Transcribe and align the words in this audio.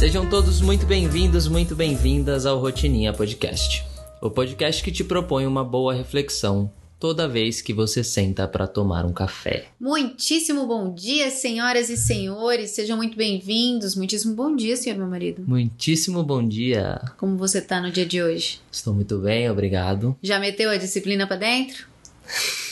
Sejam 0.00 0.26
todos 0.26 0.62
muito 0.62 0.86
bem-vindos, 0.86 1.46
muito 1.46 1.76
bem-vindas 1.76 2.46
ao 2.46 2.58
Rotininha 2.58 3.12
Podcast. 3.12 3.84
O 4.18 4.30
podcast 4.30 4.82
que 4.82 4.90
te 4.90 5.04
propõe 5.04 5.46
uma 5.46 5.62
boa 5.62 5.92
reflexão 5.92 6.72
toda 6.98 7.28
vez 7.28 7.60
que 7.60 7.74
você 7.74 8.02
senta 8.02 8.48
para 8.48 8.66
tomar 8.66 9.04
um 9.04 9.12
café. 9.12 9.66
Muitíssimo 9.78 10.66
bom 10.66 10.94
dia, 10.94 11.30
senhoras 11.30 11.90
e 11.90 11.98
senhores. 11.98 12.70
Sejam 12.70 12.96
muito 12.96 13.14
bem-vindos. 13.14 13.94
Muitíssimo 13.94 14.34
bom 14.34 14.56
dia, 14.56 14.74
senhor 14.74 14.96
meu 14.96 15.06
marido. 15.06 15.44
Muitíssimo 15.46 16.22
bom 16.22 16.48
dia. 16.48 16.98
Como 17.18 17.36
você 17.36 17.60
tá 17.60 17.78
no 17.78 17.90
dia 17.90 18.06
de 18.06 18.22
hoje? 18.22 18.58
Estou 18.72 18.94
muito 18.94 19.18
bem, 19.18 19.50
obrigado. 19.50 20.16
Já 20.22 20.40
meteu 20.40 20.70
a 20.70 20.78
disciplina 20.78 21.26
para 21.26 21.36
dentro? 21.36 21.86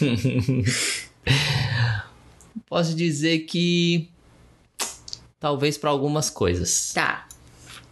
Posso 2.66 2.94
dizer 2.94 3.40
que 3.40 4.08
talvez 5.40 5.78
para 5.78 5.90
algumas 5.90 6.30
coisas. 6.30 6.92
Tá. 6.92 7.28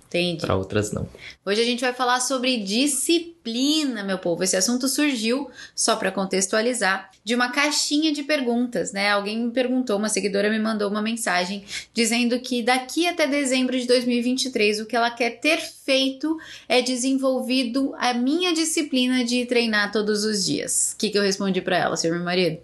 Entendi. 0.08 0.40
Para 0.40 0.56
outras 0.56 0.92
não. 0.92 1.08
Hoje 1.44 1.60
a 1.60 1.64
gente 1.64 1.80
vai 1.80 1.92
falar 1.92 2.20
sobre 2.20 2.58
disciplina, 2.58 4.04
meu 4.04 4.18
povo. 4.18 4.42
Esse 4.42 4.56
assunto 4.56 4.88
surgiu, 4.88 5.50
só 5.74 5.96
para 5.96 6.12
contextualizar, 6.12 7.10
de 7.24 7.34
uma 7.34 7.50
caixinha 7.50 8.12
de 8.12 8.22
perguntas, 8.22 8.92
né? 8.92 9.10
Alguém 9.10 9.38
me 9.46 9.50
perguntou, 9.50 9.98
uma 9.98 10.08
seguidora 10.08 10.48
me 10.48 10.58
mandou 10.58 10.88
uma 10.88 11.02
mensagem 11.02 11.64
dizendo 11.92 12.38
que 12.38 12.62
daqui 12.62 13.06
até 13.06 13.26
dezembro 13.26 13.78
de 13.78 13.86
2023 13.86 14.80
o 14.80 14.86
que 14.86 14.96
ela 14.96 15.10
quer 15.10 15.40
ter 15.40 15.58
feito 15.58 16.38
é 16.68 16.80
desenvolvido 16.80 17.92
a 17.98 18.14
minha 18.14 18.54
disciplina 18.54 19.24
de 19.24 19.44
treinar 19.44 19.90
todos 19.92 20.24
os 20.24 20.44
dias. 20.44 20.92
O 20.94 20.98
que, 20.98 21.10
que 21.10 21.18
eu 21.18 21.22
respondi 21.22 21.60
para 21.60 21.76
ela, 21.76 21.96
seu 21.96 22.12
meu 22.12 22.22
marido? 22.24 22.58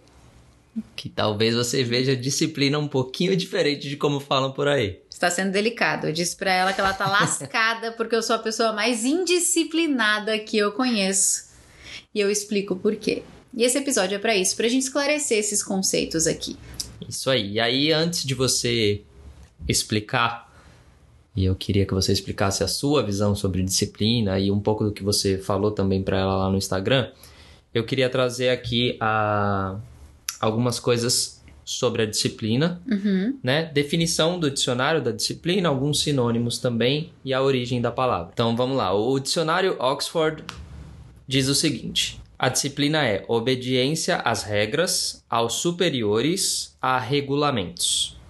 Que 0.96 1.08
talvez 1.08 1.54
você 1.54 1.84
veja 1.84 2.12
a 2.12 2.16
disciplina 2.16 2.78
um 2.78 2.88
pouquinho 2.88 3.36
diferente 3.36 3.88
de 3.88 3.96
como 3.96 4.20
falam 4.20 4.52
por 4.52 4.68
aí 4.68 5.02
está 5.22 5.30
sendo 5.30 5.52
delicado. 5.52 6.08
Eu 6.08 6.12
disse 6.12 6.36
para 6.36 6.52
ela 6.52 6.72
que 6.72 6.80
ela 6.80 6.92
tá 6.92 7.08
lascada 7.08 7.92
porque 7.96 8.14
eu 8.16 8.22
sou 8.22 8.36
a 8.36 8.38
pessoa 8.38 8.72
mais 8.72 9.04
indisciplinada 9.04 10.38
que 10.38 10.58
eu 10.58 10.72
conheço. 10.72 11.52
E 12.14 12.20
eu 12.20 12.30
explico 12.30 12.74
por 12.74 12.96
quê. 12.96 13.22
E 13.54 13.62
esse 13.62 13.78
episódio 13.78 14.16
é 14.16 14.18
para 14.18 14.36
isso, 14.36 14.56
pra 14.56 14.68
gente 14.68 14.82
esclarecer 14.82 15.38
esses 15.38 15.62
conceitos 15.62 16.26
aqui. 16.26 16.56
Isso 17.08 17.30
aí. 17.30 17.52
E 17.52 17.60
aí, 17.60 17.92
antes 17.92 18.24
de 18.24 18.34
você 18.34 19.02
explicar, 19.68 20.50
e 21.36 21.44
eu 21.44 21.54
queria 21.54 21.86
que 21.86 21.94
você 21.94 22.12
explicasse 22.12 22.64
a 22.64 22.68
sua 22.68 23.02
visão 23.02 23.34
sobre 23.34 23.62
disciplina 23.62 24.38
e 24.38 24.50
um 24.50 24.60
pouco 24.60 24.84
do 24.84 24.92
que 24.92 25.02
você 25.02 25.38
falou 25.38 25.70
também 25.70 26.02
para 26.02 26.18
ela 26.18 26.36
lá 26.36 26.50
no 26.50 26.56
Instagram, 26.56 27.10
eu 27.74 27.84
queria 27.84 28.08
trazer 28.08 28.48
aqui 28.48 28.96
a, 29.00 29.78
algumas 30.42 30.80
coisas 30.80 31.40
sobre 31.64 32.02
a 32.02 32.06
disciplina, 32.06 32.82
uhum. 32.90 33.38
né? 33.42 33.70
Definição 33.72 34.38
do 34.38 34.50
dicionário 34.50 35.00
da 35.00 35.12
disciplina, 35.12 35.68
alguns 35.68 36.00
sinônimos 36.00 36.58
também 36.58 37.12
e 37.24 37.32
a 37.32 37.40
origem 37.40 37.80
da 37.80 37.92
palavra. 37.92 38.30
Então 38.32 38.56
vamos 38.56 38.76
lá. 38.76 38.92
O 38.92 39.18
dicionário 39.20 39.76
Oxford 39.78 40.42
diz 41.26 41.48
o 41.48 41.54
seguinte: 41.54 42.20
a 42.36 42.48
disciplina 42.48 43.06
é 43.06 43.24
obediência 43.28 44.16
às 44.16 44.42
regras, 44.42 45.24
aos 45.30 45.54
superiores, 45.54 46.76
a 46.82 46.98
regulamentos. 46.98 48.20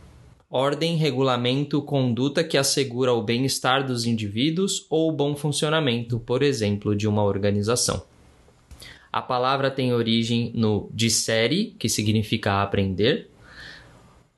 Ordem, 0.50 0.96
regulamento, 0.96 1.80
conduta 1.80 2.44
que 2.44 2.58
assegura 2.58 3.14
o 3.14 3.22
bem-estar 3.22 3.86
dos 3.86 4.04
indivíduos 4.04 4.86
ou 4.90 5.08
o 5.08 5.12
bom 5.12 5.34
funcionamento, 5.34 6.20
por 6.20 6.42
exemplo, 6.42 6.94
de 6.94 7.08
uma 7.08 7.24
organização. 7.24 8.02
A 9.12 9.20
palavra 9.20 9.70
tem 9.70 9.92
origem 9.92 10.50
no 10.54 10.88
dissere, 10.92 11.76
que 11.78 11.88
significa 11.88 12.62
aprender, 12.62 13.30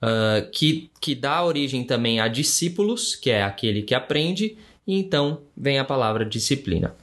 uh, 0.03 0.51
que, 0.51 0.91
que 1.01 1.15
dá 1.15 1.45
origem 1.45 1.85
também 1.85 2.19
a 2.19 2.27
discípulos, 2.27 3.15
que 3.15 3.31
é 3.31 3.45
aquele 3.45 3.83
que 3.83 3.95
aprende, 3.95 4.59
e 4.87 4.99
então 4.99 5.43
vem 5.57 5.79
a 5.79 5.85
palavra 5.85 6.25
disciplina. 6.25 6.95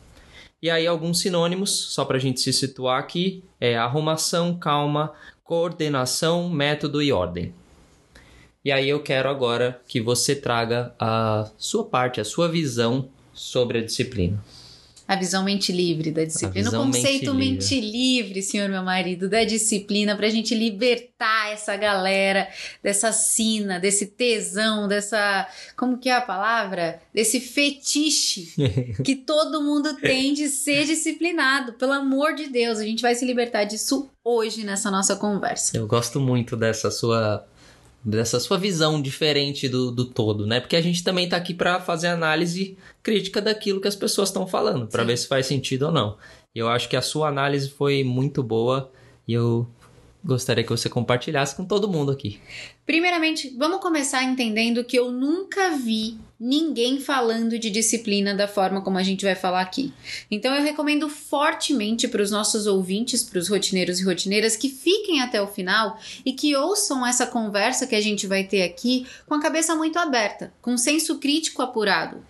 E 0.62 0.70
aí 0.70 0.86
alguns 0.86 1.22
sinônimos, 1.22 1.72
só 1.72 2.04
para 2.04 2.18
a 2.18 2.20
gente 2.20 2.42
se 2.42 2.52
situar 2.54 3.00
aqui, 3.00 3.44
é 3.60 3.78
arrumação, 3.78 4.56
calma, 4.60 5.14
coordenação, 5.44 6.50
método 6.50 7.02
e 7.02 7.12
ordem. 7.12 7.54
E 8.64 8.72
aí 8.72 8.88
eu 8.88 9.02
quero 9.02 9.28
agora 9.28 9.81
que 9.88 10.00
você 10.00 10.36
traga 10.36 10.94
a 11.00 11.50
sua 11.58 11.84
parte, 11.84 12.22
a 12.22 12.26
sua 12.26 12.48
visão 12.48 13.10
sobre 13.34 13.80
a 13.80 13.81
disciplina. 13.84 14.44
A 15.12 15.16
visão 15.18 15.44
mente 15.44 15.74
livre 15.74 16.10
da 16.10 16.24
disciplina. 16.24 16.70
O 16.70 16.86
conceito 16.86 17.34
mente, 17.34 17.76
mente 17.76 17.82
livre. 17.82 18.42
senhor 18.42 18.70
meu 18.70 18.82
marido, 18.82 19.28
da 19.28 19.44
disciplina, 19.44 20.16
pra 20.16 20.30
gente 20.30 20.56
libertar 20.56 21.52
essa 21.52 21.76
galera 21.76 22.48
dessa 22.82 23.12
sina, 23.12 23.78
desse 23.78 24.06
tesão, 24.06 24.88
dessa. 24.88 25.46
Como 25.76 25.98
que 25.98 26.08
é 26.08 26.16
a 26.16 26.22
palavra? 26.22 27.02
Desse 27.14 27.42
fetiche 27.42 28.54
que 29.04 29.14
todo 29.18 29.62
mundo 29.62 29.98
tem 29.98 30.34
de 30.34 30.48
ser 30.48 30.86
disciplinado. 30.86 31.74
Pelo 31.74 31.92
amor 31.92 32.34
de 32.34 32.48
Deus, 32.48 32.80
a 32.80 32.86
gente 32.86 33.02
vai 33.02 33.14
se 33.14 33.26
libertar 33.26 33.66
disso 33.66 34.10
hoje 34.24 34.64
nessa 34.64 34.90
nossa 34.90 35.18
conversa. 35.18 35.76
Eu 35.76 35.88
gosto 35.88 36.22
muito 36.22 36.56
dessa 36.56 36.90
sua 36.90 37.46
dessa 38.03 38.39
sua 38.39 38.57
visão 38.57 39.01
diferente 39.01 39.69
do, 39.69 39.91
do 39.91 40.06
todo, 40.06 40.47
né? 40.47 40.59
Porque 40.59 40.75
a 40.75 40.81
gente 40.81 41.03
também 41.03 41.29
tá 41.29 41.38
aqui 41.38 41.53
para 41.53 41.79
fazer 41.79 42.07
análise 42.07 42.78
crítica 43.03 43.41
daquilo 43.41 43.79
que 43.79 43.88
as 43.88 43.95
pessoas 43.95 44.29
estão 44.29 44.47
falando, 44.47 44.88
para 44.88 45.03
ver 45.03 45.17
se 45.17 45.28
faz 45.28 45.45
sentido 45.45 45.84
ou 45.84 45.91
não. 45.91 46.17
E 46.53 46.59
eu 46.59 46.67
acho 46.67 46.89
que 46.89 46.95
a 46.95 47.01
sua 47.01 47.28
análise 47.28 47.69
foi 47.69 48.03
muito 48.03 48.41
boa 48.41 48.91
e 49.28 49.34
eu 49.34 49.67
gostaria 50.23 50.63
que 50.63 50.69
você 50.69 50.89
compartilhasse 50.89 51.56
com 51.56 51.66
todo 51.66 51.88
mundo 51.88 52.12
aqui. 52.12 52.39
Primeiramente, 52.91 53.56
vamos 53.57 53.79
começar 53.79 54.22
entendendo 54.22 54.84
que 54.84 55.00
eu 55.00 55.13
nunca 55.13 55.69
vi 55.69 56.19
ninguém 56.38 57.00
falando 57.00 57.57
de 57.57 57.69
disciplina 57.69 58.35
da 58.35 58.50
forma 58.50 58.81
como 58.81 58.97
a 58.97 59.02
gente 59.02 59.24
vai 59.24 59.34
falar 59.34 59.62
aqui. 59.62 59.94
Então 60.29 60.53
eu 60.53 60.62
recomendo 60.62 61.07
fortemente 61.07 62.06
para 62.09 62.22
os 62.22 62.30
nossos 62.30 62.68
ouvintes, 62.68 63.24
para 63.24 63.40
os 63.40 63.47
rotineiros 63.47 64.01
e 64.01 64.03
rotineiras 64.03 64.57
que 64.57 64.68
fiquem 64.68 65.22
até 65.22 65.41
o 65.41 65.47
final 65.47 65.97
e 66.25 66.34
que 66.34 66.53
ouçam 66.53 67.07
essa 67.07 67.25
conversa 67.25 67.88
que 67.88 67.96
a 67.96 68.01
gente 68.01 68.28
vai 68.28 68.44
ter 68.44 68.62
aqui 68.62 69.07
com 69.25 69.35
a 69.35 69.41
cabeça 69.41 69.74
muito 69.74 69.97
aberta, 69.97 70.53
com 70.62 70.78
senso 70.78 71.18
crítico 71.18 71.62
apurado. 71.62 72.22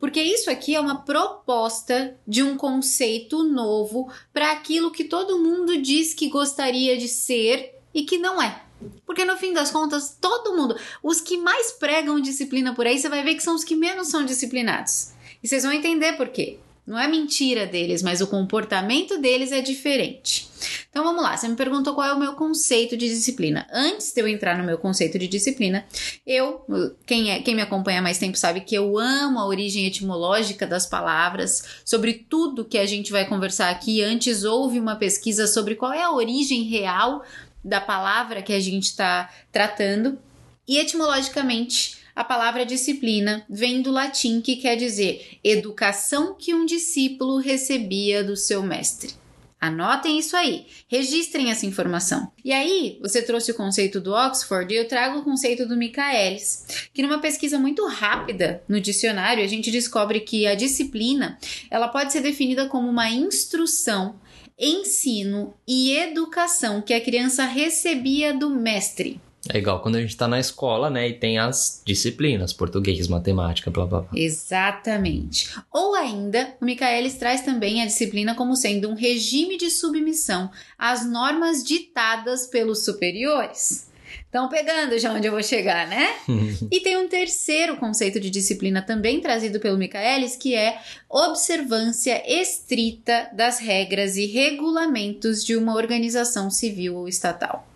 Porque 0.00 0.20
isso 0.20 0.50
aqui 0.50 0.74
é 0.74 0.80
uma 0.80 1.02
proposta 1.02 2.16
de 2.26 2.42
um 2.42 2.56
conceito 2.56 3.44
novo 3.44 4.10
para 4.32 4.50
aquilo 4.50 4.90
que 4.90 5.04
todo 5.04 5.38
mundo 5.38 5.80
diz 5.80 6.12
que 6.12 6.28
gostaria 6.28 6.98
de 6.98 7.06
ser 7.06 7.78
e 7.94 8.02
que 8.02 8.18
não 8.18 8.42
é. 8.42 8.66
Porque 9.06 9.24
no 9.24 9.36
fim 9.36 9.52
das 9.52 9.70
contas, 9.70 10.16
todo 10.20 10.56
mundo, 10.56 10.76
os 11.02 11.20
que 11.20 11.36
mais 11.36 11.72
pregam 11.72 12.20
disciplina 12.20 12.74
por 12.74 12.86
aí, 12.86 12.98
você 12.98 13.08
vai 13.08 13.22
ver 13.22 13.34
que 13.34 13.42
são 13.42 13.54
os 13.54 13.64
que 13.64 13.74
menos 13.74 14.08
são 14.08 14.24
disciplinados. 14.24 15.12
E 15.42 15.48
vocês 15.48 15.62
vão 15.62 15.72
entender 15.72 16.14
por 16.14 16.28
quê. 16.28 16.58
Não 16.88 16.98
é 16.98 17.06
mentira 17.06 17.66
deles, 17.66 18.02
mas 18.02 18.22
o 18.22 18.26
comportamento 18.26 19.18
deles 19.18 19.52
é 19.52 19.60
diferente. 19.60 20.48
Então 20.88 21.04
vamos 21.04 21.22
lá, 21.22 21.36
você 21.36 21.46
me 21.46 21.54
perguntou 21.54 21.94
qual 21.94 22.08
é 22.08 22.14
o 22.14 22.18
meu 22.18 22.32
conceito 22.32 22.96
de 22.96 23.06
disciplina. 23.06 23.66
Antes 23.70 24.10
de 24.10 24.22
eu 24.22 24.26
entrar 24.26 24.56
no 24.56 24.64
meu 24.64 24.78
conceito 24.78 25.18
de 25.18 25.28
disciplina, 25.28 25.84
eu, 26.26 26.64
quem, 27.04 27.30
é, 27.30 27.42
quem 27.42 27.54
me 27.54 27.60
acompanha 27.60 27.98
há 27.98 28.02
mais 28.02 28.16
tempo 28.16 28.38
sabe 28.38 28.62
que 28.62 28.74
eu 28.74 28.98
amo 28.98 29.38
a 29.38 29.46
origem 29.46 29.84
etimológica 29.84 30.66
das 30.66 30.86
palavras. 30.86 31.62
Sobre 31.84 32.14
tudo 32.14 32.64
que 32.64 32.78
a 32.78 32.86
gente 32.86 33.12
vai 33.12 33.28
conversar 33.28 33.68
aqui, 33.68 34.02
antes 34.02 34.44
houve 34.44 34.80
uma 34.80 34.96
pesquisa 34.96 35.46
sobre 35.46 35.74
qual 35.74 35.92
é 35.92 36.02
a 36.02 36.10
origem 36.10 36.62
real 36.62 37.22
da 37.68 37.80
palavra 37.80 38.42
que 38.42 38.52
a 38.52 38.60
gente 38.60 38.84
está 38.84 39.30
tratando. 39.52 40.18
E 40.66 40.78
etimologicamente, 40.78 41.98
a 42.16 42.24
palavra 42.24 42.66
disciplina 42.66 43.44
vem 43.48 43.80
do 43.80 43.92
latim 43.92 44.40
que 44.40 44.56
quer 44.56 44.76
dizer 44.76 45.38
educação 45.44 46.34
que 46.34 46.54
um 46.54 46.64
discípulo 46.64 47.38
recebia 47.38 48.24
do 48.24 48.36
seu 48.36 48.62
mestre. 48.62 49.14
Anotem 49.60 50.20
isso 50.20 50.36
aí, 50.36 50.66
registrem 50.86 51.50
essa 51.50 51.66
informação. 51.66 52.30
E 52.44 52.52
aí, 52.52 52.96
você 53.02 53.20
trouxe 53.20 53.50
o 53.50 53.56
conceito 53.56 54.00
do 54.00 54.12
Oxford 54.12 54.72
e 54.72 54.76
eu 54.76 54.86
trago 54.86 55.18
o 55.18 55.24
conceito 55.24 55.66
do 55.66 55.76
Michaelis, 55.76 56.88
que 56.94 57.02
numa 57.02 57.18
pesquisa 57.18 57.58
muito 57.58 57.84
rápida 57.86 58.62
no 58.68 58.80
dicionário, 58.80 59.42
a 59.42 59.48
gente 59.48 59.70
descobre 59.72 60.20
que 60.20 60.46
a 60.46 60.54
disciplina, 60.54 61.36
ela 61.70 61.88
pode 61.88 62.12
ser 62.12 62.20
definida 62.20 62.68
como 62.68 62.88
uma 62.88 63.10
instrução 63.10 64.20
ensino 64.58 65.54
e 65.66 65.96
educação 65.96 66.82
que 66.82 66.92
a 66.92 67.00
criança 67.00 67.44
recebia 67.44 68.34
do 68.34 68.50
mestre. 68.50 69.20
É 69.48 69.58
igual 69.58 69.80
quando 69.80 69.96
a 69.96 70.00
gente 70.00 70.10
está 70.10 70.28
na 70.28 70.38
escola, 70.38 70.90
né? 70.90 71.08
E 71.08 71.14
tem 71.14 71.38
as 71.38 71.82
disciplinas, 71.86 72.52
português, 72.52 73.08
matemática, 73.08 73.70
blá 73.70 73.86
blá 73.86 74.00
blá. 74.00 74.10
Exatamente. 74.14 75.54
Ou 75.72 75.94
ainda, 75.94 76.54
o 76.60 76.64
Michaelis 76.64 77.14
traz 77.14 77.42
também 77.42 77.80
a 77.80 77.86
disciplina 77.86 78.34
como 78.34 78.56
sendo 78.56 78.88
um 78.88 78.94
regime 78.94 79.56
de 79.56 79.70
submissão 79.70 80.50
às 80.76 81.08
normas 81.08 81.62
ditadas 81.62 82.46
pelos 82.46 82.84
superiores. 82.84 83.87
Estão 84.28 84.46
pegando 84.46 84.98
já 84.98 85.10
onde 85.10 85.26
eu 85.26 85.32
vou 85.32 85.42
chegar, 85.42 85.88
né? 85.88 86.06
e 86.70 86.80
tem 86.80 86.98
um 86.98 87.08
terceiro 87.08 87.78
conceito 87.78 88.20
de 88.20 88.28
disciplina 88.28 88.82
também 88.82 89.22
trazido 89.22 89.58
pelo 89.58 89.78
Michaelis, 89.78 90.36
que 90.36 90.54
é 90.54 90.78
observância 91.08 92.22
estrita 92.30 93.30
das 93.32 93.58
regras 93.58 94.18
e 94.18 94.26
regulamentos 94.26 95.42
de 95.42 95.56
uma 95.56 95.74
organização 95.74 96.50
civil 96.50 96.96
ou 96.96 97.08
estatal. 97.08 97.66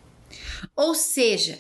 Ou 0.77 0.95
seja, 0.95 1.59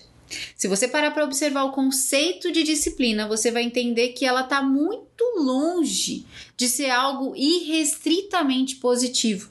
Se 0.57 0.69
você 0.69 0.89
parar 0.89 1.11
para 1.11 1.25
observar 1.25 1.65
o 1.65 1.73
conceito 1.73 2.51
de 2.53 2.63
disciplina, 2.63 3.29
você 3.29 3.51
vai 3.51 3.63
entender 3.63 4.09
que 4.09 4.25
ela 4.25 4.43
está 4.43 4.63
muito 4.63 5.25
longe 5.39 6.25
de 6.57 6.69
ser 6.69 6.91
algo 6.91 7.35
irrestritamente 7.37 8.77
positivo. 8.77 9.51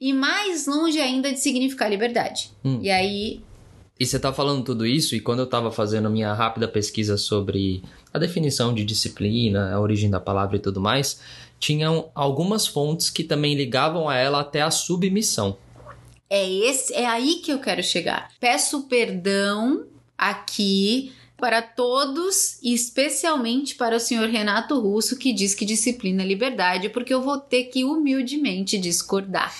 E 0.00 0.12
mais 0.12 0.66
longe 0.66 1.00
ainda 1.00 1.32
de 1.32 1.40
significar 1.40 1.90
liberdade. 1.90 2.50
Hum. 2.64 2.80
E 2.82 2.90
aí. 2.90 3.40
E 3.98 4.04
você 4.04 4.18
tá 4.18 4.32
falando 4.32 4.64
tudo 4.64 4.84
isso, 4.84 5.14
e 5.14 5.20
quando 5.20 5.38
eu 5.38 5.46
tava 5.46 5.70
fazendo 5.70 6.06
a 6.06 6.10
minha 6.10 6.32
rápida 6.32 6.66
pesquisa 6.66 7.16
sobre 7.16 7.82
a 8.12 8.18
definição 8.18 8.74
de 8.74 8.84
disciplina, 8.84 9.72
a 9.72 9.80
origem 9.80 10.10
da 10.10 10.18
palavra 10.18 10.56
e 10.56 10.60
tudo 10.60 10.80
mais, 10.80 11.20
tinham 11.60 12.10
algumas 12.12 12.66
fontes 12.66 13.08
que 13.08 13.22
também 13.22 13.54
ligavam 13.54 14.08
a 14.08 14.16
ela 14.16 14.40
até 14.40 14.62
a 14.62 14.70
submissão. 14.70 15.56
É 16.28 16.48
esse, 16.50 16.92
é 16.92 17.06
aí 17.06 17.36
que 17.36 17.52
eu 17.52 17.60
quero 17.60 17.84
chegar. 17.84 18.30
Peço 18.40 18.88
perdão 18.88 19.86
aqui 20.18 21.12
para 21.36 21.60
todos, 21.60 22.58
e 22.62 22.72
especialmente 22.72 23.74
para 23.74 23.96
o 23.96 24.00
senhor 24.00 24.28
Renato 24.28 24.80
Russo, 24.80 25.18
que 25.18 25.32
diz 25.32 25.54
que 25.54 25.64
disciplina 25.64 26.22
é 26.22 26.26
liberdade, 26.26 26.88
porque 26.88 27.12
eu 27.12 27.20
vou 27.20 27.38
ter 27.38 27.64
que 27.64 27.84
humildemente 27.84 28.78
discordar. 28.78 29.54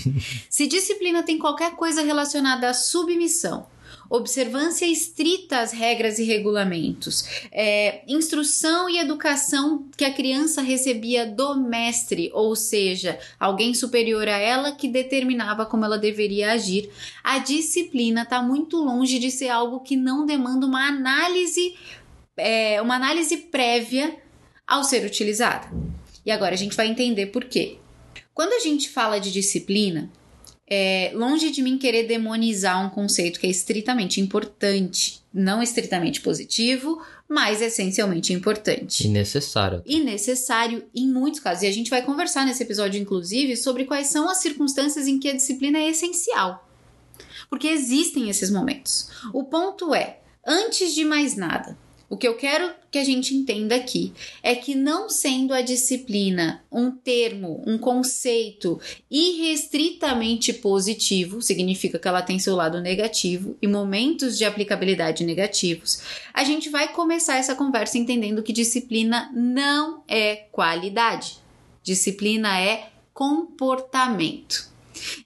Se 0.50 0.66
disciplina 0.66 1.22
tem 1.22 1.38
qualquer 1.38 1.76
coisa 1.76 2.02
relacionada 2.02 2.68
à 2.68 2.74
submissão, 2.74 3.66
observância 4.10 4.86
estrita 4.86 5.60
às 5.60 5.72
regras 5.72 6.18
e 6.18 6.24
regulamentos, 6.24 7.24
é, 7.52 8.02
instrução 8.08 8.88
e 8.88 8.98
educação 8.98 9.86
que 9.96 10.04
a 10.04 10.12
criança 10.12 10.62
recebia 10.62 11.26
do 11.26 11.56
mestre, 11.56 12.30
ou 12.32 12.56
seja, 12.56 13.18
alguém 13.38 13.74
superior 13.74 14.26
a 14.28 14.38
ela 14.38 14.72
que 14.72 14.88
determinava 14.88 15.66
como 15.66 15.84
ela 15.84 15.98
deveria 15.98 16.52
agir. 16.52 16.90
A 17.22 17.38
disciplina 17.38 18.22
está 18.22 18.42
muito 18.42 18.78
longe 18.78 19.18
de 19.18 19.30
ser 19.30 19.48
algo 19.48 19.80
que 19.80 19.96
não 19.96 20.24
demanda 20.24 20.66
uma 20.66 20.86
análise, 20.86 21.76
é, 22.36 22.80
uma 22.80 22.96
análise 22.96 23.36
prévia 23.36 24.16
ao 24.66 24.84
ser 24.84 25.04
utilizada. 25.04 25.68
E 26.24 26.30
agora 26.30 26.54
a 26.54 26.58
gente 26.58 26.76
vai 26.76 26.86
entender 26.86 27.26
por 27.26 27.44
quê. 27.44 27.78
Quando 28.34 28.52
a 28.52 28.60
gente 28.60 28.88
fala 28.88 29.18
de 29.18 29.32
disciplina, 29.32 30.10
é, 30.70 31.10
longe 31.14 31.50
de 31.50 31.62
mim 31.62 31.78
querer 31.78 32.06
demonizar 32.06 32.84
um 32.84 32.90
conceito 32.90 33.40
que 33.40 33.46
é 33.46 33.50
estritamente 33.50 34.20
importante, 34.20 35.20
não 35.32 35.62
estritamente 35.62 36.20
positivo, 36.20 37.02
mas 37.28 37.62
essencialmente 37.62 38.32
importante. 38.32 39.06
E 39.06 39.08
necessário. 39.08 39.82
E 39.86 40.00
necessário 40.00 40.84
em 40.94 41.08
muitos 41.08 41.40
casos. 41.40 41.62
E 41.62 41.66
a 41.66 41.72
gente 41.72 41.90
vai 41.90 42.02
conversar 42.02 42.44
nesse 42.44 42.62
episódio, 42.62 43.00
inclusive, 43.00 43.56
sobre 43.56 43.84
quais 43.84 44.08
são 44.08 44.28
as 44.28 44.38
circunstâncias 44.38 45.06
em 45.06 45.18
que 45.18 45.28
a 45.28 45.34
disciplina 45.34 45.78
é 45.78 45.88
essencial. 45.88 46.68
Porque 47.48 47.68
existem 47.68 48.28
esses 48.28 48.50
momentos. 48.50 49.08
O 49.32 49.44
ponto 49.44 49.94
é, 49.94 50.20
antes 50.46 50.94
de 50.94 51.04
mais 51.04 51.36
nada, 51.36 51.76
o 52.10 52.16
que 52.16 52.26
eu 52.26 52.36
quero 52.36 52.72
que 52.90 52.98
a 52.98 53.04
gente 53.04 53.34
entenda 53.34 53.74
aqui 53.74 54.14
é 54.42 54.54
que, 54.54 54.74
não 54.74 55.10
sendo 55.10 55.52
a 55.52 55.60
disciplina 55.60 56.64
um 56.72 56.90
termo, 56.90 57.62
um 57.66 57.76
conceito 57.76 58.80
irrestritamente 59.10 60.54
positivo, 60.54 61.42
significa 61.42 61.98
que 61.98 62.08
ela 62.08 62.22
tem 62.22 62.38
seu 62.38 62.56
lado 62.56 62.80
negativo 62.80 63.56
e 63.60 63.66
momentos 63.66 64.38
de 64.38 64.46
aplicabilidade 64.46 65.22
negativos, 65.22 66.00
a 66.32 66.44
gente 66.44 66.70
vai 66.70 66.88
começar 66.88 67.36
essa 67.36 67.54
conversa 67.54 67.98
entendendo 67.98 68.42
que 68.42 68.54
disciplina 68.54 69.30
não 69.34 70.02
é 70.08 70.36
qualidade, 70.50 71.36
disciplina 71.82 72.58
é 72.58 72.88
comportamento. 73.12 74.77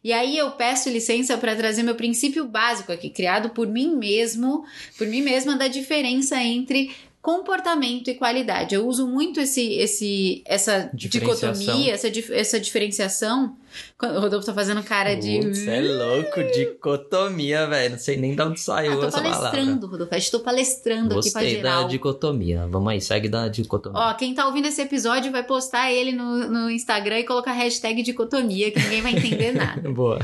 E 0.02 0.12
aí 0.12 0.36
eu 0.36 0.50
peço 0.52 0.88
licença 0.88 1.36
para 1.38 1.56
trazer 1.56 1.82
meu 1.82 1.94
princípio 1.94 2.44
básico 2.44 2.92
aqui, 2.92 3.10
criado 3.10 3.50
por 3.50 3.66
mim 3.66 3.96
mesmo, 3.96 4.64
por 4.96 5.06
mim 5.06 5.22
mesma, 5.22 5.56
da 5.56 5.68
diferença 5.68 6.42
entre 6.42 6.90
comportamento 7.22 8.08
e 8.08 8.14
qualidade. 8.14 8.74
Eu 8.74 8.86
uso 8.86 9.06
muito 9.06 9.40
esse, 9.40 9.74
esse, 9.74 10.42
essa 10.44 10.90
dicotomia, 10.92 11.94
essa, 11.94 12.08
essa 12.32 12.58
diferenciação. 12.58 13.56
O 14.02 14.20
Rodolfo 14.20 14.44
tá 14.44 14.52
fazendo 14.52 14.82
cara 14.82 15.14
de. 15.14 15.40
Você 15.40 15.70
é 15.70 15.80
louco, 15.80 16.42
dicotomia, 16.52 17.66
velho. 17.68 17.92
Não 17.92 17.98
sei 17.98 18.16
nem 18.16 18.34
de 18.34 18.42
onde 18.42 18.60
saiu 18.60 19.00
ah, 19.00 19.06
essa 19.06 19.22
palavra. 19.22 19.38
Tô 19.38 19.40
palestrando, 19.40 19.86
Rodolfo. 19.86 20.14
Estou 20.16 20.40
palestrando 20.40 21.14
Gostei 21.14 21.42
aqui 21.42 21.60
pra 21.60 21.70
geral. 21.70 21.82
da 21.84 21.88
dicotomia. 21.88 22.66
Vamos 22.68 22.92
aí, 22.92 23.00
segue 23.00 23.28
da 23.28 23.46
dicotomia. 23.46 24.00
Ó, 24.00 24.14
quem 24.14 24.34
tá 24.34 24.44
ouvindo 24.44 24.66
esse 24.66 24.82
episódio 24.82 25.30
vai 25.30 25.44
postar 25.44 25.92
ele 25.92 26.10
no, 26.10 26.48
no 26.48 26.70
Instagram 26.70 27.20
e 27.20 27.24
colocar 27.24 27.52
hashtag 27.52 28.02
dicotomia, 28.02 28.72
que 28.72 28.80
ninguém 28.80 29.00
vai 29.00 29.12
entender 29.12 29.52
nada. 29.54 29.88
Boa. 29.88 30.18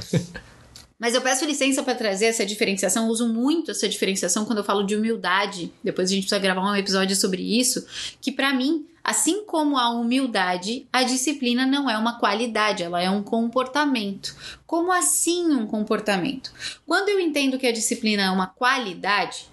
Mas 0.98 1.14
eu 1.14 1.20
peço 1.20 1.44
licença 1.44 1.82
para 1.82 1.94
trazer 1.94 2.26
essa 2.26 2.44
diferenciação, 2.44 3.04
eu 3.04 3.12
uso 3.12 3.28
muito 3.28 3.70
essa 3.70 3.88
diferenciação 3.88 4.44
quando 4.44 4.58
eu 4.58 4.64
falo 4.64 4.82
de 4.82 4.96
humildade. 4.96 5.72
Depois 5.82 6.10
a 6.10 6.14
gente 6.14 6.24
precisa 6.24 6.40
gravar 6.40 6.62
um 6.62 6.74
episódio 6.74 7.14
sobre 7.14 7.40
isso, 7.42 7.86
que 8.20 8.32
para 8.32 8.52
mim, 8.52 8.84
assim 9.04 9.44
como 9.44 9.78
a 9.78 9.90
humildade, 9.90 10.88
a 10.92 11.04
disciplina 11.04 11.64
não 11.64 11.88
é 11.88 11.96
uma 11.96 12.18
qualidade, 12.18 12.82
ela 12.82 13.00
é 13.00 13.08
um 13.08 13.22
comportamento. 13.22 14.34
Como 14.66 14.92
assim 14.92 15.52
um 15.52 15.68
comportamento? 15.68 16.52
Quando 16.84 17.10
eu 17.10 17.20
entendo 17.20 17.58
que 17.58 17.66
a 17.66 17.72
disciplina 17.72 18.24
é 18.24 18.30
uma 18.30 18.48
qualidade, 18.48 19.46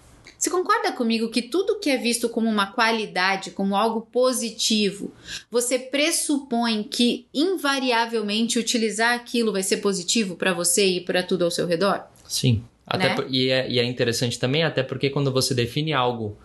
você 0.46 0.50
concorda 0.52 0.92
comigo 0.92 1.30
que 1.30 1.42
tudo 1.42 1.80
que 1.80 1.90
é 1.90 1.98
visto 1.98 2.30
como 2.30 2.48
uma 2.48 2.68
qualidade, 2.72 3.50
como 3.52 3.76
algo 3.76 4.02
positivo, 4.02 5.12
você 5.50 5.80
pressupõe 5.80 6.84
que 6.84 7.26
invariavelmente 7.34 8.60
utilizar 8.60 9.16
aquilo 9.16 9.52
vai 9.52 9.64
ser 9.64 9.78
positivo 9.78 10.36
para 10.36 10.54
você 10.54 10.86
e 10.86 11.02
para 11.02 11.24
tudo 11.24 11.46
ao 11.46 11.52
seu 11.52 11.66
redor? 11.66 12.04
Sim. 12.28 12.64
Até 12.86 13.10
Né? 13.10 13.16
por- 13.16 13.28
e, 13.34 13.50
é, 13.50 13.68
e 13.70 13.80
é 13.80 13.84
interessante 13.84 14.38
também, 14.38 14.64
até 14.64 14.84
porque 14.84 15.10
quando 15.10 15.32
você 15.32 15.56
define 15.56 15.94
algo 15.94 16.38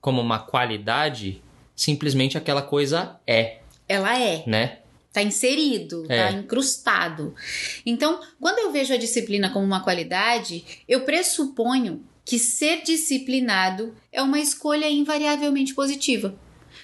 como 0.00 0.20
uma 0.22 0.38
qualidade, 0.38 1.42
simplesmente 1.76 2.38
aquela 2.38 2.62
coisa 2.62 3.16
é, 3.26 3.58
Ela 3.86 4.18
é. 4.18 4.42
né? 4.46 4.78
Tá 5.12 5.22
inserido, 5.22 6.06
É. 6.08 6.24
tá 6.28 6.32
incrustado. 6.32 7.34
Então, 7.84 8.18
quando 8.40 8.60
eu 8.60 8.72
vejo 8.72 8.94
a 8.94 8.96
disciplina 8.96 9.50
como 9.50 9.66
uma 9.66 9.80
qualidade, 9.84 10.64
eu 10.88 11.02
pressuponho 11.02 12.02
que 12.24 12.38
ser 12.38 12.82
disciplinado 12.82 13.94
é 14.10 14.22
uma 14.22 14.38
escolha 14.38 14.88
invariavelmente 14.88 15.74
positiva. 15.74 16.34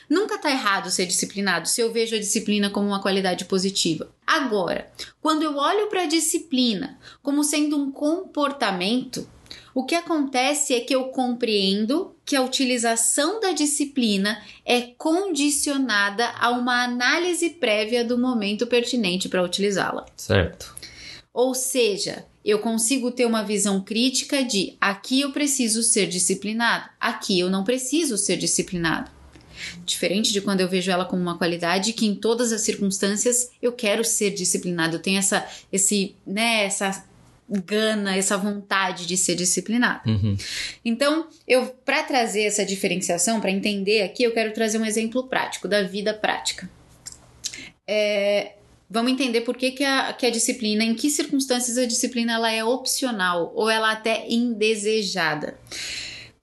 Nunca 0.09 0.39
tá 0.39 0.51
errado 0.51 0.91
ser 0.91 1.07
disciplinado 1.07 1.69
se 1.69 1.81
eu 1.81 1.93
vejo 1.93 2.17
a 2.17 2.19
disciplina 2.19 2.71
como 2.71 2.89
uma 2.89 3.03
qualidade 3.03 3.45
positiva. 3.45 4.11
Agora, 4.27 4.91
quando 5.21 5.43
eu 5.43 5.57
olho 5.57 5.89
para 5.89 6.03
a 6.03 6.07
disciplina 6.07 6.99
como 7.23 7.45
sendo 7.45 7.77
um 7.77 7.91
comportamento, 7.93 9.29
o 9.75 9.85
que 9.85 9.95
acontece 9.95 10.75
é 10.75 10.81
que 10.81 10.95
eu 10.95 11.05
compreendo 11.05 12.15
que 12.25 12.37
a 12.37 12.43
utilização 12.43 13.41
da 13.41 13.53
disciplina 13.53 14.43
é 14.65 14.81
condicionada 14.81 16.29
a 16.39 16.51
uma 16.51 16.85
análise 16.85 17.51
prévia 17.51 18.05
do 18.05 18.19
momento 18.19 18.67
pertinente 18.67 19.29
para 19.29 19.43
utilizá-la. 19.43 20.07
Certo. 20.17 20.75
Ou 21.33 21.55
seja, 21.55 22.27
eu 22.49 22.59
consigo 22.61 23.11
ter 23.11 23.27
uma 23.27 23.45
visão 23.45 23.79
crítica 23.79 24.43
de 24.43 24.75
aqui 24.81 25.21
eu 25.21 25.33
preciso 25.33 25.83
ser 25.83 26.07
disciplinado, 26.07 26.89
aqui 26.99 27.39
eu 27.39 27.51
não 27.51 27.63
preciso 27.63 28.17
ser 28.17 28.39
disciplinado. 28.39 29.11
Diferente 29.85 30.33
de 30.33 30.41
quando 30.41 30.63
eu 30.63 30.69
vejo 30.69 30.91
ela 30.91 31.05
como 31.05 31.21
uma 31.21 31.37
qualidade 31.37 31.93
que 31.93 32.07
em 32.07 32.15
todas 32.15 32.51
as 32.51 32.63
circunstâncias 32.63 33.51
eu 33.61 33.71
quero 33.71 34.03
ser 34.03 34.31
disciplinado, 34.31 34.97
eu 34.97 35.03
tenho 35.03 35.19
essa 35.19 35.47
esse, 35.71 36.17
né, 36.27 36.65
essa 36.65 37.05
gana, 37.51 38.17
essa 38.17 38.39
vontade 38.39 39.05
de 39.05 39.19
ser 39.19 39.35
disciplinado. 39.35 40.09
Uhum. 40.09 40.35
Então, 40.83 41.29
eu 41.47 41.67
para 41.85 42.03
trazer 42.03 42.45
essa 42.45 42.65
diferenciação, 42.65 43.43
para 43.43 43.51
entender 43.51 44.01
aqui, 44.01 44.23
eu 44.23 44.33
quero 44.33 44.55
trazer 44.55 44.79
um 44.79 44.87
exemplo 44.87 45.29
prático 45.29 45.69
da 45.69 45.83
vida 45.83 46.15
prática. 46.15 46.71
É, 47.87 48.53
vamos 48.89 49.13
entender 49.13 49.43
por 49.43 49.57
que, 49.57 49.73
que, 49.73 49.85
a, 49.85 50.13
que 50.13 50.27
a 50.27 50.31
disciplina, 50.31 50.85
em 50.85 50.95
que 50.95 51.11
circunstâncias 51.11 51.79
a 51.79 51.87
disciplina 51.87 52.35
ela 52.35 52.51
é 52.51 52.65
opcional 52.65 53.53
ou 53.55 53.69
ela 53.69 53.93
até 53.93 54.27
indesejada. 54.29 55.59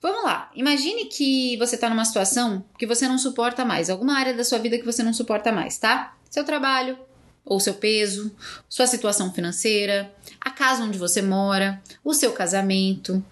Vamos 0.01 0.23
lá, 0.23 0.51
imagine 0.55 1.05
que 1.05 1.57
você 1.57 1.75
está 1.75 1.89
numa 1.89 2.05
situação 2.05 2.63
que 2.77 2.85
você 2.85 3.07
não 3.07 3.17
suporta 3.17 3.65
mais, 3.65 3.89
alguma 3.89 4.17
área 4.17 4.33
da 4.33 4.43
sua 4.43 4.59
vida 4.59 4.77
que 4.77 4.85
você 4.85 5.01
não 5.01 5.13
suporta 5.13 5.51
mais, 5.51 5.79
tá? 5.79 6.15
Seu 6.29 6.43
trabalho, 6.43 6.97
ou 7.45 7.59
seu 7.59 7.75
peso, 7.75 8.35
sua 8.67 8.87
situação 8.87 9.31
financeira, 9.31 10.13
a 10.41 10.49
casa 10.49 10.83
onde 10.83 10.97
você 10.97 11.21
mora, 11.21 11.81
o 12.03 12.13
seu 12.13 12.31
casamento. 12.33 13.23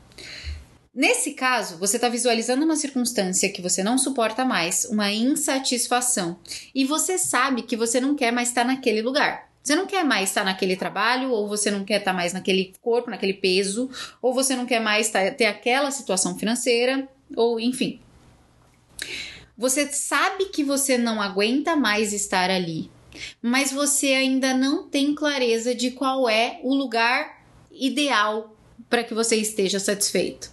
Nesse 0.96 1.34
caso, 1.34 1.80
você 1.80 1.98
está 1.98 2.08
visualizando 2.08 2.64
uma 2.64 2.76
circunstância 2.76 3.52
que 3.52 3.64
você 3.64 3.82
não 3.82 3.98
suporta 3.98 4.46
mais, 4.46 4.86
uma 4.86 5.12
insatisfação, 5.12 6.38
e 6.74 6.86
você 6.86 7.18
sabe 7.18 7.64
que 7.64 7.76
você 7.76 8.00
não 8.00 8.16
quer 8.16 8.32
mais 8.32 8.50
estar 8.50 8.64
naquele 8.64 9.02
lugar. 9.02 9.50
Você 9.64 9.76
não 9.76 9.88
quer 9.88 10.04
mais 10.04 10.30
estar 10.30 10.44
naquele 10.44 10.76
trabalho, 10.76 11.32
ou 11.32 11.48
você 11.48 11.72
não 11.72 11.84
quer 11.84 11.98
estar 11.98 12.14
mais 12.14 12.32
naquele 12.32 12.76
corpo, 12.80 13.10
naquele 13.10 13.34
peso, 13.34 13.90
ou 14.22 14.36
você 14.36 14.56
não 14.56 14.68
quer 14.68 14.80
mais 14.80 15.10
ter 15.10 15.46
aquela 15.46 15.90
situação 15.90 16.38
financeira, 16.38 17.10
ou 17.36 17.60
enfim. 17.60 18.00
Você 19.58 19.92
sabe 19.92 20.46
que 20.46 20.64
você 20.64 20.96
não 20.96 21.20
aguenta 21.20 21.76
mais 21.76 22.14
estar 22.14 22.52
ali, 22.52 22.92
mas 23.42 23.72
você 23.72 24.10
ainda 24.14 24.54
não 24.54 24.88
tem 24.88 25.16
clareza 25.16 25.74
de 25.74 25.90
qual 25.90 26.30
é 26.30 26.60
o 26.62 26.76
lugar 26.76 27.44
ideal 27.72 28.56
para 28.88 29.04
que 29.04 29.16
você 29.16 29.38
esteja 29.38 29.80
satisfeito. 29.80 30.53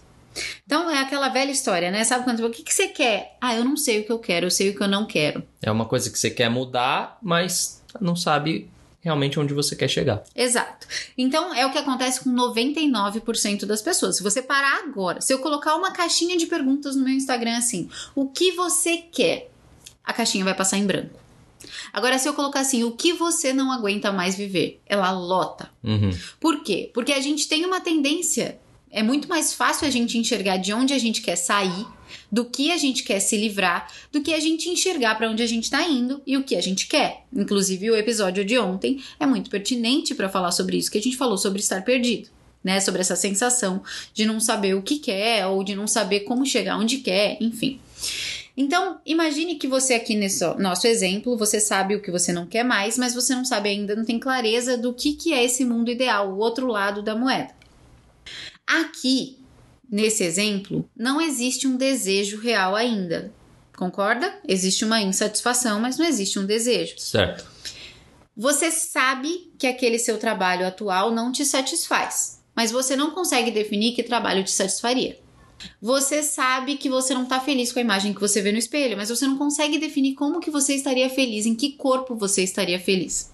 Então 0.71 0.89
é 0.89 0.99
aquela 0.99 1.27
velha 1.27 1.51
história, 1.51 1.91
né? 1.91 2.01
Sabe 2.05 2.23
quando 2.23 2.45
o 2.45 2.49
que, 2.49 2.63
que 2.63 2.73
você 2.73 2.87
quer? 2.87 3.35
Ah, 3.41 3.53
eu 3.53 3.65
não 3.65 3.75
sei 3.75 3.99
o 3.99 4.05
que 4.05 4.11
eu 4.13 4.17
quero, 4.17 4.45
eu 4.45 4.49
sei 4.49 4.69
o 4.69 4.73
que 4.73 4.81
eu 4.81 4.87
não 4.87 5.05
quero. 5.05 5.43
É 5.61 5.69
uma 5.69 5.83
coisa 5.83 6.09
que 6.09 6.17
você 6.17 6.29
quer 6.29 6.47
mudar, 6.47 7.17
mas 7.21 7.83
não 7.99 8.15
sabe 8.15 8.69
realmente 9.01 9.37
onde 9.37 9.53
você 9.53 9.75
quer 9.75 9.89
chegar. 9.89 10.23
Exato. 10.33 10.87
Então 11.17 11.53
é 11.53 11.65
o 11.65 11.73
que 11.73 11.77
acontece 11.77 12.23
com 12.23 12.29
99% 12.29 13.65
das 13.65 13.81
pessoas. 13.81 14.15
Se 14.15 14.23
você 14.23 14.41
parar 14.41 14.85
agora, 14.85 15.19
se 15.19 15.33
eu 15.33 15.39
colocar 15.39 15.75
uma 15.75 15.91
caixinha 15.91 16.37
de 16.37 16.45
perguntas 16.45 16.95
no 16.95 17.03
meu 17.03 17.13
Instagram 17.13 17.57
assim, 17.57 17.89
o 18.15 18.29
que 18.29 18.53
você 18.53 18.95
quer? 18.95 19.51
A 20.01 20.13
caixinha 20.13 20.45
vai 20.45 20.55
passar 20.55 20.77
em 20.77 20.85
branco. 20.85 21.19
Agora, 21.91 22.17
se 22.17 22.29
eu 22.29 22.33
colocar 22.33 22.61
assim, 22.61 22.85
o 22.85 22.91
que 22.91 23.11
você 23.11 23.51
não 23.51 23.73
aguenta 23.73 24.09
mais 24.13 24.35
viver? 24.35 24.79
Ela 24.85 25.11
lota. 25.11 25.69
Uhum. 25.83 26.11
Por 26.39 26.63
quê? 26.63 26.89
Porque 26.93 27.11
a 27.11 27.19
gente 27.19 27.49
tem 27.49 27.65
uma 27.65 27.81
tendência. 27.81 28.57
É 28.91 29.01
muito 29.01 29.29
mais 29.29 29.53
fácil 29.53 29.87
a 29.87 29.89
gente 29.89 30.17
enxergar 30.17 30.57
de 30.57 30.73
onde 30.73 30.93
a 30.93 30.97
gente 30.97 31.21
quer 31.21 31.37
sair, 31.37 31.85
do 32.29 32.43
que 32.43 32.71
a 32.71 32.77
gente 32.77 33.03
quer 33.03 33.21
se 33.21 33.37
livrar, 33.37 33.87
do 34.11 34.21
que 34.21 34.33
a 34.33 34.39
gente 34.39 34.69
enxergar 34.69 35.15
para 35.15 35.29
onde 35.29 35.41
a 35.41 35.47
gente 35.47 35.63
está 35.63 35.81
indo 35.83 36.21
e 36.27 36.35
o 36.35 36.43
que 36.43 36.57
a 36.57 36.61
gente 36.61 36.87
quer. 36.87 37.23
Inclusive, 37.33 37.89
o 37.89 37.95
episódio 37.95 38.43
de 38.43 38.59
ontem 38.59 39.01
é 39.17 39.25
muito 39.25 39.49
pertinente 39.49 40.13
para 40.13 40.27
falar 40.27 40.51
sobre 40.51 40.77
isso, 40.77 40.91
que 40.91 40.97
a 40.97 41.01
gente 41.01 41.15
falou 41.15 41.37
sobre 41.37 41.61
estar 41.61 41.83
perdido. 41.83 42.29
Né, 42.63 42.79
sobre 42.79 43.01
essa 43.01 43.15
sensação 43.15 43.81
de 44.13 44.23
não 44.23 44.39
saber 44.39 44.75
o 44.75 44.83
que 44.83 44.99
quer 44.99 45.47
ou 45.47 45.63
de 45.63 45.73
não 45.73 45.87
saber 45.87 46.19
como 46.19 46.45
chegar 46.45 46.77
onde 46.77 46.99
quer, 46.99 47.35
enfim. 47.41 47.79
Então, 48.55 48.99
imagine 49.03 49.55
que 49.55 49.67
você 49.67 49.95
aqui 49.95 50.13
nesse 50.13 50.45
nosso 50.59 50.85
exemplo, 50.85 51.35
você 51.35 51.59
sabe 51.59 51.95
o 51.95 52.01
que 52.03 52.11
você 52.11 52.31
não 52.31 52.45
quer 52.45 52.63
mais, 52.63 52.99
mas 52.99 53.15
você 53.15 53.33
não 53.33 53.43
sabe 53.43 53.69
ainda, 53.69 53.95
não 53.95 54.05
tem 54.05 54.19
clareza 54.19 54.77
do 54.77 54.93
que, 54.93 55.13
que 55.13 55.33
é 55.33 55.43
esse 55.43 55.65
mundo 55.65 55.89
ideal, 55.89 56.31
o 56.31 56.37
outro 56.37 56.67
lado 56.67 57.01
da 57.01 57.15
moeda. 57.15 57.60
Aqui, 58.71 59.37
nesse 59.91 60.23
exemplo, 60.23 60.89
não 60.95 61.19
existe 61.19 61.67
um 61.67 61.75
desejo 61.75 62.39
real 62.39 62.73
ainda. 62.73 63.33
Concorda? 63.75 64.33
Existe 64.47 64.85
uma 64.85 65.01
insatisfação, 65.01 65.77
mas 65.81 65.97
não 65.97 66.05
existe 66.05 66.39
um 66.39 66.45
desejo. 66.45 66.97
Certo. 66.97 67.45
Você 68.35 68.71
sabe 68.71 69.51
que 69.59 69.67
aquele 69.67 69.99
seu 69.99 70.17
trabalho 70.17 70.65
atual 70.65 71.11
não 71.11 71.33
te 71.33 71.43
satisfaz, 71.43 72.41
mas 72.55 72.71
você 72.71 72.95
não 72.95 73.11
consegue 73.11 73.51
definir 73.51 73.93
que 73.93 74.03
trabalho 74.03 74.43
te 74.43 74.51
satisfaria. 74.51 75.19
Você 75.81 76.23
sabe 76.23 76.77
que 76.77 76.89
você 76.89 77.13
não 77.13 77.23
está 77.23 77.41
feliz 77.41 77.73
com 77.73 77.79
a 77.79 77.83
imagem 77.83 78.13
que 78.13 78.21
você 78.21 78.41
vê 78.41 78.53
no 78.53 78.57
espelho, 78.57 78.95
mas 78.95 79.09
você 79.09 79.27
não 79.27 79.37
consegue 79.37 79.77
definir 79.77 80.15
como 80.15 80.39
que 80.39 80.49
você 80.49 80.75
estaria 80.75 81.09
feliz, 81.09 81.45
em 81.45 81.55
que 81.55 81.73
corpo 81.73 82.15
você 82.15 82.41
estaria 82.41 82.79
feliz. 82.79 83.30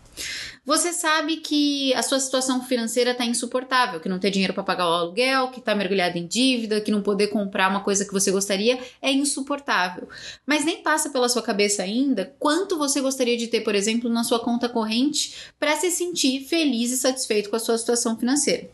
Você 0.66 0.92
sabe 0.92 1.38
que 1.38 1.94
a 1.94 2.04
sua 2.04 2.20
situação 2.20 2.62
financeira 2.64 3.12
está 3.12 3.24
insuportável, 3.24 4.00
que 4.00 4.10
não 4.10 4.20
ter 4.20 4.32
dinheiro 4.32 4.54
para 4.54 4.64
pagar 4.64 4.90
o 4.90 4.94
aluguel, 4.94 5.50
que 5.50 5.60
está 5.60 5.74
mergulhado 5.74 6.18
em 6.18 6.28
dívida, 6.28 6.82
que 6.82 6.92
não 6.92 7.02
poder 7.02 7.28
comprar 7.28 7.70
uma 7.70 7.82
coisa 7.82 8.04
que 8.04 8.12
você 8.12 8.32
gostaria 8.32 8.78
é 9.02 9.12
insuportável. 9.12 10.10
Mas 10.46 10.66
nem 10.66 10.84
passa 10.84 11.10
pela 11.10 11.30
sua 11.30 11.42
cabeça 11.42 11.84
ainda 11.84 12.36
quanto 12.38 12.78
você 12.78 13.00
gostaria 13.00 13.38
de 13.38 13.48
ter, 13.48 13.62
por 13.62 13.76
exemplo, 13.76 14.10
na 14.10 14.24
sua 14.24 14.40
conta 14.40 14.68
corrente 14.68 15.36
para 15.58 15.76
se 15.78 15.90
sentir 15.90 16.46
feliz 16.46 16.92
e 16.92 16.98
satisfeito 16.98 17.50
com 17.50 17.56
a 17.56 17.60
sua 17.60 17.78
situação 17.78 18.18
financeira. 18.18 18.70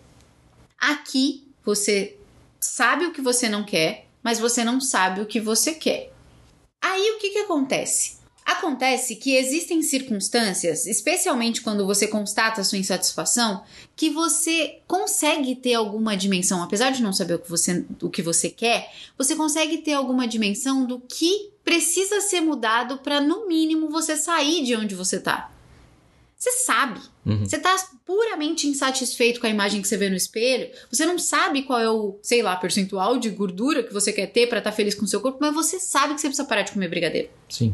Aqui 0.80 1.48
você 1.64 2.18
sabe 2.60 3.06
o 3.06 3.14
que 3.14 3.22
você 3.22 3.48
não 3.48 3.64
quer, 3.64 4.08
mas 4.24 4.40
você 4.40 4.64
não 4.64 4.82
sabe 4.82 5.22
o 5.22 5.26
que 5.26 5.40
você 5.40 5.74
quer. 5.74 6.12
Aí 6.82 7.12
o 7.12 7.20
que, 7.20 7.30
que 7.30 7.40
acontece? 7.40 8.23
Acontece 8.46 9.16
que 9.16 9.36
existem 9.36 9.82
circunstâncias, 9.82 10.86
especialmente 10.86 11.62
quando 11.62 11.86
você 11.86 12.08
constata 12.08 12.64
sua 12.64 12.78
insatisfação, 12.78 13.64
que 13.96 14.10
você 14.10 14.80
consegue 14.86 15.56
ter 15.56 15.76
alguma 15.76 16.18
dimensão, 16.18 16.62
apesar 16.62 16.92
de 16.92 17.02
não 17.02 17.14
saber 17.14 17.36
o 17.36 17.40
que 17.40 17.50
você, 17.50 17.86
o 18.02 18.10
que 18.10 18.22
você 18.22 18.50
quer, 18.50 18.92
você 19.18 19.36
consegue 19.36 19.78
ter 19.78 19.94
alguma 19.94 20.28
dimensão 20.28 20.86
do 20.86 21.00
que 21.00 21.52
precisa 21.64 22.20
ser 22.20 22.42
mudado 22.42 22.98
para, 22.98 23.22
no 23.22 23.48
mínimo, 23.48 23.90
você 23.90 24.18
sair 24.18 24.64
de 24.64 24.76
onde 24.76 24.94
você 24.94 25.18
está. 25.18 25.50
Você 26.44 26.52
sabe. 26.52 27.00
Uhum. 27.26 27.46
Você 27.46 27.58
tá 27.58 27.74
puramente 28.06 28.68
insatisfeito 28.68 29.40
com 29.40 29.48
a 29.48 29.50
imagem 29.50 29.82
que 29.82 29.88
você 29.88 29.96
vê 29.96 30.10
no 30.10 30.16
espelho. 30.16 30.70
Você 30.92 31.06
não 31.06 31.18
sabe 31.18 31.64
qual 31.64 31.80
é 31.80 31.90
o, 31.90 32.20
sei 32.22 32.42
lá, 32.42 32.54
percentual 32.58 33.18
de 33.18 33.30
gordura 33.30 33.82
que 33.82 33.94
você 33.94 34.12
quer 34.12 34.28
ter 34.28 34.48
para 34.48 34.58
estar 34.58 34.72
tá 34.72 34.76
feliz 34.76 34.94
com 34.94 35.06
o 35.06 35.08
seu 35.08 35.22
corpo, 35.22 35.38
mas 35.40 35.54
você 35.54 35.80
sabe 35.80 36.16
que 36.16 36.20
você 36.20 36.28
precisa 36.28 36.46
parar 36.46 36.64
de 36.64 36.74
comer 36.74 36.90
brigadeiro. 36.90 37.30
Sim. 37.48 37.74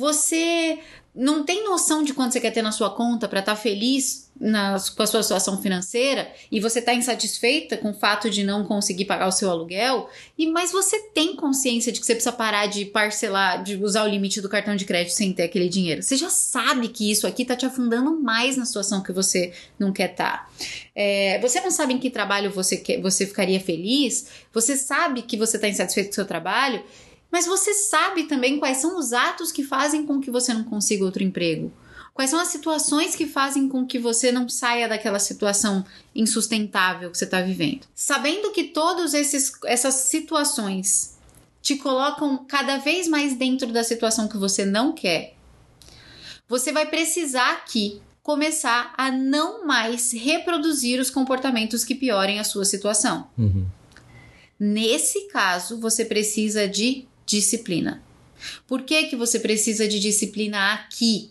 Você 0.00 0.78
não 1.14 1.44
tem 1.44 1.62
noção 1.62 2.02
de 2.02 2.14
quanto 2.14 2.32
você 2.32 2.40
quer 2.40 2.52
ter 2.52 2.62
na 2.62 2.72
sua 2.72 2.88
conta 2.88 3.28
para 3.28 3.40
estar 3.40 3.54
tá 3.54 3.60
feliz 3.60 4.30
na, 4.40 4.78
com 4.96 5.02
a 5.02 5.06
sua 5.06 5.22
situação 5.22 5.60
financeira 5.60 6.32
e 6.50 6.58
você 6.58 6.78
está 6.78 6.94
insatisfeita 6.94 7.76
com 7.76 7.90
o 7.90 7.94
fato 7.94 8.30
de 8.30 8.42
não 8.42 8.64
conseguir 8.64 9.04
pagar 9.04 9.28
o 9.28 9.32
seu 9.32 9.50
aluguel, 9.50 10.08
e 10.38 10.46
mas 10.46 10.72
você 10.72 10.98
tem 11.10 11.36
consciência 11.36 11.92
de 11.92 12.00
que 12.00 12.06
você 12.06 12.14
precisa 12.14 12.32
parar 12.32 12.66
de 12.66 12.86
parcelar, 12.86 13.62
de 13.62 13.76
usar 13.76 14.04
o 14.04 14.08
limite 14.08 14.40
do 14.40 14.48
cartão 14.48 14.74
de 14.74 14.86
crédito 14.86 15.12
sem 15.12 15.34
ter 15.34 15.42
aquele 15.42 15.68
dinheiro. 15.68 16.02
Você 16.02 16.16
já 16.16 16.30
sabe 16.30 16.88
que 16.88 17.10
isso 17.10 17.26
aqui 17.26 17.42
está 17.42 17.54
te 17.54 17.66
afundando 17.66 18.18
mais 18.18 18.56
na 18.56 18.64
situação 18.64 19.02
que 19.02 19.12
você 19.12 19.52
não 19.78 19.92
quer 19.92 20.12
estar. 20.12 20.46
Tá. 20.46 20.50
É, 20.94 21.38
você 21.40 21.60
não 21.60 21.70
sabe 21.70 21.92
em 21.92 21.98
que 21.98 22.08
trabalho 22.08 22.50
você, 22.50 22.78
quer, 22.78 23.02
você 23.02 23.26
ficaria 23.26 23.60
feliz, 23.60 24.28
você 24.50 24.76
sabe 24.76 25.20
que 25.20 25.36
você 25.36 25.58
está 25.58 25.68
insatisfeito 25.68 26.08
com 26.08 26.12
o 26.12 26.14
seu 26.14 26.26
trabalho 26.26 26.82
mas 27.30 27.46
você 27.46 27.74
sabe 27.74 28.24
também 28.24 28.58
quais 28.58 28.78
são 28.78 28.98
os 28.98 29.12
atos 29.12 29.52
que 29.52 29.62
fazem 29.62 30.04
com 30.04 30.20
que 30.20 30.30
você 30.30 30.52
não 30.52 30.64
consiga 30.64 31.04
outro 31.04 31.22
emprego. 31.22 31.72
Quais 32.12 32.30
são 32.30 32.40
as 32.40 32.48
situações 32.48 33.14
que 33.14 33.26
fazem 33.26 33.68
com 33.68 33.86
que 33.86 33.98
você 33.98 34.32
não 34.32 34.48
saia 34.48 34.88
daquela 34.88 35.18
situação 35.18 35.84
insustentável 36.14 37.10
que 37.10 37.16
você 37.16 37.24
está 37.24 37.40
vivendo? 37.40 37.86
Sabendo 37.94 38.50
que 38.50 38.64
todas 38.64 39.14
essas 39.14 39.94
situações 39.94 41.16
te 41.62 41.76
colocam 41.76 42.44
cada 42.48 42.78
vez 42.78 43.06
mais 43.06 43.34
dentro 43.34 43.68
da 43.68 43.84
situação 43.84 44.28
que 44.28 44.36
você 44.36 44.64
não 44.64 44.92
quer, 44.92 45.34
você 46.48 46.72
vai 46.72 46.86
precisar 46.86 47.52
aqui 47.52 48.02
começar 48.22 48.92
a 48.98 49.10
não 49.10 49.66
mais 49.66 50.12
reproduzir 50.12 51.00
os 51.00 51.10
comportamentos 51.10 51.84
que 51.84 51.94
piorem 51.94 52.38
a 52.38 52.44
sua 52.44 52.64
situação. 52.64 53.28
Uhum. 53.38 53.66
Nesse 54.58 55.28
caso, 55.28 55.80
você 55.80 56.04
precisa 56.04 56.68
de 56.68 57.08
disciplina. 57.30 58.02
Por 58.66 58.82
que, 58.82 59.04
que 59.04 59.16
você 59.16 59.38
precisa 59.38 59.86
de 59.86 60.00
disciplina 60.00 60.74
aqui? 60.74 61.30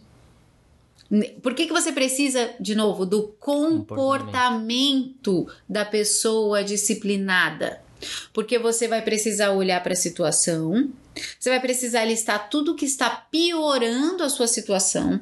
Por 1.42 1.56
que, 1.56 1.66
que 1.66 1.74
você 1.74 1.92
precisa, 1.92 2.52
de 2.60 2.76
novo, 2.76 3.06
do 3.06 3.30
comportamento 3.40 5.48
da 5.68 5.84
pessoa 5.84 6.64
disciplinada? 6.64 7.82
Porque 8.32 8.60
você 8.60 8.88
vai 8.88 9.02
precisar 9.02 9.52
olhar 9.52 9.82
para 9.82 9.94
a 9.94 9.96
situação, 9.96 10.92
você 11.38 11.50
vai 11.50 11.60
precisar 11.60 12.06
listar 12.06 12.50
tudo 12.50 12.76
que 12.76 12.86
está 12.86 13.10
piorando 13.10 14.24
a 14.24 14.30
sua 14.30 14.48
situação, 14.48 15.20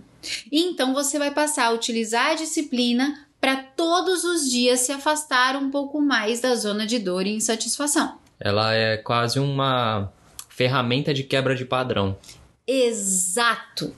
e 0.51 0.61
então 0.61 0.93
você 0.93 1.17
vai 1.17 1.31
passar 1.31 1.67
a 1.67 1.71
utilizar 1.71 2.31
a 2.31 2.35
disciplina 2.35 3.25
para 3.39 3.55
todos 3.55 4.25
os 4.25 4.49
dias 4.49 4.81
se 4.81 4.91
afastar 4.91 5.55
um 5.55 5.71
pouco 5.71 6.01
mais 6.01 6.41
da 6.41 6.53
zona 6.53 6.85
de 6.85 6.99
dor 6.99 7.25
e 7.25 7.33
insatisfação. 7.33 8.19
Ela 8.39 8.75
é 8.75 8.97
quase 8.97 9.39
uma 9.39 10.11
ferramenta 10.57 11.13
de 11.13 11.23
quebra 11.23 11.55
de 11.55 11.63
padrão. 11.63 12.17
Exato. 12.65 13.95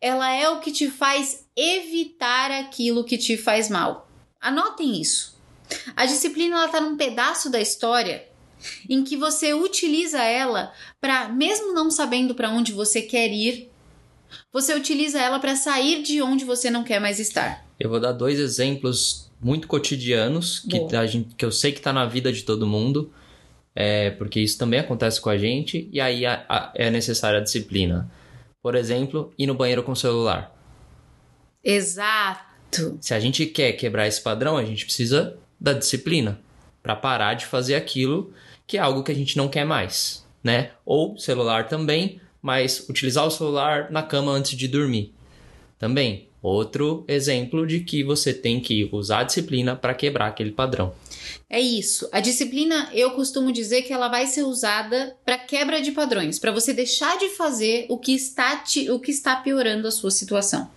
Ela 0.00 0.32
é 0.32 0.48
o 0.48 0.60
que 0.60 0.70
te 0.70 0.88
faz 0.88 1.44
evitar 1.56 2.52
aquilo 2.52 3.02
que 3.02 3.18
te 3.18 3.36
faz 3.36 3.68
mal. 3.68 4.08
Anotem 4.40 5.00
isso. 5.00 5.36
A 5.96 6.06
disciplina 6.06 6.54
ela 6.54 6.68
tá 6.68 6.80
num 6.80 6.96
pedaço 6.96 7.50
da 7.50 7.60
história 7.60 8.24
em 8.88 9.02
que 9.02 9.16
você 9.16 9.52
utiliza 9.52 10.22
ela 10.22 10.72
para, 11.00 11.28
mesmo 11.28 11.74
não 11.74 11.90
sabendo 11.90 12.36
para 12.36 12.50
onde 12.50 12.70
você 12.70 13.02
quer 13.02 13.32
ir, 13.32 13.68
você 14.52 14.74
utiliza 14.74 15.20
ela 15.20 15.40
para 15.40 15.56
sair 15.56 16.04
de 16.04 16.22
onde 16.22 16.44
você 16.44 16.70
não 16.70 16.84
quer 16.84 17.00
mais 17.00 17.18
estar. 17.18 17.66
Eu 17.80 17.90
vou 17.90 17.98
dar 17.98 18.12
dois 18.12 18.38
exemplos 18.38 19.28
muito 19.42 19.66
cotidianos 19.66 20.60
que, 20.60 20.78
gente, 21.08 21.34
que 21.34 21.44
eu 21.44 21.50
sei 21.50 21.72
que 21.72 21.78
está 21.78 21.92
na 21.92 22.06
vida 22.06 22.32
de 22.32 22.44
todo 22.44 22.64
mundo 22.64 23.12
é, 23.74 24.10
porque 24.10 24.40
isso 24.40 24.58
também 24.58 24.80
acontece 24.80 25.20
com 25.20 25.30
a 25.30 25.36
gente, 25.36 25.88
e 25.92 26.00
aí 26.00 26.24
a, 26.24 26.44
a, 26.48 26.72
é 26.74 26.90
necessária 26.90 27.40
a 27.40 27.42
disciplina. 27.42 28.10
Por 28.62 28.74
exemplo, 28.74 29.32
ir 29.36 29.46
no 29.46 29.54
banheiro 29.54 29.82
com 29.82 29.92
o 29.92 29.96
celular. 29.96 30.54
Exato. 31.62 32.96
Se 33.00 33.14
a 33.14 33.20
gente 33.20 33.46
quer 33.46 33.72
quebrar 33.72 34.06
esse 34.06 34.20
padrão, 34.20 34.56
a 34.56 34.64
gente 34.64 34.84
precisa 34.84 35.36
da 35.60 35.72
disciplina 35.72 36.40
para 36.82 36.94
parar 36.94 37.34
de 37.34 37.46
fazer 37.46 37.74
aquilo 37.74 38.32
que 38.66 38.76
é 38.76 38.80
algo 38.80 39.02
que 39.02 39.12
a 39.12 39.14
gente 39.14 39.36
não 39.36 39.48
quer 39.48 39.64
mais, 39.64 40.26
né? 40.42 40.70
Ou 40.84 41.16
celular 41.18 41.68
também, 41.68 42.20
mas 42.40 42.88
utilizar 42.88 43.26
o 43.26 43.30
celular 43.30 43.90
na 43.90 44.02
cama 44.02 44.32
antes 44.32 44.56
de 44.56 44.68
dormir. 44.68 45.12
Também, 45.78 46.28
outro 46.42 47.04
exemplo 47.08 47.66
de 47.66 47.80
que 47.80 48.02
você 48.02 48.32
tem 48.32 48.60
que 48.60 48.88
usar 48.92 49.20
a 49.20 49.24
disciplina 49.24 49.74
para 49.74 49.94
quebrar 49.94 50.28
aquele 50.28 50.52
padrão. 50.52 50.94
É 51.48 51.60
isso. 51.60 52.08
A 52.12 52.20
disciplina, 52.20 52.90
eu 52.92 53.12
costumo 53.12 53.52
dizer 53.52 53.82
que 53.82 53.92
ela 53.92 54.08
vai 54.08 54.26
ser 54.26 54.42
usada 54.42 55.16
para 55.24 55.38
quebra 55.38 55.80
de 55.80 55.92
padrões, 55.92 56.38
para 56.38 56.52
você 56.52 56.72
deixar 56.72 57.18
de 57.18 57.30
fazer 57.30 57.86
o 57.88 57.98
que 57.98 58.14
está 58.14 58.56
te, 58.56 58.90
o 58.90 58.98
que 58.98 59.10
está 59.10 59.36
piorando 59.36 59.88
a 59.88 59.90
sua 59.90 60.10
situação. 60.10 60.70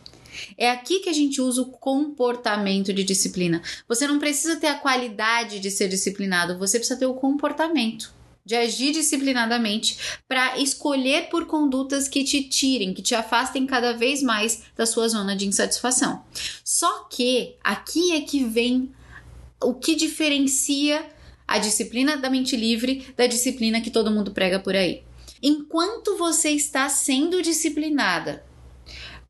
É 0.57 0.69
aqui 0.69 0.99
que 0.99 1.09
a 1.09 1.13
gente 1.13 1.41
usa 1.41 1.61
o 1.61 1.71
comportamento 1.71 2.93
de 2.93 3.03
disciplina. 3.03 3.61
Você 3.87 4.07
não 4.07 4.19
precisa 4.19 4.55
ter 4.55 4.67
a 4.67 4.77
qualidade 4.77 5.59
de 5.59 5.71
ser 5.71 5.87
disciplinado, 5.87 6.57
você 6.57 6.77
precisa 6.77 6.99
ter 6.99 7.07
o 7.07 7.15
comportamento 7.15 8.15
de 8.47 8.55
agir 8.55 8.93
disciplinadamente 8.93 9.97
para 10.25 10.57
escolher 10.57 11.27
por 11.29 11.47
condutas 11.47 12.07
que 12.07 12.23
te 12.23 12.43
tirem, 12.43 12.93
que 12.93 13.01
te 13.01 13.13
afastem 13.13 13.67
cada 13.67 13.91
vez 13.91 14.23
mais 14.23 14.63
da 14.73 14.85
sua 14.85 15.09
zona 15.09 15.35
de 15.35 15.45
insatisfação. 15.45 16.23
Só 16.63 17.09
que 17.09 17.55
aqui 17.61 18.13
é 18.13 18.21
que 18.21 18.45
vem 18.45 18.89
o 19.61 19.73
que 19.73 19.95
diferencia 19.95 21.05
a 21.47 21.57
disciplina 21.57 22.17
da 22.17 22.29
mente 22.29 22.55
livre 22.55 23.07
da 23.15 23.25
disciplina 23.25 23.81
que 23.81 23.89
todo 23.89 24.11
mundo 24.11 24.31
prega 24.31 24.59
por 24.59 24.75
aí. 24.75 25.03
Enquanto 25.41 26.17
você 26.17 26.49
está 26.49 26.89
sendo 26.89 27.41
disciplinada 27.41 28.43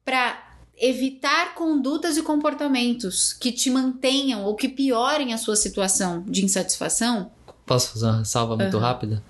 para 0.04 0.44
evitar 0.80 1.54
condutas 1.54 2.18
e 2.18 2.24
comportamentos 2.24 3.34
que 3.34 3.52
te 3.52 3.70
mantenham 3.70 4.44
ou 4.44 4.56
que 4.56 4.70
piorem 4.70 5.34
a 5.34 5.38
sua 5.38 5.56
situação 5.56 6.24
de 6.28 6.46
insatisfação, 6.46 7.32
Posso 7.68 7.92
fazer 7.92 8.06
uma 8.06 8.24
salva 8.24 8.56
muito 8.56 8.78
uhum. 8.78 8.82
rápida? 8.82 9.22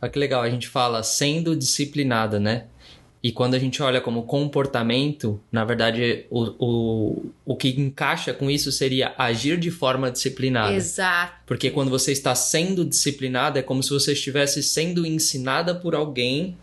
Olha 0.00 0.10
que 0.10 0.18
legal, 0.18 0.42
a 0.42 0.48
gente 0.48 0.66
fala 0.66 1.02
sendo 1.02 1.54
disciplinada, 1.54 2.40
né? 2.40 2.64
E 3.22 3.30
quando 3.30 3.54
a 3.54 3.58
gente 3.58 3.80
olha 3.80 4.00
como 4.00 4.24
comportamento, 4.24 5.40
na 5.50 5.64
verdade, 5.64 6.26
o, 6.28 6.54
o, 6.58 7.26
o 7.44 7.56
que 7.56 7.68
encaixa 7.68 8.34
com 8.34 8.50
isso 8.50 8.72
seria 8.72 9.14
agir 9.16 9.56
de 9.58 9.70
forma 9.70 10.10
disciplinada. 10.10 10.74
Exato. 10.74 11.34
Porque 11.46 11.70
quando 11.70 11.88
você 11.88 12.10
está 12.10 12.34
sendo 12.34 12.84
disciplinada, 12.84 13.60
é 13.60 13.62
como 13.62 13.80
se 13.80 13.90
você 13.90 14.12
estivesse 14.12 14.60
sendo 14.60 15.06
ensinada 15.06 15.72
por 15.72 15.94
alguém 15.94 16.56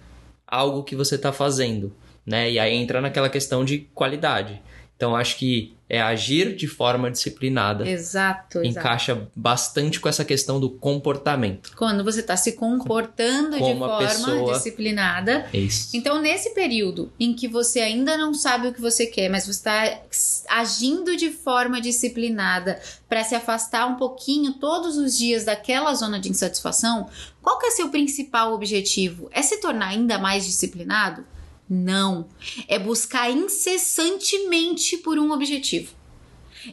algo 0.46 0.84
que 0.84 0.98
você 0.98 1.16
está 1.16 1.32
fazendo, 1.32 1.94
né? 2.26 2.52
E 2.52 2.60
aí 2.60 2.76
entra 2.76 3.00
naquela 3.00 3.30
questão 3.30 3.64
de 3.64 3.88
qualidade. 3.94 4.62
Então, 5.00 5.16
acho 5.16 5.38
que 5.38 5.74
é 5.88 6.02
agir 6.02 6.58
de 6.58 6.68
forma 6.68 7.10
disciplinada. 7.10 7.90
Exato. 7.90 8.62
Encaixa 8.62 9.14
exato. 9.14 9.32
bastante 9.34 9.98
com 9.98 10.10
essa 10.10 10.26
questão 10.26 10.60
do 10.60 10.70
comportamento. 10.70 11.72
Quando 11.78 12.04
você 12.04 12.20
está 12.20 12.36
se 12.36 12.52
comportando 12.52 13.58
Como 13.58 13.74
de 13.74 13.80
forma 13.80 13.98
pessoa... 13.98 14.54
disciplinada. 14.56 15.48
Isso. 15.54 15.96
Então, 15.96 16.22
nesse 16.22 16.50
período 16.50 17.14
em 17.18 17.34
que 17.34 17.48
você 17.48 17.80
ainda 17.80 18.18
não 18.18 18.34
sabe 18.34 18.68
o 18.68 18.74
que 18.74 18.82
você 18.82 19.06
quer, 19.06 19.30
mas 19.30 19.46
você 19.46 19.52
está 19.52 20.02
agindo 20.50 21.16
de 21.16 21.30
forma 21.30 21.80
disciplinada 21.80 22.78
para 23.08 23.24
se 23.24 23.34
afastar 23.34 23.88
um 23.88 23.96
pouquinho 23.96 24.56
todos 24.56 24.98
os 24.98 25.18
dias 25.18 25.46
daquela 25.46 25.94
zona 25.96 26.20
de 26.20 26.28
insatisfação, 26.28 27.10
qual 27.42 27.58
que 27.58 27.68
é 27.68 27.72
seu 27.72 27.88
principal 27.88 28.54
objetivo? 28.54 29.30
É 29.32 29.42
se 29.42 29.62
tornar 29.62 29.88
ainda 29.88 30.20
mais 30.20 30.46
disciplinado? 30.46 31.24
Não. 31.70 32.28
É 32.68 32.80
buscar 32.80 33.30
incessantemente 33.30 34.98
por 34.98 35.20
um 35.20 35.32
objetivo. 35.32 36.00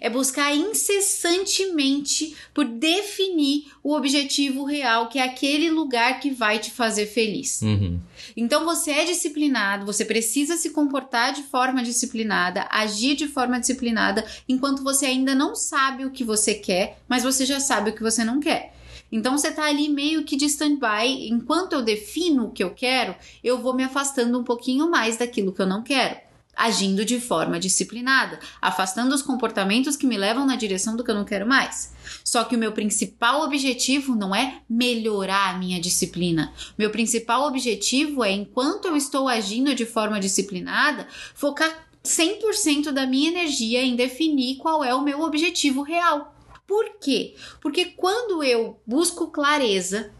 É 0.00 0.10
buscar 0.10 0.54
incessantemente 0.54 2.34
por 2.52 2.64
definir 2.64 3.66
o 3.82 3.94
objetivo 3.94 4.64
real, 4.64 5.08
que 5.08 5.18
é 5.18 5.22
aquele 5.22 5.70
lugar 5.70 6.18
que 6.18 6.30
vai 6.30 6.58
te 6.58 6.72
fazer 6.72 7.06
feliz. 7.06 7.62
Uhum. 7.62 8.00
Então 8.36 8.64
você 8.64 8.90
é 8.90 9.04
disciplinado, 9.04 9.86
você 9.86 10.04
precisa 10.04 10.56
se 10.56 10.70
comportar 10.70 11.32
de 11.32 11.44
forma 11.44 11.82
disciplinada, 11.82 12.66
agir 12.70 13.14
de 13.14 13.28
forma 13.28 13.60
disciplinada, 13.60 14.26
enquanto 14.48 14.82
você 14.82 15.06
ainda 15.06 15.34
não 15.34 15.54
sabe 15.54 16.04
o 16.04 16.10
que 16.10 16.24
você 16.24 16.54
quer, 16.54 16.98
mas 17.08 17.22
você 17.22 17.46
já 17.46 17.60
sabe 17.60 17.90
o 17.90 17.94
que 17.94 18.02
você 18.02 18.24
não 18.24 18.40
quer. 18.40 18.75
Então 19.10 19.36
você 19.36 19.52
tá 19.52 19.64
ali 19.64 19.88
meio 19.88 20.24
que 20.24 20.36
de 20.36 20.46
stand-by. 20.46 21.28
Enquanto 21.28 21.74
eu 21.74 21.82
defino 21.82 22.46
o 22.46 22.50
que 22.50 22.62
eu 22.62 22.70
quero, 22.70 23.14
eu 23.42 23.60
vou 23.60 23.74
me 23.74 23.84
afastando 23.84 24.38
um 24.38 24.44
pouquinho 24.44 24.90
mais 24.90 25.16
daquilo 25.16 25.52
que 25.52 25.62
eu 25.62 25.66
não 25.66 25.82
quero. 25.82 26.16
Agindo 26.56 27.04
de 27.04 27.20
forma 27.20 27.60
disciplinada, 27.60 28.40
afastando 28.62 29.14
os 29.14 29.20
comportamentos 29.20 29.94
que 29.94 30.06
me 30.06 30.16
levam 30.16 30.46
na 30.46 30.56
direção 30.56 30.96
do 30.96 31.04
que 31.04 31.10
eu 31.10 31.14
não 31.14 31.24
quero 31.24 31.46
mais. 31.46 31.92
Só 32.24 32.44
que 32.44 32.56
o 32.56 32.58
meu 32.58 32.72
principal 32.72 33.42
objetivo 33.42 34.14
não 34.14 34.34
é 34.34 34.60
melhorar 34.68 35.54
a 35.54 35.58
minha 35.58 35.78
disciplina. 35.78 36.52
Meu 36.78 36.90
principal 36.90 37.46
objetivo 37.46 38.24
é, 38.24 38.32
enquanto 38.32 38.86
eu 38.86 38.96
estou 38.96 39.28
agindo 39.28 39.74
de 39.74 39.84
forma 39.84 40.18
disciplinada, 40.18 41.06
focar 41.34 41.86
100% 42.02 42.92
da 42.92 43.06
minha 43.06 43.28
energia 43.28 43.82
em 43.82 43.96
definir 43.96 44.56
qual 44.56 44.82
é 44.82 44.94
o 44.94 45.02
meu 45.02 45.20
objetivo 45.20 45.82
real. 45.82 46.35
Por 46.66 46.98
quê? 47.00 47.34
Porque 47.60 47.86
quando 47.86 48.42
eu 48.42 48.80
busco 48.86 49.28
clareza, 49.28 50.10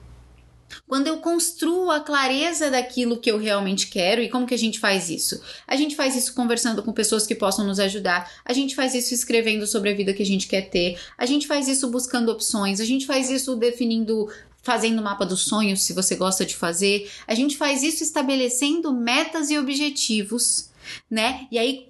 quando 0.87 1.07
eu 1.07 1.19
construo 1.19 1.91
a 1.91 2.01
clareza 2.01 2.71
daquilo 2.71 3.19
que 3.19 3.31
eu 3.31 3.39
realmente 3.39 3.89
quero, 3.89 4.23
e 4.23 4.29
como 4.29 4.47
que 4.47 4.55
a 4.55 4.59
gente 4.59 4.79
faz 4.79 5.11
isso? 5.11 5.41
A 5.67 5.77
gente 5.77 5.97
faz 5.97 6.17
isso 6.17 6.35
conversando 6.35 6.83
com 6.83 6.93
pessoas 6.93 7.27
que 7.27 7.35
possam 7.35 7.65
nos 7.65 7.79
ajudar, 7.79 8.31
a 8.45 8.53
gente 8.53 8.75
faz 8.75 8.95
isso 8.95 9.15
escrevendo 9.15 9.67
sobre 9.67 9.91
a 9.91 9.95
vida 9.95 10.13
que 10.13 10.23
a 10.23 10.27
gente 10.27 10.47
quer 10.47 10.69
ter, 10.69 10.99
a 11.17 11.27
gente 11.27 11.47
faz 11.47 11.69
isso 11.69 11.89
buscando 11.89 12.31
opções, 12.31 12.81
a 12.81 12.85
gente 12.85 13.07
faz 13.07 13.31
isso 13.31 13.57
definindo 13.57 14.29
fazendo 14.63 14.99
o 14.99 15.03
mapa 15.03 15.25
dos 15.25 15.43
sonhos, 15.43 15.83
se 15.83 15.93
você 15.93 16.17
gosta 16.17 16.45
de 16.45 16.57
fazer. 16.57 17.09
A 17.25 17.37
gente 17.37 17.57
faz 17.57 17.85
isso 17.85 18.03
estabelecendo 18.03 18.93
metas 18.93 19.49
e 19.49 19.57
objetivos, 19.57 20.71
né? 21.09 21.47
E 21.53 21.59
aí 21.59 21.89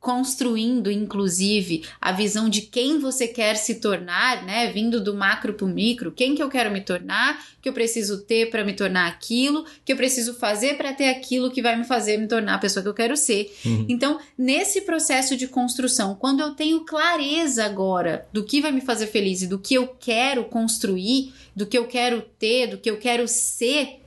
construindo, 0.00 0.90
inclusive, 0.90 1.82
a 2.00 2.12
visão 2.12 2.48
de 2.48 2.62
quem 2.62 2.98
você 2.98 3.26
quer 3.26 3.56
se 3.56 3.76
tornar, 3.76 4.44
né? 4.44 4.70
Vindo 4.72 5.02
do 5.02 5.14
macro 5.14 5.54
para 5.54 5.66
o 5.66 5.68
micro, 5.68 6.12
quem 6.12 6.34
que 6.34 6.42
eu 6.42 6.48
quero 6.48 6.70
me 6.70 6.80
tornar, 6.80 7.44
que 7.60 7.68
eu 7.68 7.72
preciso 7.72 8.22
ter 8.22 8.48
para 8.48 8.64
me 8.64 8.72
tornar 8.72 9.08
aquilo, 9.08 9.64
que 9.84 9.92
eu 9.92 9.96
preciso 9.96 10.34
fazer 10.34 10.76
para 10.76 10.92
ter 10.92 11.08
aquilo 11.08 11.50
que 11.50 11.60
vai 11.60 11.76
me 11.76 11.84
fazer 11.84 12.16
me 12.16 12.28
tornar 12.28 12.54
a 12.54 12.58
pessoa 12.58 12.82
que 12.82 12.88
eu 12.88 12.94
quero 12.94 13.16
ser. 13.16 13.52
Uhum. 13.64 13.86
Então, 13.88 14.20
nesse 14.36 14.82
processo 14.82 15.36
de 15.36 15.48
construção, 15.48 16.14
quando 16.14 16.40
eu 16.40 16.54
tenho 16.54 16.84
clareza 16.84 17.64
agora 17.64 18.26
do 18.32 18.44
que 18.44 18.60
vai 18.60 18.70
me 18.70 18.80
fazer 18.80 19.08
feliz 19.08 19.42
e 19.42 19.48
do 19.48 19.58
que 19.58 19.74
eu 19.74 19.88
quero 19.88 20.44
construir, 20.44 21.32
do 21.54 21.66
que 21.66 21.76
eu 21.76 21.86
quero 21.86 22.22
ter, 22.38 22.68
do 22.68 22.78
que 22.78 22.88
eu 22.88 22.98
quero 22.98 23.26
ser, 23.26 24.00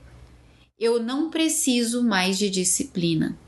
eu 0.80 1.02
não 1.02 1.30
preciso 1.30 2.02
mais 2.02 2.38
de 2.38 2.48
disciplina. 2.48 3.38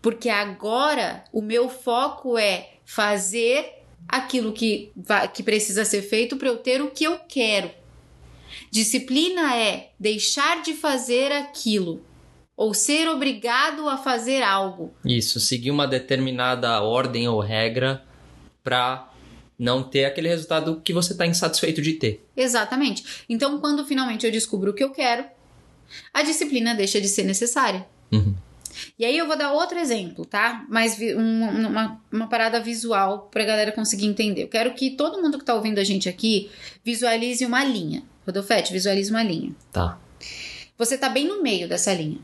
Porque 0.00 0.28
agora 0.28 1.24
o 1.32 1.42
meu 1.42 1.68
foco 1.68 2.38
é 2.38 2.74
fazer 2.84 3.82
aquilo 4.08 4.52
que, 4.52 4.92
que 5.32 5.42
precisa 5.42 5.84
ser 5.84 6.02
feito 6.02 6.36
para 6.36 6.48
eu 6.48 6.58
ter 6.58 6.82
o 6.82 6.90
que 6.90 7.04
eu 7.04 7.18
quero. 7.18 7.70
Disciplina 8.70 9.56
é 9.56 9.90
deixar 9.98 10.62
de 10.62 10.74
fazer 10.74 11.32
aquilo 11.32 12.04
ou 12.56 12.74
ser 12.74 13.08
obrigado 13.08 13.88
a 13.88 13.96
fazer 13.96 14.42
algo. 14.42 14.94
Isso, 15.04 15.40
seguir 15.40 15.70
uma 15.70 15.86
determinada 15.86 16.80
ordem 16.82 17.26
ou 17.28 17.40
regra 17.40 18.04
para 18.62 19.10
não 19.58 19.82
ter 19.82 20.04
aquele 20.04 20.28
resultado 20.28 20.80
que 20.82 20.92
você 20.92 21.12
está 21.12 21.26
insatisfeito 21.26 21.80
de 21.80 21.94
ter. 21.94 22.26
Exatamente. 22.36 23.24
Então, 23.28 23.60
quando 23.60 23.84
finalmente 23.84 24.26
eu 24.26 24.32
descubro 24.32 24.70
o 24.70 24.74
que 24.74 24.84
eu 24.84 24.90
quero, 24.90 25.24
a 26.12 26.22
disciplina 26.22 26.74
deixa 26.74 27.00
de 27.00 27.08
ser 27.08 27.24
necessária. 27.24 27.86
Uhum. 28.10 28.34
E 28.98 29.04
aí 29.04 29.16
eu 29.16 29.26
vou 29.26 29.36
dar 29.36 29.52
outro 29.52 29.78
exemplo, 29.78 30.24
tá? 30.24 30.64
Mas 30.68 30.98
uma, 30.98 31.50
uma, 31.50 32.02
uma 32.10 32.28
parada 32.28 32.60
visual 32.60 33.28
pra 33.30 33.44
galera 33.44 33.72
conseguir 33.72 34.06
entender. 34.06 34.44
Eu 34.44 34.48
quero 34.48 34.74
que 34.74 34.90
todo 34.90 35.20
mundo 35.20 35.38
que 35.38 35.44
tá 35.44 35.54
ouvindo 35.54 35.78
a 35.78 35.84
gente 35.84 36.08
aqui 36.08 36.50
visualize 36.84 37.44
uma 37.44 37.64
linha. 37.64 38.02
Rodolfete, 38.26 38.72
visualize 38.72 39.10
uma 39.10 39.22
linha. 39.22 39.54
Tá. 39.72 39.98
Você 40.78 40.96
tá 40.96 41.08
bem 41.08 41.26
no 41.26 41.42
meio 41.42 41.68
dessa 41.68 41.92
linha. 41.92 42.18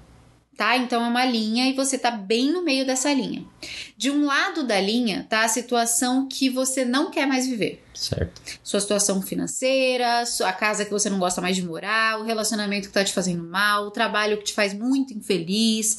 Tá? 0.56 0.76
Então 0.76 1.04
é 1.04 1.08
uma 1.08 1.24
linha 1.24 1.68
e 1.68 1.72
você 1.72 1.96
tá 1.96 2.10
bem 2.10 2.50
no 2.50 2.64
meio 2.64 2.84
dessa 2.84 3.12
linha. 3.12 3.44
De 3.96 4.10
um 4.10 4.26
lado 4.26 4.64
da 4.64 4.80
linha 4.80 5.24
tá 5.30 5.44
a 5.44 5.48
situação 5.48 6.26
que 6.26 6.50
você 6.50 6.84
não 6.84 7.12
quer 7.12 7.28
mais 7.28 7.46
viver. 7.46 7.84
Certo. 7.94 8.40
Sua 8.60 8.80
situação 8.80 9.22
financeira, 9.22 10.24
a 10.44 10.52
casa 10.52 10.84
que 10.84 10.90
você 10.90 11.08
não 11.08 11.20
gosta 11.20 11.40
mais 11.40 11.54
de 11.54 11.62
morar, 11.62 12.18
o 12.18 12.24
relacionamento 12.24 12.88
que 12.88 12.94
tá 12.94 13.04
te 13.04 13.12
fazendo 13.12 13.44
mal, 13.44 13.86
o 13.86 13.92
trabalho 13.92 14.36
que 14.38 14.46
te 14.46 14.52
faz 14.52 14.74
muito 14.74 15.14
infeliz, 15.14 15.98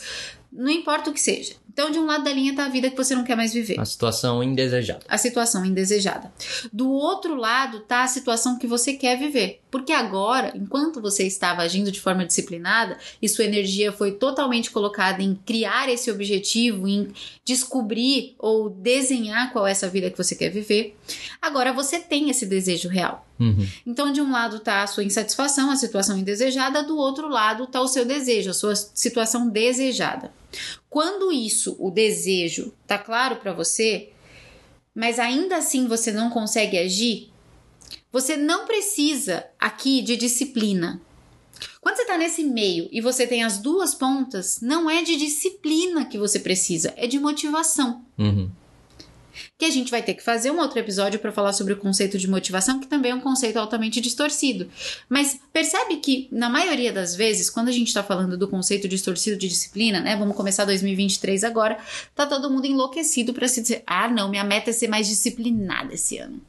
não 0.52 0.70
importa 0.70 1.10
o 1.10 1.14
que 1.14 1.22
seja. 1.22 1.54
Então, 1.72 1.92
de 1.92 2.00
um 2.00 2.06
lado 2.06 2.26
da 2.26 2.34
linha 2.34 2.54
tá 2.54 2.66
a 2.66 2.70
vida 2.70 2.90
que 2.90 2.98
você 2.98 3.16
não 3.16 3.24
quer 3.24 3.38
mais 3.38 3.54
viver. 3.54 3.80
A 3.80 3.86
situação 3.86 4.44
indesejada. 4.44 5.00
A 5.08 5.18
situação 5.18 5.64
indesejada. 5.64 6.30
Do 6.74 6.92
outro 6.92 7.36
lado 7.36 7.80
tá 7.82 8.04
a 8.04 8.08
situação 8.08 8.58
que 8.58 8.68
você 8.68 8.94
quer 8.94 9.18
viver. 9.18 9.62
Porque 9.72 9.94
agora, 9.94 10.52
enquanto 10.56 11.00
você 11.00 11.26
estava 11.26 11.62
agindo 11.62 11.92
de 11.92 12.02
forma 12.02 12.26
disciplinada 12.26 12.98
e 13.22 13.30
sua 13.30 13.46
energia 13.46 13.94
foi 13.94 14.12
totalmente 14.12 14.72
colocada 14.72 15.22
em 15.22 15.36
criar 15.36 15.88
esse 15.88 16.12
objetivo, 16.12 16.86
em 16.86 17.14
descobrir 17.46 18.36
ou 18.38 18.70
desenhar 18.70 19.54
qual 19.54 19.66
é 19.66 19.72
essa 19.72 19.88
vida 19.88 20.10
que 20.10 20.18
você 20.18 20.36
quer 20.36 20.50
viver, 20.50 20.98
agora 21.42 21.72
você 21.72 22.00
tem 22.00 22.30
esse 22.30 22.46
desejo 22.46 22.90
real. 22.90 23.29
Uhum. 23.40 23.68
Então, 23.86 24.12
de 24.12 24.22
um 24.22 24.32
lado 24.32 24.60
tá 24.60 24.84
a 24.84 24.88
sua 24.88 25.04
insatisfação, 25.04 25.72
a 25.72 25.76
situação 25.76 26.18
indesejada, 26.18 26.84
do 26.84 26.98
outro 26.98 27.30
lado 27.30 27.68
tá 27.68 27.82
o 27.82 27.88
seu 27.88 28.04
desejo, 28.04 28.50
a 28.50 28.54
sua 28.54 28.76
situação 28.76 29.50
desejada. 29.50 30.34
Quando 30.90 31.32
isso, 31.32 31.76
o 31.80 31.90
desejo, 31.90 32.74
tá 32.86 32.98
claro 32.98 33.38
para 33.38 33.54
você, 33.54 34.10
mas 34.94 35.20
ainda 35.20 35.58
assim 35.58 35.88
você 35.88 36.12
não 36.12 36.30
consegue 36.30 36.78
agir, 36.78 37.32
você 38.12 38.36
não 38.36 38.66
precisa 38.66 39.46
aqui 39.60 40.02
de 40.02 40.18
disciplina. 40.18 41.00
Quando 41.80 41.98
você 41.98 42.06
tá 42.06 42.18
nesse 42.18 42.44
meio 42.44 42.90
e 42.92 43.00
você 43.00 43.26
tem 43.28 43.44
as 43.44 43.60
duas 43.60 43.94
pontas, 43.94 44.60
não 44.62 44.90
é 44.90 45.04
de 45.04 45.16
disciplina 45.16 46.06
que 46.06 46.18
você 46.18 46.40
precisa, 46.40 46.94
é 46.98 47.08
de 47.08 47.20
motivação. 47.20 48.04
Uhum. 48.18 48.50
Que 49.58 49.66
a 49.66 49.70
gente 49.70 49.92
vai 49.92 50.02
ter 50.02 50.14
que 50.14 50.24
fazer 50.24 50.52
um 50.52 50.60
outro 50.60 50.80
episódio 50.80 51.20
para 51.20 51.32
falar 51.32 51.54
sobre 51.54 51.74
o 51.74 51.78
conceito 51.78 52.18
de 52.18 52.28
motivação, 52.28 52.80
que 52.80 52.88
também 52.88 53.12
é 53.12 53.16
um 53.16 53.22
conceito 53.22 53.58
altamente 53.58 54.02
distorcido. 54.02 54.70
Mas 55.08 55.40
percebe 55.52 55.98
que, 55.98 56.28
na 56.32 56.50
maioria 56.50 56.92
das 56.92 57.16
vezes, 57.16 57.50
quando 57.50 57.70
a 57.70 57.72
gente 57.72 57.88
está 57.88 58.04
falando 58.04 58.38
do 58.38 58.48
conceito 58.48 58.88
distorcido 58.88 59.38
de 59.38 59.48
disciplina, 59.48 60.00
né? 60.00 60.16
Vamos 60.16 60.36
começar 60.36 60.66
2023 60.66 61.44
agora, 61.44 61.78
tá 62.16 62.26
todo 62.26 62.50
mundo 62.50 62.66
enlouquecido 62.66 63.34
para 63.34 63.48
se 63.48 63.62
dizer: 63.62 63.84
ah, 63.86 64.08
não, 64.08 64.30
minha 64.30 64.44
meta 64.44 64.70
é 64.70 64.74
ser 64.74 64.88
mais 64.88 65.08
disciplinada 65.08 65.94
esse 65.94 66.18
ano. 66.18 66.42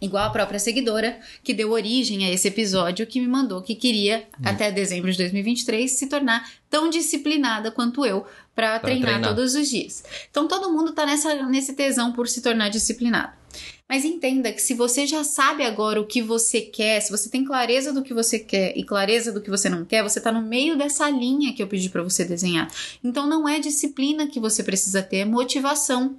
Igual 0.00 0.24
a 0.24 0.30
própria 0.30 0.58
seguidora 0.58 1.18
que 1.42 1.54
deu 1.54 1.70
origem 1.70 2.26
a 2.26 2.30
esse 2.30 2.48
episódio, 2.48 3.06
que 3.06 3.20
me 3.20 3.26
mandou 3.26 3.62
que 3.62 3.74
queria, 3.74 4.26
até 4.44 4.70
dezembro 4.70 5.10
de 5.10 5.16
2023, 5.16 5.90
se 5.90 6.06
tornar 6.06 6.46
tão 6.68 6.90
disciplinada 6.90 7.70
quanto 7.70 8.04
eu 8.04 8.26
para 8.54 8.78
treinar, 8.78 9.12
treinar. 9.12 9.34
todos 9.34 9.54
os 9.54 9.68
dias. 9.68 10.04
Então 10.30 10.46
todo 10.46 10.70
mundo 10.70 10.92
tá 10.92 11.06
nessa, 11.06 11.34
nesse 11.46 11.72
tesão 11.72 12.12
por 12.12 12.28
se 12.28 12.42
tornar 12.42 12.68
disciplinado. 12.68 13.32
Mas 13.88 14.04
entenda 14.04 14.52
que 14.52 14.60
se 14.60 14.74
você 14.74 15.06
já 15.06 15.22
sabe 15.22 15.62
agora 15.62 16.00
o 16.00 16.06
que 16.06 16.20
você 16.20 16.60
quer, 16.60 17.00
se 17.00 17.10
você 17.10 17.28
tem 17.28 17.44
clareza 17.44 17.92
do 17.92 18.02
que 18.02 18.12
você 18.12 18.38
quer 18.38 18.76
e 18.76 18.82
clareza 18.82 19.30
do 19.30 19.40
que 19.40 19.48
você 19.48 19.68
não 19.68 19.84
quer, 19.84 20.02
você 20.02 20.20
tá 20.20 20.32
no 20.32 20.42
meio 20.42 20.76
dessa 20.76 21.08
linha 21.08 21.52
que 21.52 21.62
eu 21.62 21.68
pedi 21.68 21.88
para 21.88 22.02
você 22.02 22.24
desenhar. 22.24 22.68
Então 23.02 23.28
não 23.28 23.48
é 23.48 23.60
disciplina 23.60 24.26
que 24.26 24.40
você 24.40 24.62
precisa 24.62 25.02
ter, 25.02 25.18
é 25.18 25.24
motivação. 25.24 26.16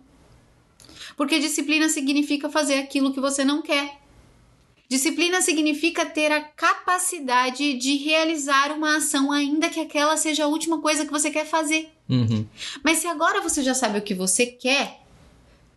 Porque 1.17 1.39
disciplina 1.39 1.89
significa 1.89 2.47
fazer 2.47 2.75
aquilo 2.75 3.11
que 3.11 3.19
você 3.19 3.43
não 3.43 3.61
quer. 3.61 3.97
Disciplina 4.87 5.41
significa 5.41 6.05
ter 6.05 6.31
a 6.31 6.39
capacidade 6.39 7.73
de 7.73 7.97
realizar 7.97 8.71
uma 8.71 8.97
ação, 8.97 9.33
ainda 9.33 9.67
que 9.67 9.81
aquela 9.81 10.15
seja 10.15 10.45
a 10.45 10.47
última 10.47 10.79
coisa 10.79 11.05
que 11.05 11.11
você 11.11 11.29
quer 11.29 11.45
fazer. 11.45 11.89
Uhum. 12.07 12.45
Mas 12.83 12.99
se 12.99 13.07
agora 13.07 13.41
você 13.41 13.61
já 13.61 13.73
sabe 13.73 13.97
o 13.97 14.01
que 14.01 14.13
você 14.13 14.45
quer, 14.45 15.01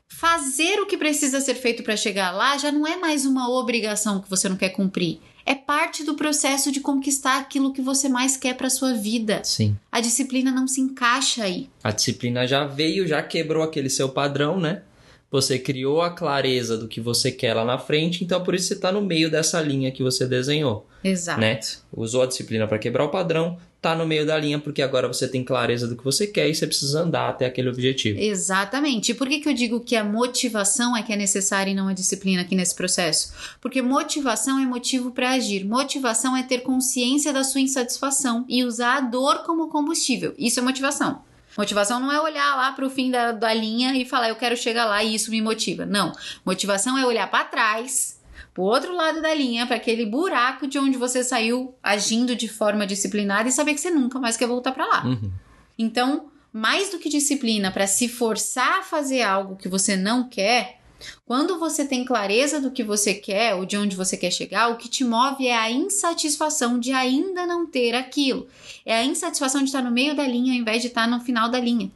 fazer 0.09 0.79
o 0.81 0.87
que 0.87 0.97
precisa 0.97 1.41
ser 1.41 1.55
feito 1.55 1.83
para 1.83 1.97
chegar 1.97 2.31
lá 2.31 2.57
já 2.59 2.71
não 2.71 2.87
é 2.87 2.97
mais 2.97 3.25
uma 3.25 3.49
obrigação 3.49 4.21
que 4.21 4.31
você 4.31 4.49
não 4.49 4.57
quer 4.57 4.69
cumprir. 4.69 5.19
É 5.45 5.55
parte 5.55 6.05
do 6.05 6.15
processo 6.15 6.71
de 6.71 6.81
conquistar 6.81 7.39
aquilo 7.39 7.73
que 7.73 7.81
você 7.81 8.09
mais 8.09 8.37
quer 8.37 8.55
para 8.55 8.71
sua 8.71 8.93
vida. 8.93 9.43
Sim. 9.43 9.77
A 9.91 10.01
disciplina 10.01 10.53
não 10.53 10.69
se 10.69 10.81
encaixa 10.81 11.43
aí. 11.43 11.69
A 11.83 11.91
disciplina 11.91 12.47
já 12.47 12.65
veio, 12.65 13.09
já 13.09 13.23
quebrou 13.23 13.63
aquele 13.63 13.91
seu 13.91 14.11
padrão, 14.11 14.61
né? 14.61 14.83
Você 15.31 15.59
criou 15.59 16.03
a 16.03 16.11
clareza 16.11 16.77
do 16.77 16.89
que 16.89 17.01
você 17.01 17.31
quer 17.31 17.55
lá 17.55 17.65
na 17.65 17.79
frente, 17.79 18.25
então 18.25 18.43
por 18.43 18.55
isso 18.55 18.67
você 18.67 18.75
está 18.75 18.91
no 18.91 19.01
meio 19.01 19.31
dessa 19.31 19.61
linha 19.61 19.93
que 19.93 20.03
você 20.03 20.27
desenhou, 20.27 20.89
Exato. 21.05 21.41
né? 21.41 21.61
Usou 21.93 22.23
a 22.23 22.27
disciplina 22.27 22.67
para 22.67 22.81
quebrar 22.81 23.05
o 23.05 23.11
padrão, 23.11 23.57
tá 23.81 23.95
no 23.95 24.05
meio 24.05 24.27
da 24.27 24.37
linha 24.37 24.59
porque 24.59 24.83
agora 24.83 25.09
você 25.09 25.29
tem 25.29 25.43
clareza 25.43 25.87
do 25.87 25.97
que 25.97 26.05
você 26.05 26.27
quer 26.27 26.49
e 26.49 26.55
você 26.55 26.67
precisa 26.67 27.01
andar 27.01 27.29
até 27.29 27.47
aquele 27.47 27.69
objetivo. 27.69 28.19
Exatamente. 28.19 29.13
E 29.13 29.15
por 29.15 29.29
que, 29.29 29.41
que 29.41 29.49
eu 29.49 29.55
digo 29.55 29.81
que 29.81 29.97
a 29.97 30.05
motivação 30.05 30.97
é 30.97 31.03
que 31.03 31.13
é 31.13 31.17
necessária 31.17 31.71
e 31.71 31.75
não 31.75 31.89
a 31.89 31.95
disciplina 31.95 32.43
aqui 32.43 32.55
nesse 32.55 32.75
processo? 32.75 33.33
Porque 33.61 33.81
motivação 33.81 34.59
é 34.59 34.67
motivo 34.67 35.13
para 35.13 35.31
agir. 35.31 35.65
Motivação 35.65 36.37
é 36.37 36.43
ter 36.43 36.59
consciência 36.59 37.33
da 37.33 37.45
sua 37.45 37.61
insatisfação 37.61 38.45
e 38.49 38.65
usar 38.65 38.97
a 38.97 39.01
dor 39.01 39.45
como 39.45 39.69
combustível. 39.69 40.35
Isso 40.37 40.61
é 40.61 40.63
motivação. 40.63 41.23
Motivação 41.57 42.01
não 42.01 42.13
é 42.13 42.21
olhar 42.21 42.57
lá 42.57 42.73
para 42.73 42.87
o 42.87 42.91
fim 42.91 43.11
da, 43.11 43.33
da 43.33 43.53
linha 43.53 43.95
e 43.95 44.05
falar 44.05 44.29
eu 44.29 44.37
quero 44.37 44.57
chegar 44.57 44.85
lá 44.85 45.03
e 45.03 45.15
isso 45.15 45.31
me 45.31 45.43
motiva. 45.43 45.85
Não. 45.85 46.13
Motivação 46.45 46.97
é 46.97 47.05
olhar 47.05 47.31
para 47.31 47.45
trás, 47.45 48.21
pro 48.55 48.63
outro 48.63 48.95
lado 48.95 49.21
da 49.21 49.35
linha, 49.35 49.67
para 49.67 49.77
aquele 49.77 50.07
buraco 50.07 50.67
de 50.67 50.79
onde 50.79 50.97
você 50.97 51.23
saiu 51.23 51.75
agindo 51.83 52.35
de 52.35 52.49
forma 52.49 52.87
disciplinada 52.87 53.49
e 53.49 53.53
saber 53.53 53.75
que 53.75 53.81
você 53.81 53.91
nunca 53.91 54.19
mais 54.19 54.37
quer 54.37 54.47
voltar 54.47 54.73
para 54.73 54.87
lá. 54.87 55.05
Uhum. 55.05 55.31
Então, 55.79 56.31
mais 56.53 56.91
do 56.91 56.99
que 56.99 57.09
disciplina 57.09 57.71
para 57.71 57.87
se 57.87 58.09
forçar 58.09 58.81
a 58.81 58.83
fazer 58.83 59.23
algo 59.23 59.57
que 59.57 59.69
você 59.69 59.97
não 59.97 60.29
quer, 60.29 60.80
quando 61.25 61.59
você 61.59 61.85
tem 61.85 62.05
clareza 62.05 62.61
do 62.61 62.71
que 62.71 62.85
você 62.85 63.15
quer 63.15 63.55
ou 63.55 63.65
de 63.65 63.77
onde 63.77 63.97
você 63.97 64.17
quer 64.17 64.31
chegar, 64.31 64.69
o 64.69 64.77
que 64.77 64.89
te 64.89 65.05
move 65.05 65.47
é 65.47 65.57
a 65.57 65.71
insatisfação 65.71 66.79
de 66.79 66.93
ainda 66.93 67.47
não 67.47 67.67
ter 67.67 67.95
aquilo. 67.95 68.49
É 68.85 68.95
a 68.95 69.05
insatisfação 69.05 69.61
de 69.61 69.67
estar 69.69 69.83
no 69.83 69.91
meio 69.91 70.15
da 70.15 70.27
linha 70.27 70.53
ao 70.53 70.59
invés 70.59 70.83
de 70.83 70.89
estar 70.89 71.07
no 71.07 71.21
final 71.21 71.49
da 71.49 71.59
linha. 71.59 71.91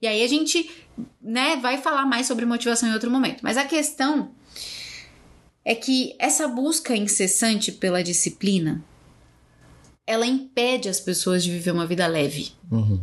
E 0.00 0.06
aí 0.06 0.22
a 0.22 0.28
gente, 0.28 0.70
né, 1.20 1.56
vai 1.56 1.78
falar 1.78 2.06
mais 2.06 2.26
sobre 2.26 2.44
motivação 2.44 2.88
em 2.88 2.92
outro 2.92 3.10
momento. 3.10 3.40
Mas 3.42 3.56
a 3.56 3.64
questão 3.64 4.30
é 5.64 5.74
que 5.74 6.14
essa 6.18 6.46
busca 6.46 6.96
incessante 6.96 7.72
pela 7.72 8.02
disciplina, 8.02 8.82
ela 10.06 10.24
impede 10.24 10.88
as 10.88 11.00
pessoas 11.00 11.42
de 11.42 11.50
viver 11.50 11.72
uma 11.72 11.86
vida 11.86 12.06
leve. 12.06 12.52
Uhum. 12.70 13.00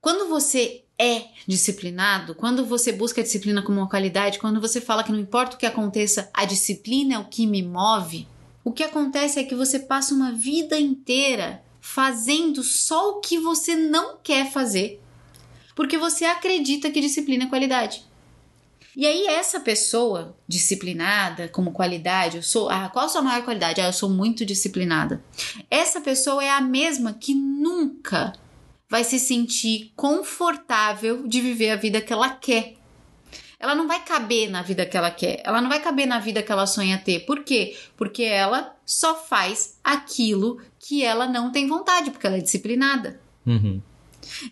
Quando 0.00 0.28
você 0.28 0.85
é 0.98 1.26
disciplinado, 1.46 2.34
quando 2.34 2.64
você 2.64 2.92
busca 2.92 3.20
a 3.20 3.24
disciplina 3.24 3.62
como 3.62 3.80
uma 3.80 3.88
qualidade, 3.88 4.38
quando 4.38 4.60
você 4.60 4.80
fala 4.80 5.04
que 5.04 5.12
não 5.12 5.18
importa 5.18 5.56
o 5.56 5.58
que 5.58 5.66
aconteça, 5.66 6.30
a 6.32 6.44
disciplina 6.44 7.14
é 7.14 7.18
o 7.18 7.26
que 7.26 7.46
me 7.46 7.62
move, 7.62 8.26
o 8.64 8.72
que 8.72 8.82
acontece 8.82 9.38
é 9.38 9.44
que 9.44 9.54
você 9.54 9.78
passa 9.78 10.14
uma 10.14 10.32
vida 10.32 10.78
inteira 10.80 11.62
fazendo 11.80 12.62
só 12.62 13.10
o 13.10 13.20
que 13.20 13.38
você 13.38 13.76
não 13.76 14.16
quer 14.22 14.50
fazer, 14.50 15.00
porque 15.74 15.98
você 15.98 16.24
acredita 16.24 16.90
que 16.90 17.00
disciplina 17.00 17.44
é 17.44 17.48
qualidade. 17.48 18.04
E 18.96 19.06
aí 19.06 19.26
essa 19.26 19.60
pessoa 19.60 20.34
disciplinada 20.48 21.48
como 21.48 21.70
qualidade, 21.70 22.38
eu 22.38 22.42
sou, 22.42 22.70
ah, 22.70 22.88
qual 22.88 23.04
a 23.04 23.08
sua 23.08 23.20
maior 23.20 23.44
qualidade? 23.44 23.78
Ah, 23.78 23.88
eu 23.88 23.92
sou 23.92 24.08
muito 24.08 24.44
disciplinada. 24.46 25.22
Essa 25.70 26.00
pessoa 26.00 26.42
é 26.42 26.48
a 26.48 26.62
mesma 26.62 27.12
que 27.12 27.34
nunca 27.34 28.32
vai 28.88 29.04
se 29.04 29.18
sentir 29.18 29.92
confortável 29.96 31.26
de 31.26 31.40
viver 31.40 31.70
a 31.70 31.76
vida 31.76 32.00
que 32.00 32.12
ela 32.12 32.30
quer. 32.30 32.74
Ela 33.58 33.74
não 33.74 33.88
vai 33.88 34.04
caber 34.04 34.50
na 34.50 34.62
vida 34.62 34.84
que 34.84 34.96
ela 34.96 35.10
quer, 35.10 35.42
ela 35.44 35.60
não 35.60 35.68
vai 35.68 35.80
caber 35.80 36.06
na 36.06 36.18
vida 36.18 36.42
que 36.42 36.52
ela 36.52 36.66
sonha 36.66 36.98
ter. 36.98 37.20
Por 37.20 37.42
quê? 37.42 37.76
Porque 37.96 38.22
ela 38.22 38.76
só 38.84 39.14
faz 39.14 39.78
aquilo 39.82 40.60
que 40.78 41.02
ela 41.02 41.26
não 41.26 41.50
tem 41.50 41.66
vontade, 41.66 42.10
porque 42.10 42.26
ela 42.26 42.36
é 42.36 42.40
disciplinada. 42.40 43.18
Uhum. 43.46 43.80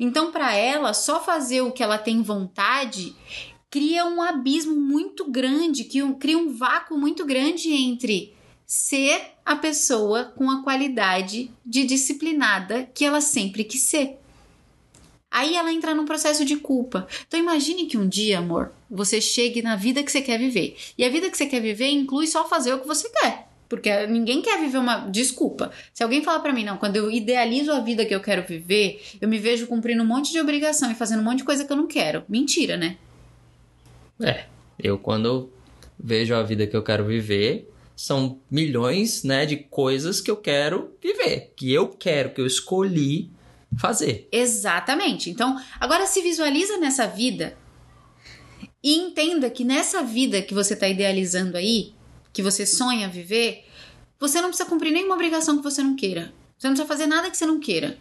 Então, 0.01 0.33
para 0.33 0.55
ela, 0.55 0.95
só 0.95 1.23
fazer 1.23 1.61
o 1.61 1.73
que 1.73 1.83
ela 1.83 1.99
tem 1.99 2.23
vontade 2.23 3.15
cria 3.71 4.07
um 4.07 4.23
abismo 4.23 4.77
muito 4.77 5.29
grande, 5.29 5.83
que 5.83 6.01
cria 6.15 6.39
um 6.39 6.55
vácuo 6.55 6.97
muito 6.97 7.27
grande 7.27 7.73
entre 7.73 8.33
ser 8.65 9.21
a 9.45 9.57
pessoa 9.57 10.27
com 10.37 10.49
a 10.49 10.63
qualidade 10.63 11.51
de 11.67 11.85
disciplinada 11.85 12.89
que 12.95 13.05
ela 13.05 13.21
sempre 13.21 13.65
quis 13.65 13.81
ser. 13.81 14.21
Aí 15.35 15.57
ela 15.57 15.73
entra 15.73 15.97
num 15.97 16.05
processo 16.05 16.45
de 16.45 16.55
culpa. 16.55 17.09
Então 17.27 17.41
imagine 17.41 17.87
que 17.87 17.99
um 17.99 18.07
dia, 18.07 18.39
amor, 18.39 18.71
você 18.89 19.21
chegue 19.21 19.63
na 19.63 19.75
vida 19.75 20.01
que 20.01 20.13
você 20.13 20.23
quer 20.23 20.39
viver. 20.39 20.77
E 20.97 21.05
a 21.05 21.09
vida 21.09 21.29
que 21.29 21.37
você 21.37 21.45
quer 21.45 21.61
viver 21.61 21.89
inclui 21.89 22.29
só 22.29 22.49
fazer 22.49 22.73
o 22.73 22.79
que 22.79 22.87
você 22.87 23.11
quer. 23.11 23.49
Porque 23.69 24.07
ninguém 24.07 24.41
quer 24.41 24.61
viver 24.61 24.79
uma. 24.79 25.09
Desculpa. 25.11 25.73
Se 25.93 26.05
alguém 26.05 26.23
falar 26.23 26.39
pra 26.39 26.53
mim, 26.53 26.63
não, 26.63 26.77
quando 26.77 26.95
eu 26.95 27.11
idealizo 27.11 27.73
a 27.73 27.81
vida 27.81 28.07
que 28.07 28.15
eu 28.15 28.21
quero 28.21 28.47
viver, 28.47 29.03
eu 29.21 29.27
me 29.27 29.37
vejo 29.37 29.67
cumprindo 29.67 30.05
um 30.05 30.07
monte 30.07 30.31
de 30.31 30.39
obrigação 30.39 30.89
e 30.93 30.95
fazendo 30.95 31.19
um 31.19 31.25
monte 31.25 31.39
de 31.39 31.45
coisa 31.45 31.65
que 31.65 31.73
eu 31.73 31.77
não 31.77 31.89
quero. 31.89 32.23
Mentira, 32.29 32.77
né? 32.77 32.97
É, 34.21 34.45
eu 34.79 34.97
quando 34.97 35.51
vejo 35.99 36.33
a 36.33 36.45
vida 36.45 36.65
que 36.65 36.77
eu 36.77 36.83
quero 36.85 37.05
viver, 37.05 37.69
são 37.97 38.39
milhões, 38.49 39.25
né, 39.25 39.45
de 39.45 39.57
coisas 39.57 40.21
que 40.21 40.31
eu 40.31 40.37
quero 40.37 40.93
viver, 41.03 41.53
que 41.57 41.73
eu 41.73 41.89
quero, 41.89 42.31
que 42.31 42.41
eu 42.41 42.47
escolhi 42.47 43.31
fazer. 43.79 44.29
Exatamente. 44.31 45.31
Então, 45.31 45.61
agora 45.81 46.07
se 46.07 46.21
visualiza 46.23 46.79
nessa 46.79 47.07
vida 47.07 47.57
e 48.83 48.97
entenda 48.97 49.49
que 49.49 49.65
nessa 49.65 50.03
vida 50.03 50.43
que 50.43 50.53
você 50.53 50.75
está 50.75 50.89
idealizando 50.89 51.57
aí, 51.57 51.95
que 52.33 52.43
você 52.43 52.67
sonha 52.67 53.09
viver, 53.09 53.67
você 54.21 54.41
não 54.41 54.49
precisa 54.49 54.69
cumprir 54.69 54.93
nenhuma 54.93 55.15
obrigação 55.15 55.57
que 55.57 55.63
você 55.63 55.83
não 55.83 55.97
queira. 55.97 56.35
Você 56.59 56.69
não 56.69 56.75
precisa 56.75 56.89
fazer 56.89 57.07
nada 57.07 57.31
que 57.31 57.37
você 57.37 57.47
não 57.47 57.61
queira. 57.61 57.99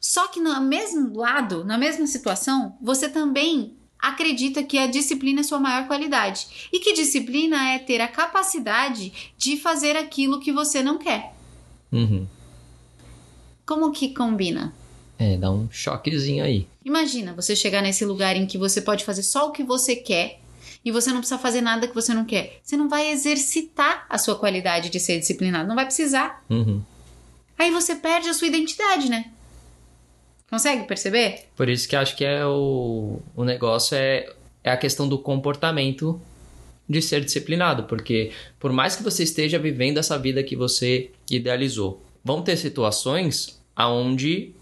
Só 0.00 0.28
que 0.28 0.40
no 0.40 0.60
mesmo 0.60 1.16
lado, 1.16 1.64
na 1.64 1.78
mesma 1.78 2.06
situação, 2.06 2.76
você 2.80 3.08
também 3.08 3.76
acredita 3.98 4.62
que 4.62 4.78
a 4.78 4.86
disciplina 4.86 5.40
é 5.40 5.44
sua 5.44 5.60
maior 5.60 5.86
qualidade. 5.86 6.68
E 6.72 6.80
que 6.80 6.92
disciplina 6.92 7.70
é 7.70 7.78
ter 7.78 8.00
a 8.00 8.08
capacidade 8.08 9.32
de 9.38 9.56
fazer 9.56 9.96
aquilo 9.96 10.40
que 10.40 10.52
você 10.52 10.82
não 10.82 10.98
quer. 10.98 11.34
Uhum. 11.90 12.26
Como 13.64 13.92
que 13.92 14.12
combina? 14.12 14.74
É, 15.22 15.36
dá 15.36 15.52
um 15.52 15.70
choquezinho 15.70 16.42
aí. 16.42 16.66
Imagina 16.84 17.32
você 17.32 17.54
chegar 17.54 17.80
nesse 17.80 18.04
lugar 18.04 18.34
em 18.34 18.44
que 18.44 18.58
você 18.58 18.82
pode 18.82 19.04
fazer 19.04 19.22
só 19.22 19.46
o 19.46 19.52
que 19.52 19.62
você 19.62 19.94
quer 19.94 20.40
e 20.84 20.90
você 20.90 21.10
não 21.10 21.18
precisa 21.18 21.38
fazer 21.38 21.60
nada 21.60 21.86
que 21.86 21.94
você 21.94 22.12
não 22.12 22.24
quer. 22.24 22.58
Você 22.60 22.76
não 22.76 22.88
vai 22.88 23.12
exercitar 23.12 24.04
a 24.10 24.18
sua 24.18 24.34
qualidade 24.34 24.90
de 24.90 24.98
ser 24.98 25.20
disciplinado, 25.20 25.68
não 25.68 25.76
vai 25.76 25.84
precisar. 25.84 26.44
Uhum. 26.50 26.82
Aí 27.56 27.70
você 27.70 27.94
perde 27.94 28.28
a 28.28 28.34
sua 28.34 28.48
identidade, 28.48 29.08
né? 29.08 29.30
Consegue 30.50 30.88
perceber? 30.88 31.44
Por 31.54 31.68
isso 31.68 31.88
que 31.88 31.94
acho 31.94 32.16
que 32.16 32.24
é 32.24 32.44
o, 32.44 33.20
o 33.36 33.44
negócio 33.44 33.96
é, 33.96 34.28
é 34.64 34.72
a 34.72 34.76
questão 34.76 35.08
do 35.08 35.20
comportamento 35.20 36.20
de 36.88 37.00
ser 37.00 37.24
disciplinado, 37.24 37.84
porque 37.84 38.32
por 38.58 38.72
mais 38.72 38.96
que 38.96 39.04
você 39.04 39.22
esteja 39.22 39.56
vivendo 39.56 39.98
essa 39.98 40.18
vida 40.18 40.42
que 40.42 40.56
você 40.56 41.12
idealizou, 41.30 42.02
vão 42.24 42.42
ter 42.42 42.56
situações 42.56 43.62
aonde 43.76 44.52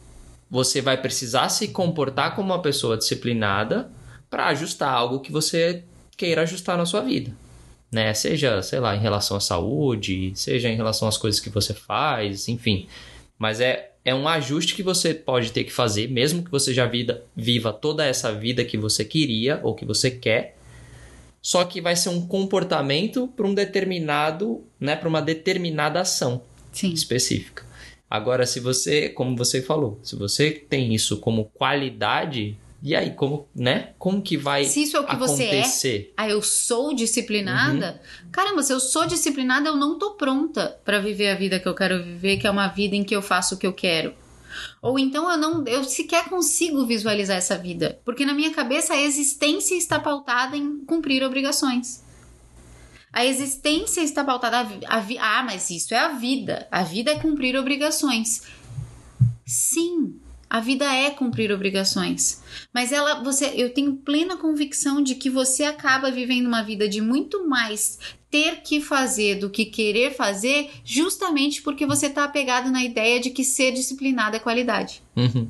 você 0.51 0.81
vai 0.81 1.01
precisar 1.01 1.49
se 1.49 1.69
comportar 1.69 2.35
como 2.35 2.53
uma 2.53 2.61
pessoa 2.61 2.97
disciplinada 2.97 3.91
para 4.29 4.49
ajustar 4.49 4.93
algo 4.93 5.21
que 5.21 5.31
você 5.31 5.85
queira 6.17 6.43
ajustar 6.43 6.77
na 6.77 6.85
sua 6.85 7.03
vida. 7.03 7.33
Né? 7.91 8.13
Seja, 8.15 8.61
sei 8.63 8.81
lá, 8.81 8.95
em 8.97 9.01
relação 9.01 9.37
à 9.37 9.41
saúde, 9.41 10.33
seja 10.35 10.69
em 10.69 10.77
relação 10.77 11.09
às 11.09 11.17
coisas 11.17 11.41
que 11.41 11.51
você 11.51 11.73
faz, 11.73 12.49
enfim. 12.49 12.89
Mas 13.39 13.61
é, 13.61 13.93
é 14.05 14.15
um 14.15 14.29
ajuste 14.29 14.75
que 14.75 14.83
você 14.83 15.15
pode 15.15 15.53
ter 15.53 15.65
que 15.65 15.73
fazer, 15.73 16.09
mesmo 16.09 16.43
que 16.43 16.51
você 16.51 16.75
já 16.75 16.87
vida, 16.87 17.25
viva 17.35 17.73
toda 17.73 18.05
essa 18.05 18.33
vida 18.33 18.65
que 18.65 18.77
você 18.77 19.05
queria 19.05 19.61
ou 19.63 19.75
que 19.75 19.85
você 19.85 20.11
quer. 20.11 20.57
Só 21.41 21.65
que 21.65 21.81
vai 21.81 21.97
ser 21.97 22.11
um 22.11 22.27
comportamento 22.27 23.29
para 23.29 23.47
um 23.47 23.55
determinado, 23.55 24.63
né, 24.79 24.95
para 24.95 25.09
uma 25.09 25.23
determinada 25.23 26.01
ação 26.01 26.43
Sim. 26.73 26.93
específica. 26.93 27.70
Agora, 28.11 28.45
se 28.45 28.59
você, 28.59 29.09
como 29.09 29.37
você 29.37 29.63
falou, 29.63 30.01
se 30.03 30.17
você 30.17 30.51
tem 30.51 30.93
isso 30.93 31.19
como 31.19 31.45
qualidade, 31.55 32.59
e 32.83 32.97
aí, 32.97 33.13
como, 33.13 33.47
né? 33.55 33.91
Como 33.99 34.21
que 34.21 34.37
vai 34.37 34.65
Se 34.65 34.83
isso 34.83 34.97
é 34.97 35.01
o 35.01 35.07
que 35.07 35.15
você 35.15 35.45
é, 35.45 35.61
acontecer? 35.61 36.13
ah, 36.17 36.29
eu 36.29 36.43
sou 36.43 36.93
disciplinada. 36.93 38.01
Caramba, 38.33 38.63
se 38.63 38.73
eu 38.73 38.81
sou 38.81 39.07
disciplinada, 39.07 39.69
eu 39.69 39.77
não 39.77 39.99
tô 39.99 40.15
pronta 40.15 40.81
pra 40.85 40.99
viver 40.99 41.29
a 41.29 41.35
vida 41.37 41.61
que 41.61 41.69
eu 41.69 41.75
quero 41.75 42.03
viver, 42.03 42.39
que 42.39 42.47
é 42.47 42.51
uma 42.51 42.69
vida 42.69 42.97
em 42.97 43.05
que 43.05 43.15
eu 43.15 43.23
faço 43.23 43.55
o 43.55 43.59
que 43.59 43.67
eu 43.67 43.73
quero. 43.73 44.13
Ou 44.83 44.99
então 44.99 45.31
eu 45.31 45.37
não, 45.37 45.65
eu 45.67 45.85
sequer 45.85 46.29
consigo 46.29 46.85
visualizar 46.85 47.37
essa 47.37 47.57
vida, 47.57 48.01
porque 48.05 48.27
na 48.27 48.35
minha 48.35 48.51
cabeça 48.51 48.95
a 48.95 49.01
existência 49.01 49.77
está 49.77 50.01
pautada 50.01 50.57
em 50.57 50.79
cumprir 50.85 51.23
obrigações. 51.23 52.03
A 53.13 53.25
existência 53.25 54.03
está 54.03 54.23
pautada 54.25 54.59
a, 54.59 54.97
a 54.97 55.39
ah, 55.39 55.43
mas 55.43 55.69
isso 55.71 55.95
é 55.95 55.99
a 55.99 56.11
vida. 56.11 56.69
A 56.71 56.83
vida 56.83 57.11
é 57.11 57.19
cumprir 57.19 57.57
obrigações. 57.57 58.43
Sim, 59.45 60.21
a 60.51 60.59
vida 60.59 60.85
é 60.85 61.11
cumprir 61.11 61.53
obrigações. 61.53 62.43
Mas 62.73 62.91
ela, 62.91 63.23
você, 63.23 63.53
eu 63.57 63.73
tenho 63.73 63.97
plena 63.97 64.37
convicção 64.37 65.01
de 65.01 65.15
que 65.15 65.31
você 65.31 65.63
acaba 65.63 66.11
vivendo 66.11 66.47
uma 66.47 66.63
vida 66.63 66.89
de 66.89 67.01
muito 67.01 67.49
mais 67.49 67.99
ter 68.31 68.63
que 68.63 68.81
fazer 68.81 69.37
do 69.37 69.51
que 69.51 69.65
querer 69.65 70.15
fazer, 70.15 70.71
justamente 70.85 71.63
porque 71.63 71.87
você 71.87 72.07
está 72.07 72.25
apegado 72.25 72.71
na 72.71 72.85
ideia 72.85 73.21
de 73.21 73.31
que 73.31 73.45
ser 73.45 73.73
disciplinado 73.73 74.37
é 74.37 74.41
qualidade. 74.41 75.03
Uhum. 75.17 75.49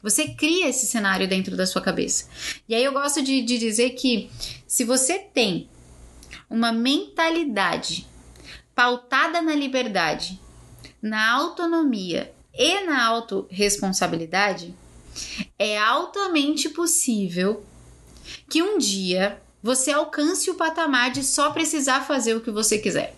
Você 0.00 0.28
cria 0.28 0.68
esse 0.68 0.86
cenário 0.86 1.26
dentro 1.26 1.56
da 1.56 1.66
sua 1.66 1.82
cabeça. 1.82 2.28
E 2.68 2.74
aí 2.74 2.84
eu 2.84 2.92
gosto 2.92 3.20
de, 3.22 3.42
de 3.42 3.58
dizer 3.58 3.90
que 3.90 4.30
se 4.66 4.84
você 4.84 5.18
tem 5.18 5.68
uma 6.48 6.72
mentalidade 6.72 8.06
pautada 8.74 9.40
na 9.40 9.54
liberdade, 9.54 10.40
na 11.00 11.32
autonomia 11.32 12.32
e 12.54 12.84
na 12.84 13.04
autorresponsabilidade, 13.06 14.74
é 15.58 15.78
altamente 15.78 16.68
possível 16.68 17.64
que 18.48 18.62
um 18.62 18.78
dia 18.78 19.40
você 19.62 19.90
alcance 19.90 20.50
o 20.50 20.54
patamar 20.54 21.10
de 21.10 21.24
só 21.24 21.50
precisar 21.50 22.02
fazer 22.02 22.34
o 22.34 22.40
que 22.40 22.50
você 22.50 22.78
quiser. 22.78 23.16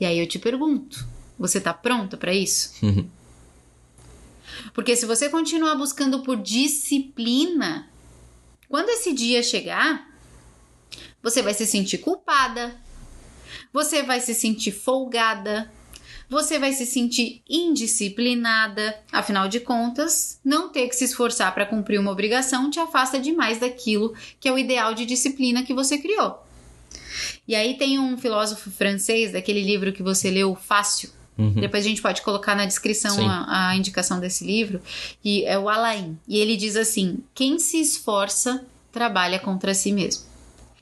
E 0.00 0.06
aí 0.06 0.18
eu 0.18 0.26
te 0.26 0.38
pergunto, 0.38 1.06
você 1.38 1.60
tá 1.60 1.74
pronta 1.74 2.16
para 2.16 2.32
isso? 2.32 2.72
Uhum. 2.84 3.08
Porque 4.72 4.96
se 4.96 5.06
você 5.06 5.28
continuar 5.28 5.74
buscando 5.74 6.22
por 6.22 6.36
disciplina, 6.36 7.88
quando 8.68 8.88
esse 8.88 9.12
dia 9.12 9.42
chegar, 9.42 10.13
você 11.24 11.40
vai 11.42 11.54
se 11.54 11.66
sentir 11.66 11.98
culpada, 11.98 12.76
você 13.72 14.02
vai 14.02 14.20
se 14.20 14.34
sentir 14.34 14.72
folgada, 14.72 15.72
você 16.28 16.58
vai 16.58 16.72
se 16.72 16.84
sentir 16.84 17.42
indisciplinada. 17.48 18.96
Afinal 19.10 19.48
de 19.48 19.58
contas, 19.60 20.38
não 20.44 20.68
ter 20.68 20.86
que 20.88 20.94
se 20.96 21.04
esforçar 21.04 21.52
para 21.54 21.66
cumprir 21.66 21.98
uma 21.98 22.12
obrigação 22.12 22.70
te 22.70 22.78
afasta 22.78 23.18
demais 23.18 23.58
daquilo 23.58 24.14
que 24.38 24.48
é 24.48 24.52
o 24.52 24.58
ideal 24.58 24.92
de 24.94 25.06
disciplina 25.06 25.62
que 25.62 25.72
você 25.72 25.96
criou. 25.98 26.42
E 27.48 27.54
aí 27.54 27.78
tem 27.78 27.98
um 27.98 28.18
filósofo 28.18 28.70
francês, 28.70 29.32
daquele 29.32 29.62
livro 29.62 29.92
que 29.92 30.02
você 30.02 30.30
leu, 30.30 30.54
Fácil, 30.54 31.10
Uhum. 31.36 31.54
depois 31.54 31.84
a 31.84 31.88
gente 31.88 32.00
pode 32.00 32.22
colocar 32.22 32.54
na 32.54 32.64
descrição 32.64 33.28
a, 33.28 33.70
a 33.70 33.76
indicação 33.76 34.20
desse 34.20 34.44
livro. 34.44 34.80
E 35.24 35.44
é 35.44 35.58
o 35.58 35.68
Alain. 35.68 36.16
E 36.28 36.38
ele 36.38 36.56
diz 36.56 36.76
assim: 36.76 37.18
quem 37.34 37.58
se 37.58 37.80
esforça 37.80 38.64
trabalha 38.92 39.40
contra 39.40 39.74
si 39.74 39.90
mesmo. 39.90 40.33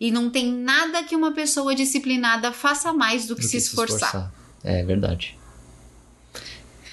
E 0.03 0.11
não 0.11 0.29
tem 0.29 0.53
nada 0.53 1.05
que 1.05 1.15
uma 1.15 1.31
pessoa 1.31 1.77
disciplinada 1.77 2.51
faça 2.51 2.93
mais 2.93 3.29
do 3.29 3.37
que, 3.37 3.43
Do 3.43 3.47
se, 3.47 3.57
esforçar. 3.59 4.35
É 4.65 4.83
verdade. 4.83 5.39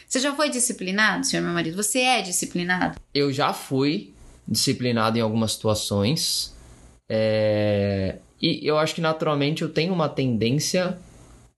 Você 0.08 0.20
já 0.20 0.36
foi 0.36 0.48
disciplinado, 0.52 1.26
senhor 1.26 1.42
meu 1.42 1.52
marido? 1.52 1.76
Você 1.76 2.02
é 2.02 2.22
disciplinado? 2.22 3.00
Eu 3.12 3.34
já 3.34 3.52
fui 3.52 4.14
disciplinado 4.48 5.18
em 5.18 5.22
algumas 5.22 5.54
situações. 5.54 6.56
é, 7.10 8.20
E 8.40 8.60
eu 8.64 8.78
acho 8.78 8.94
que 8.94 9.02
naturalmente 9.02 9.64
eu 9.64 9.70
tenho 9.70 9.92
uma 9.92 10.08
tendência 10.08 10.96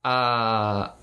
a, 0.02 0.94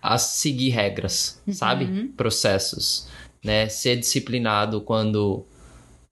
a 0.00 0.16
seguir 0.16 0.70
regras, 0.70 1.38
sabe? 1.52 2.08
Processos. 2.16 3.08
Né? 3.44 3.68
Ser 3.68 3.96
disciplinado 3.96 4.80
quando, 4.80 5.44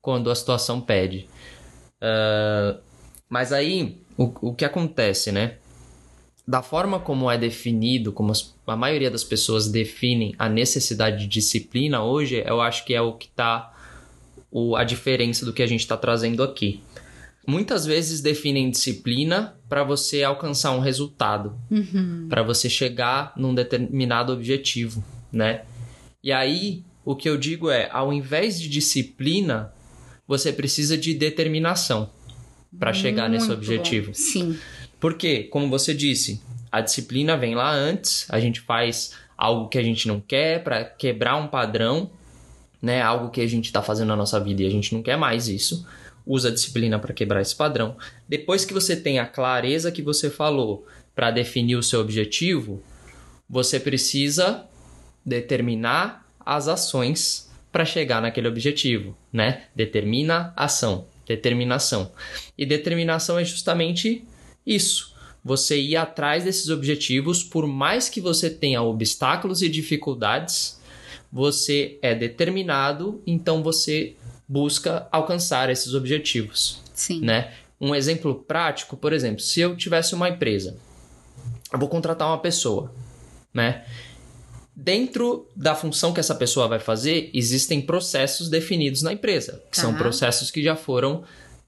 quando 0.03 0.31
a 0.31 0.35
situação 0.35 0.83
pede. 0.83 1.27
Ah, 1.99 2.79
mas 3.31 3.53
aí, 3.53 3.97
o, 4.19 4.25
o 4.51 4.55
que 4.55 4.65
acontece, 4.65 5.31
né? 5.33 5.55
Da 6.47 6.63
forma 6.63 6.99
como 6.99 7.31
é 7.31 7.39
definido, 7.39 8.13
como 8.13 8.33
as- 8.33 8.53
a 8.67 8.75
maioria 8.77 9.11
das 9.11 9.23
pessoas 9.23 9.69
definem 9.69 10.35
a 10.37 10.49
necessidade 10.49 11.19
de 11.21 11.27
disciplina 11.29 12.03
hoje, 12.03 12.43
eu 12.45 12.61
acho 12.61 12.85
que 12.85 12.93
é 12.93 13.01
o 13.01 13.13
que 13.13 13.27
está 13.29 13.73
a 14.77 14.83
diferença 14.83 15.47
do 15.47 15.53
que 15.53 15.63
a 15.63 15.67
gente 15.67 15.81
está 15.81 15.97
trazendo 15.97 16.43
aqui. 16.43 16.83
Muitas 17.47 17.87
vezes 17.87 18.21
definem 18.21 18.69
disciplina 18.69 19.55
para 19.69 19.85
você 19.85 20.25
alcançar 20.25 20.73
um 20.73 20.81
resultado, 20.81 21.55
para 22.29 22.43
você 22.43 22.69
chegar 22.69 23.33
num 23.37 23.55
determinado 23.55 24.33
objetivo, 24.33 25.05
né? 25.33 25.63
E 26.23 26.33
aí, 26.33 26.83
o 27.05 27.15
que 27.15 27.29
eu 27.29 27.37
digo 27.39 27.71
é, 27.71 27.89
ao 27.93 28.13
invés 28.13 28.61
de 28.61 28.69
disciplina, 28.69 29.73
você 30.27 30.53
precisa 30.53 30.99
de 30.99 31.15
determinação 31.15 32.11
para 32.79 32.93
chegar 32.93 33.29
nesse 33.29 33.51
objetivo. 33.51 34.09
bom. 34.09 34.15
Sim. 34.15 34.59
Porque, 34.99 35.45
como 35.45 35.69
você 35.69 35.95
disse, 35.95 36.41
a 36.71 36.81
disciplina 36.81 37.37
vem 37.37 37.55
lá 37.55 37.73
antes, 37.73 38.27
a 38.29 38.39
gente 38.39 38.61
faz 38.61 39.15
algo 39.37 39.69
que 39.69 39.79
a 39.79 39.83
gente 39.83 40.07
não 40.07 40.21
quer 40.21 40.63
para 40.63 40.85
quebrar 40.85 41.37
um 41.37 41.49
padrão, 41.49 42.11
né? 42.81 43.01
Algo 43.01 43.31
que 43.31 43.41
a 43.41 43.47
gente 43.47 43.67
está 43.67 43.83
fazendo 43.83 44.09
na 44.09 44.17
nossa 44.17 44.39
vida 44.39 44.63
e 44.63 44.67
a 44.67 44.71
gente 44.71 44.95
não 44.95 45.03
quer 45.03 45.17
mais 45.17 45.49
isso. 45.49 45.87
Usa 46.27 46.49
a 46.49 46.53
disciplina 46.53 46.99
para 46.99 47.15
quebrar 47.15 47.41
esse 47.41 47.57
padrão. 47.57 47.97
Depois 48.29 48.65
que 48.65 48.75
você 48.75 48.95
tem 48.95 49.19
a 49.19 49.27
clareza 49.27 49.91
que 49.91 50.03
você 50.03 50.29
falou 50.29 50.87
para 51.15 51.31
definir 51.31 51.77
o 51.77 51.83
seu 51.83 52.01
objetivo, 52.01 52.83
você 53.49 53.81
precisa 53.81 54.67
determinar 55.25 56.27
as 56.45 56.69
ações 56.69 57.51
para 57.73 57.85
chegar 57.85 58.21
naquele 58.21 58.49
objetivo, 58.49 59.17
né? 59.33 59.65
Determina 59.75 60.53
ação, 60.57 61.07
determinação. 61.31 62.11
E 62.59 62.67
determinação 62.67 63.39
é 63.39 63.45
justamente 63.45 64.25
isso. 64.67 65.15
Você 65.45 65.81
ir 65.81 65.97
atrás 65.97 66.45
desses 66.45 66.69
objetivos, 66.69 67.43
por 67.43 67.67
mais 67.67 68.09
que 68.09 68.21
você 68.21 68.51
tenha 68.51 68.83
obstáculos 68.83 69.63
e 69.63 69.69
dificuldades, 69.69 70.81
você 71.33 71.99
é 72.03 72.15
determinado, 72.15 73.23
então 73.27 73.63
você 73.63 74.17
busca 74.47 75.07
alcançar 75.13 75.71
esses 75.71 75.95
objetivos, 75.95 76.83
Sim. 76.93 77.21
né? 77.21 77.53
Um 77.81 77.95
exemplo 77.95 78.35
prático, 78.35 78.97
por 78.97 79.13
exemplo, 79.13 79.41
se 79.41 79.61
eu 79.61 79.77
tivesse 79.77 80.15
uma 80.15 80.29
empresa, 80.29 80.77
eu 81.73 81.79
vou 81.79 81.89
contratar 81.89 82.29
uma 82.29 82.39
pessoa, 82.39 82.93
né? 83.55 83.85
Dentro 84.75 85.49
da 85.55 85.75
função 85.75 86.13
que 86.13 86.21
essa 86.21 86.35
pessoa 86.35 86.67
vai 86.69 86.79
fazer, 86.79 87.31
existem 87.35 87.81
processos 87.83 88.49
definidos 88.49 89.03
na 89.03 89.13
empresa, 89.13 89.63
que 89.71 89.79
são 89.79 89.93
Tá. 89.93 89.99
processos 89.99 90.51
que 90.51 90.63
já 90.63 90.75
foram 90.77 91.23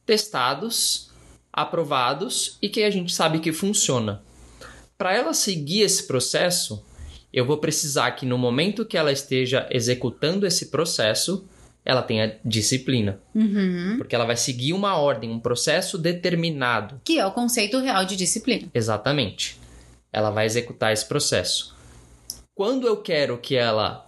testados, 0.07 1.11
aprovados 1.53 2.57
e 2.63 2.69
que 2.69 2.83
a 2.83 2.91
gente 2.91 3.13
sabe 3.13 3.39
que 3.41 3.53
funciona. 3.53 4.23
Para 4.97 5.15
ela 5.15 5.35
seguir 5.35 5.83
esse 5.83 6.07
processo, 6.07 6.85
eu 7.33 7.45
vou 7.45 7.59
precisar 7.59 8.13
que 8.13 8.25
no 8.25 8.39
momento 8.39 8.85
que 8.85 8.97
ela 8.97 9.13
esteja 9.13 9.67
executando 9.71 10.47
esse 10.47 10.67
processo, 10.67 11.45
ela 11.85 12.03
tenha 12.03 12.39
disciplina, 12.45 13.19
Uhum. 13.35 13.97
porque 13.99 14.15
ela 14.15 14.25
vai 14.25 14.37
seguir 14.37 14.73
uma 14.73 14.97
ordem, 14.97 15.31
um 15.31 15.41
processo 15.41 15.99
determinado. 15.99 17.01
Que 17.05 17.19
é 17.19 17.27
o 17.27 17.33
conceito 17.33 17.79
real 17.81 18.05
de 18.05 18.15
disciplina. 18.17 18.69
Exatamente. 18.73 19.59
Ela 20.13 20.31
vai 20.31 20.47
executar 20.47 20.93
esse 20.93 21.05
processo. 21.07 21.75
Quando 22.63 22.87
eu 22.87 22.97
quero 22.97 23.39
que 23.39 23.57
ela 23.57 24.07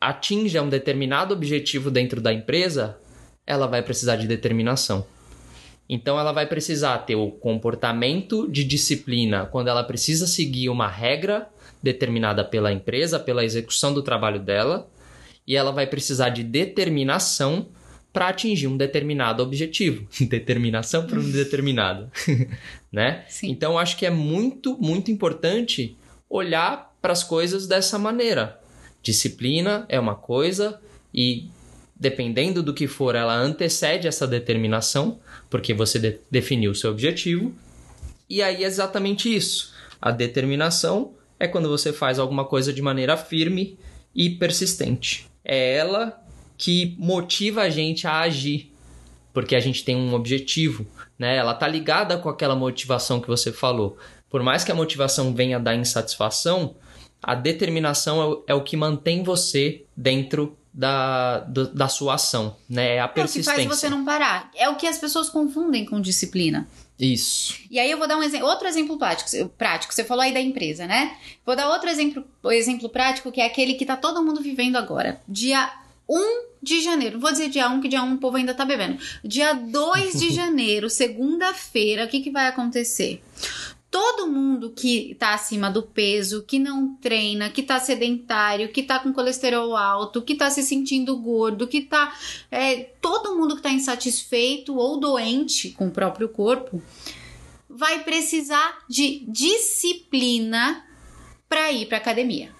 atinja 0.00 0.62
um 0.62 0.70
determinado 0.70 1.34
objetivo 1.34 1.90
dentro 1.90 2.18
da 2.18 2.32
empresa, 2.32 2.96
ela 3.46 3.66
vai 3.66 3.82
precisar 3.82 4.16
de 4.16 4.26
determinação. 4.26 5.06
Então 5.86 6.18
ela 6.18 6.32
vai 6.32 6.46
precisar 6.46 6.96
ter 7.00 7.14
o 7.14 7.30
comportamento 7.30 8.50
de 8.50 8.64
disciplina 8.64 9.44
quando 9.44 9.68
ela 9.68 9.84
precisa 9.84 10.26
seguir 10.26 10.70
uma 10.70 10.88
regra 10.88 11.46
determinada 11.82 12.42
pela 12.42 12.72
empresa, 12.72 13.20
pela 13.20 13.44
execução 13.44 13.92
do 13.92 14.02
trabalho 14.02 14.40
dela, 14.40 14.88
e 15.46 15.54
ela 15.54 15.72
vai 15.72 15.86
precisar 15.86 16.30
de 16.30 16.42
determinação 16.42 17.68
para 18.14 18.28
atingir 18.28 18.66
um 18.66 18.78
determinado 18.78 19.42
objetivo. 19.42 20.08
Determinação 20.26 21.06
para 21.06 21.20
um 21.20 21.30
determinado, 21.30 22.10
né? 22.90 23.26
Sim. 23.28 23.50
Então 23.50 23.78
acho 23.78 23.98
que 23.98 24.06
é 24.06 24.10
muito, 24.10 24.74
muito 24.80 25.10
importante 25.10 25.98
olhar 26.30 26.91
para 27.02 27.12
as 27.12 27.24
coisas 27.24 27.66
dessa 27.66 27.98
maneira. 27.98 28.58
Disciplina 29.02 29.84
é 29.88 29.98
uma 29.98 30.14
coisa 30.14 30.80
e 31.12 31.50
dependendo 32.02 32.62
do 32.62 32.72
que 32.72 32.88
for, 32.88 33.14
ela 33.14 33.36
antecede 33.36 34.08
essa 34.08 34.26
determinação, 34.26 35.20
porque 35.50 35.74
você 35.74 35.98
de 35.98 36.18
definiu 36.30 36.70
o 36.70 36.74
seu 36.74 36.90
objetivo. 36.90 37.52
E 38.28 38.42
aí 38.42 38.64
é 38.64 38.66
exatamente 38.66 39.34
isso. 39.34 39.72
A 40.00 40.10
determinação 40.10 41.14
é 41.38 41.46
quando 41.46 41.68
você 41.68 41.92
faz 41.92 42.18
alguma 42.18 42.44
coisa 42.44 42.72
de 42.72 42.82
maneira 42.82 43.16
firme 43.16 43.78
e 44.14 44.30
persistente. 44.30 45.28
É 45.44 45.76
ela 45.76 46.20
que 46.56 46.96
motiva 46.98 47.62
a 47.62 47.70
gente 47.70 48.06
a 48.06 48.20
agir, 48.20 48.72
porque 49.32 49.54
a 49.54 49.60
gente 49.60 49.84
tem 49.84 49.96
um 49.96 50.14
objetivo, 50.14 50.86
né? 51.18 51.36
Ela 51.36 51.54
tá 51.54 51.66
ligada 51.68 52.18
com 52.18 52.28
aquela 52.28 52.56
motivação 52.56 53.20
que 53.20 53.28
você 53.28 53.52
falou. 53.52 53.96
Por 54.28 54.42
mais 54.42 54.64
que 54.64 54.72
a 54.72 54.74
motivação 54.74 55.34
venha 55.34 55.60
da 55.60 55.74
insatisfação, 55.74 56.74
a 57.22 57.34
determinação 57.34 58.20
é 58.20 58.26
o, 58.26 58.44
é 58.48 58.54
o 58.54 58.62
que 58.62 58.76
mantém 58.76 59.22
você 59.22 59.84
dentro 59.96 60.56
da, 60.72 61.40
da 61.40 61.88
sua 61.88 62.14
ação, 62.14 62.56
né? 62.68 62.96
É 62.96 63.00
a 63.00 63.08
persistência. 63.08 63.50
É 63.50 63.54
o 63.54 63.56
que 63.56 63.68
faz 63.68 63.78
você 63.80 63.90
não 63.90 64.04
parar. 64.04 64.50
É 64.54 64.68
o 64.68 64.76
que 64.76 64.86
as 64.86 64.98
pessoas 64.98 65.28
confundem 65.28 65.84
com 65.84 66.00
disciplina. 66.00 66.66
Isso. 66.98 67.58
E 67.70 67.78
aí 67.78 67.90
eu 67.90 67.98
vou 67.98 68.06
dar 68.06 68.16
um 68.16 68.22
exemplo, 68.22 68.46
outro 68.46 68.66
exemplo 68.66 68.96
prático, 68.96 69.48
prático. 69.50 69.92
Você 69.92 70.04
falou 70.04 70.22
aí 70.22 70.32
da 70.32 70.40
empresa, 70.40 70.86
né? 70.86 71.16
Vou 71.44 71.56
dar 71.56 71.68
outro 71.68 71.90
exemplo, 71.90 72.24
exemplo 72.46 72.88
prático 72.88 73.30
que 73.30 73.40
é 73.40 73.46
aquele 73.46 73.74
que 73.74 73.84
tá 73.84 73.96
todo 73.96 74.24
mundo 74.24 74.40
vivendo 74.40 74.76
agora. 74.76 75.20
Dia 75.28 75.70
1 76.08 76.52
de 76.62 76.80
janeiro, 76.80 77.18
vou 77.18 77.32
dizer 77.32 77.48
dia 77.48 77.68
1, 77.68 77.80
que 77.80 77.88
dia 77.88 78.02
1 78.02 78.14
o 78.14 78.18
povo 78.18 78.36
ainda 78.36 78.54
tá 78.54 78.64
bebendo. 78.64 78.98
Dia 79.24 79.52
2 79.52 80.20
de 80.20 80.30
janeiro, 80.32 80.88
segunda-feira, 80.88 82.04
o 82.04 82.08
que, 82.08 82.20
que 82.20 82.30
vai 82.30 82.46
acontecer? 82.46 83.20
Todo 83.92 84.26
mundo 84.26 84.70
que 84.70 85.14
tá 85.18 85.34
acima 85.34 85.70
do 85.70 85.82
peso, 85.82 86.42
que 86.44 86.58
não 86.58 86.94
treina, 86.96 87.50
que 87.50 87.62
tá 87.62 87.78
sedentário, 87.78 88.70
que 88.70 88.82
tá 88.82 88.98
com 88.98 89.12
colesterol 89.12 89.76
alto, 89.76 90.22
que 90.22 90.34
tá 90.34 90.48
se 90.48 90.62
sentindo 90.62 91.14
gordo, 91.18 91.68
que 91.68 91.82
tá. 91.82 92.16
É, 92.50 92.76
todo 93.02 93.36
mundo 93.36 93.54
que 93.54 93.60
tá 93.60 93.70
insatisfeito 93.70 94.74
ou 94.74 94.98
doente 94.98 95.72
com 95.72 95.88
o 95.88 95.90
próprio 95.90 96.30
corpo 96.30 96.82
vai 97.68 98.02
precisar 98.02 98.78
de 98.88 99.26
disciplina 99.28 100.82
para 101.46 101.70
ir 101.70 101.84
pra 101.84 101.98
academia. 101.98 102.50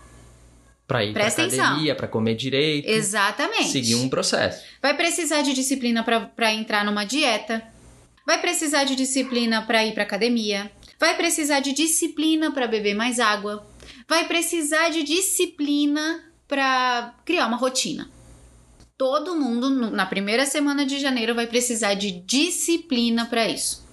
Pra 0.87 1.03
ir 1.03 1.17
atenção. 1.19 1.65
academia, 1.65 1.95
pra 1.95 2.09
comer 2.09 2.35
direito. 2.35 2.91
Exatamente. 2.91 3.71
Seguir 3.71 3.95
um 3.95 4.11
processo. 4.11 4.63
Vai 4.83 4.95
precisar 4.95 5.41
de 5.41 5.55
disciplina 5.55 6.05
para 6.05 6.53
entrar 6.53 6.85
numa 6.85 7.05
dieta. 7.05 7.63
Vai 8.27 8.39
precisar 8.39 8.85
de 8.85 8.95
disciplina 8.95 9.63
para 9.63 9.83
ir 9.83 9.95
para 9.95 10.03
academia. 10.03 10.71
Vai 11.03 11.17
precisar 11.17 11.59
de 11.59 11.73
disciplina 11.73 12.53
para 12.53 12.69
beber 12.69 12.95
mais 12.95 13.19
água. 13.19 13.67
Vai 14.09 14.29
precisar 14.29 14.89
de 14.89 15.03
disciplina 15.03 16.23
para 16.47 17.13
criar 17.25 17.49
uma 17.49 17.57
rotina. 17.57 18.09
Todo 18.97 19.35
mundo 19.35 19.91
na 19.91 20.07
primeira 20.07 20.47
semana 20.47 20.87
de 20.87 21.01
janeiro 21.01 21.35
vai 21.35 21.49
precisar 21.49 21.95
de 21.95 22.13
disciplina 22.13 23.27
para 23.27 23.49
isso. 23.49 23.85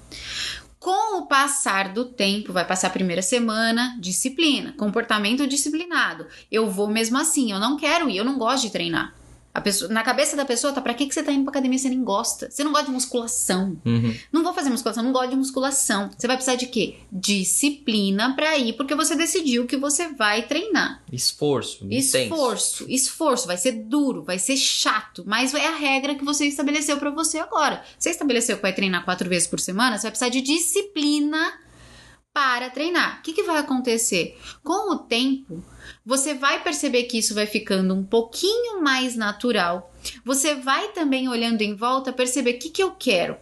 Com 0.78 1.17
o 1.17 1.26
passar 1.26 1.91
do 1.91 2.06
tempo, 2.06 2.54
vai 2.54 2.63
passar 2.63 2.89
a 2.89 2.91
primeira 2.91 3.24
semana, 3.24 3.98
disciplina, 4.00 4.76
comportamento 4.78 5.48
disciplinado. 5.48 6.28
Eu 6.52 6.69
vou 6.69 6.88
mesmo 6.88 7.17
assim, 7.17 7.52
eu 7.52 7.58
não 7.58 7.76
quero 7.76 8.08
ir, 8.08 8.17
eu 8.17 8.24
não 8.24 8.38
gosto 8.38 8.65
de 8.65 8.72
treinar. 8.72 9.15
Pessoa, 9.62 9.91
na 9.91 10.03
cabeça 10.03 10.38
da 10.38 10.45
pessoa 10.45 10.71
tá, 10.71 10.79
pra 10.79 10.93
que, 10.93 11.05
que 11.05 11.13
você 11.13 11.21
tá 11.21 11.31
indo 11.31 11.43
pra 11.43 11.51
academia 11.51 11.77
se 11.77 11.83
você 11.83 11.89
nem 11.89 12.03
gosta? 12.03 12.49
Você 12.49 12.63
não 12.63 12.71
gosta 12.71 12.88
de 12.88 12.91
musculação. 12.91 13.77
Uhum. 13.85 14.15
Não 14.31 14.43
vou 14.43 14.53
fazer 14.53 14.69
musculação, 14.69 15.03
não 15.03 15.12
gosto 15.12 15.31
de 15.31 15.35
musculação. 15.35 16.09
Você 16.17 16.27
vai 16.27 16.38
precisar 16.38 16.55
de 16.55 16.67
quê? 16.67 16.95
Disciplina 17.12 18.35
pra 18.35 18.57
ir, 18.57 18.73
porque 18.73 18.95
você 18.95 19.15
decidiu 19.15 19.65
que 19.65 19.75
você 19.75 20.09
vai 20.13 20.43
treinar. 20.43 21.03
Esforço. 21.12 21.85
intenso. 21.85 22.17
Esforço, 22.17 22.85
esforço, 22.88 23.47
vai 23.47 23.57
ser 23.57 23.71
duro, 23.73 24.23
vai 24.23 24.39
ser 24.39 24.55
chato, 24.55 25.23
mas 25.27 25.53
é 25.53 25.67
a 25.67 25.75
regra 25.75 26.15
que 26.15 26.23
você 26.23 26.45
estabeleceu 26.45 26.97
pra 26.97 27.09
você 27.09 27.39
agora. 27.39 27.83
Você 27.97 28.12
estabeleceu 28.12 28.55
que 28.55 28.62
vai 28.62 28.73
treinar 28.73 29.03
quatro 29.03 29.27
vezes 29.27 29.47
por 29.47 29.59
semana, 29.59 29.97
você 29.97 30.03
vai 30.03 30.12
precisar 30.12 30.29
de 30.29 30.41
disciplina 30.41 31.53
para 32.39 32.69
treinar. 32.69 33.19
O 33.19 33.21
que, 33.21 33.34
que 33.34 33.43
vai 33.43 33.58
acontecer? 33.58 34.39
Com 34.63 34.93
o 34.93 34.97
tempo, 34.97 35.62
você 36.06 36.34
vai 36.34 36.63
perceber 36.63 37.04
que 37.04 37.17
isso 37.17 37.36
vai 37.36 37.45
ficando 37.45 37.93
um 37.93 38.02
pouquinho 38.02 38.82
mais 38.82 39.13
natural. 39.13 39.93
Você 40.23 40.56
vai 40.56 40.93
também 40.93 41.28
olhando 41.28 41.63
em 41.63 41.75
volta 41.75 42.13
perceber 42.13 42.52
o 42.52 42.60
que, 42.60 42.69
que 42.69 42.82
eu 42.82 42.91
quero. 42.91 43.36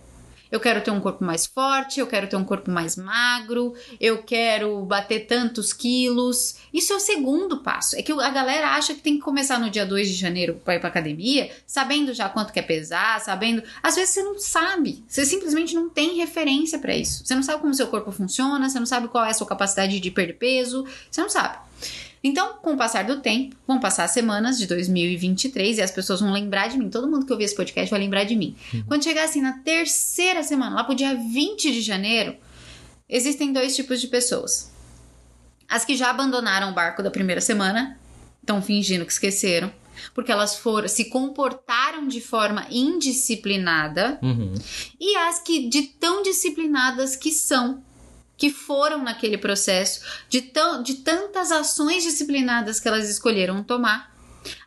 Eu 0.51 0.59
quero 0.59 0.81
ter 0.81 0.91
um 0.91 0.99
corpo 0.99 1.23
mais 1.23 1.45
forte, 1.45 1.99
eu 1.99 2.07
quero 2.07 2.27
ter 2.27 2.35
um 2.35 2.43
corpo 2.43 2.71
mais 2.71 2.95
magro, 2.95 3.73
eu 3.99 4.23
quero 4.23 4.81
bater 4.83 5.27
tantos 5.27 5.73
quilos. 5.73 6.55
Isso 6.73 6.93
é 6.93 6.95
o 6.95 6.99
segundo 6.99 7.57
passo. 7.59 7.95
É 7.95 8.01
que 8.01 8.11
a 8.11 8.29
galera 8.29 8.71
acha 8.71 8.93
que 8.93 9.01
tem 9.01 9.15
que 9.15 9.21
começar 9.21 9.59
no 9.59 9.69
dia 9.69 9.85
2 9.85 10.07
de 10.07 10.15
janeiro 10.15 10.59
para 10.63 10.75
ir 10.75 10.79
pra 10.79 10.89
academia, 10.89 11.51
sabendo 11.65 12.13
já 12.13 12.29
quanto 12.29 12.53
quer 12.53 12.63
pesar, 12.63 13.19
sabendo. 13.19 13.63
Às 13.81 13.95
vezes 13.95 14.13
você 14.13 14.23
não 14.23 14.39
sabe. 14.39 15.03
Você 15.07 15.25
simplesmente 15.25 15.75
não 15.75 15.89
tem 15.89 16.17
referência 16.17 16.79
para 16.79 16.95
isso. 16.95 17.25
Você 17.25 17.35
não 17.35 17.43
sabe 17.43 17.61
como 17.61 17.73
seu 17.73 17.87
corpo 17.87 18.11
funciona, 18.11 18.69
você 18.69 18.79
não 18.79 18.85
sabe 18.85 19.07
qual 19.07 19.25
é 19.25 19.31
a 19.31 19.33
sua 19.33 19.47
capacidade 19.47 19.99
de 19.99 20.11
perder 20.11 20.33
peso, 20.33 20.85
você 21.09 21.21
não 21.21 21.29
sabe. 21.29 21.57
Então, 22.23 22.53
com 22.61 22.73
o 22.73 22.77
passar 22.77 23.03
do 23.05 23.21
tempo, 23.21 23.55
vão 23.67 23.79
passar 23.79 24.03
as 24.05 24.11
semanas 24.11 24.57
de 24.57 24.65
2023 24.67 25.77
e 25.77 25.81
as 25.81 25.91
pessoas 25.91 26.19
vão 26.19 26.31
lembrar 26.33 26.67
de 26.67 26.77
mim. 26.77 26.89
Todo 26.89 27.07
mundo 27.09 27.25
que 27.25 27.31
ouvir 27.31 27.45
esse 27.45 27.55
podcast 27.55 27.89
vai 27.89 27.99
lembrar 27.99 28.23
de 28.23 28.35
mim. 28.35 28.55
Quando 28.87 29.03
chegar 29.03 29.23
assim 29.25 29.41
na 29.41 29.53
terceira 29.59 30.43
semana, 30.43 30.75
lá 30.75 30.83
pro 30.83 30.95
dia 30.95 31.13
20 31.15 31.71
de 31.71 31.81
janeiro, 31.81 32.35
existem 33.07 33.53
dois 33.53 33.75
tipos 33.75 34.01
de 34.01 34.07
pessoas. 34.07 34.71
As 35.69 35.85
que 35.85 35.95
já 35.95 36.09
abandonaram 36.09 36.71
o 36.71 36.73
barco 36.73 37.03
da 37.03 37.11
primeira 37.11 37.41
semana, 37.41 37.97
estão 38.41 38.61
fingindo 38.61 39.05
que 39.05 39.11
esqueceram, 39.11 39.71
porque 40.13 40.31
elas 40.31 40.55
foram 40.55 40.87
se 40.87 41.05
comportaram 41.05 42.07
de 42.07 42.21
forma 42.21 42.65
indisciplinada, 42.71 44.17
Uhum. 44.21 44.53
e 44.99 45.15
as 45.17 45.39
que 45.39 45.67
de 45.69 45.83
tão 45.83 46.23
disciplinadas 46.23 47.15
que 47.15 47.31
são, 47.31 47.83
que 48.37 48.51
foram 48.51 49.03
naquele 49.03 49.37
processo, 49.37 50.01
de, 50.29 50.51
de 50.83 50.93
tantas 50.95 51.51
ações 51.51 52.03
disciplinadas 52.03 52.79
que 52.79 52.87
elas 52.87 53.09
escolheram 53.09 53.63
tomar, 53.63 54.15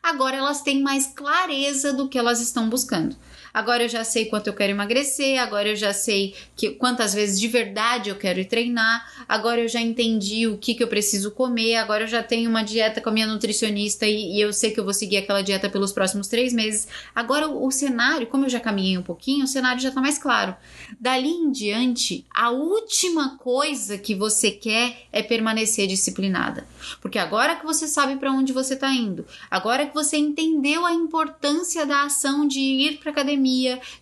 agora 0.02 0.36
elas 0.36 0.60
têm 0.62 0.82
mais 0.82 1.06
clareza 1.06 1.92
do 1.92 2.08
que 2.08 2.18
elas 2.18 2.40
estão 2.40 2.68
buscando. 2.68 3.16
Agora 3.52 3.82
eu 3.82 3.88
já 3.88 4.04
sei 4.04 4.26
quanto 4.26 4.46
eu 4.46 4.54
quero 4.54 4.72
emagrecer, 4.72 5.40
agora 5.40 5.68
eu 5.68 5.76
já 5.76 5.92
sei 5.92 6.34
que, 6.56 6.70
quantas 6.70 7.12
vezes 7.12 7.40
de 7.40 7.48
verdade 7.48 8.10
eu 8.10 8.16
quero 8.16 8.38
ir 8.40 8.44
treinar, 8.44 9.24
agora 9.28 9.60
eu 9.60 9.68
já 9.68 9.80
entendi 9.80 10.46
o 10.46 10.56
que, 10.56 10.74
que 10.74 10.82
eu 10.82 10.88
preciso 10.88 11.30
comer, 11.32 11.76
agora 11.76 12.04
eu 12.04 12.08
já 12.08 12.22
tenho 12.22 12.48
uma 12.48 12.62
dieta 12.62 13.00
com 13.00 13.08
a 13.08 13.12
minha 13.12 13.26
nutricionista 13.26 14.06
e, 14.06 14.36
e 14.36 14.40
eu 14.40 14.52
sei 14.52 14.70
que 14.70 14.80
eu 14.80 14.84
vou 14.84 14.94
seguir 14.94 15.18
aquela 15.18 15.42
dieta 15.42 15.68
pelos 15.68 15.92
próximos 15.92 16.28
três 16.28 16.52
meses. 16.52 16.88
Agora 17.14 17.48
o, 17.48 17.66
o 17.66 17.70
cenário, 17.70 18.26
como 18.26 18.44
eu 18.44 18.50
já 18.50 18.60
caminhei 18.60 18.96
um 18.96 19.02
pouquinho, 19.02 19.44
o 19.44 19.48
cenário 19.48 19.82
já 19.82 19.90
tá 19.90 20.00
mais 20.00 20.18
claro. 20.18 20.54
Dali 20.98 21.28
em 21.28 21.50
diante, 21.50 22.24
a 22.32 22.50
última 22.50 23.36
coisa 23.38 23.98
que 23.98 24.14
você 24.14 24.50
quer 24.50 25.06
é 25.12 25.22
permanecer 25.22 25.86
disciplinada. 25.86 26.66
Porque 27.00 27.18
agora 27.18 27.56
que 27.56 27.64
você 27.64 27.86
sabe 27.86 28.16
para 28.16 28.32
onde 28.32 28.52
você 28.52 28.76
tá 28.76 28.92
indo, 28.92 29.26
agora 29.50 29.86
que 29.86 29.94
você 29.94 30.16
entendeu 30.16 30.84
a 30.86 30.92
importância 30.92 31.84
da 31.86 32.04
ação 32.04 32.46
de 32.46 32.60
ir 32.60 32.98
para 32.98 33.10
academia, 33.10 33.39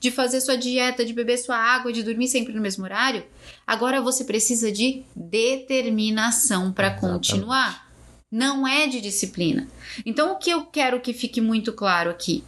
de 0.00 0.10
fazer 0.10 0.40
sua 0.40 0.56
dieta, 0.56 1.04
de 1.04 1.12
beber 1.12 1.38
sua 1.38 1.56
água, 1.56 1.92
de 1.92 2.02
dormir 2.02 2.28
sempre 2.28 2.52
no 2.52 2.60
mesmo 2.60 2.84
horário, 2.84 3.24
agora 3.66 4.00
você 4.00 4.24
precisa 4.24 4.70
de 4.70 5.02
determinação 5.14 6.72
para 6.72 6.90
continuar. 6.90 7.88
Não 8.30 8.66
é 8.68 8.86
de 8.86 9.00
disciplina. 9.00 9.66
Então, 10.04 10.32
o 10.32 10.36
que 10.36 10.50
eu 10.50 10.66
quero 10.66 11.00
que 11.00 11.14
fique 11.14 11.40
muito 11.40 11.72
claro 11.72 12.10
aqui, 12.10 12.44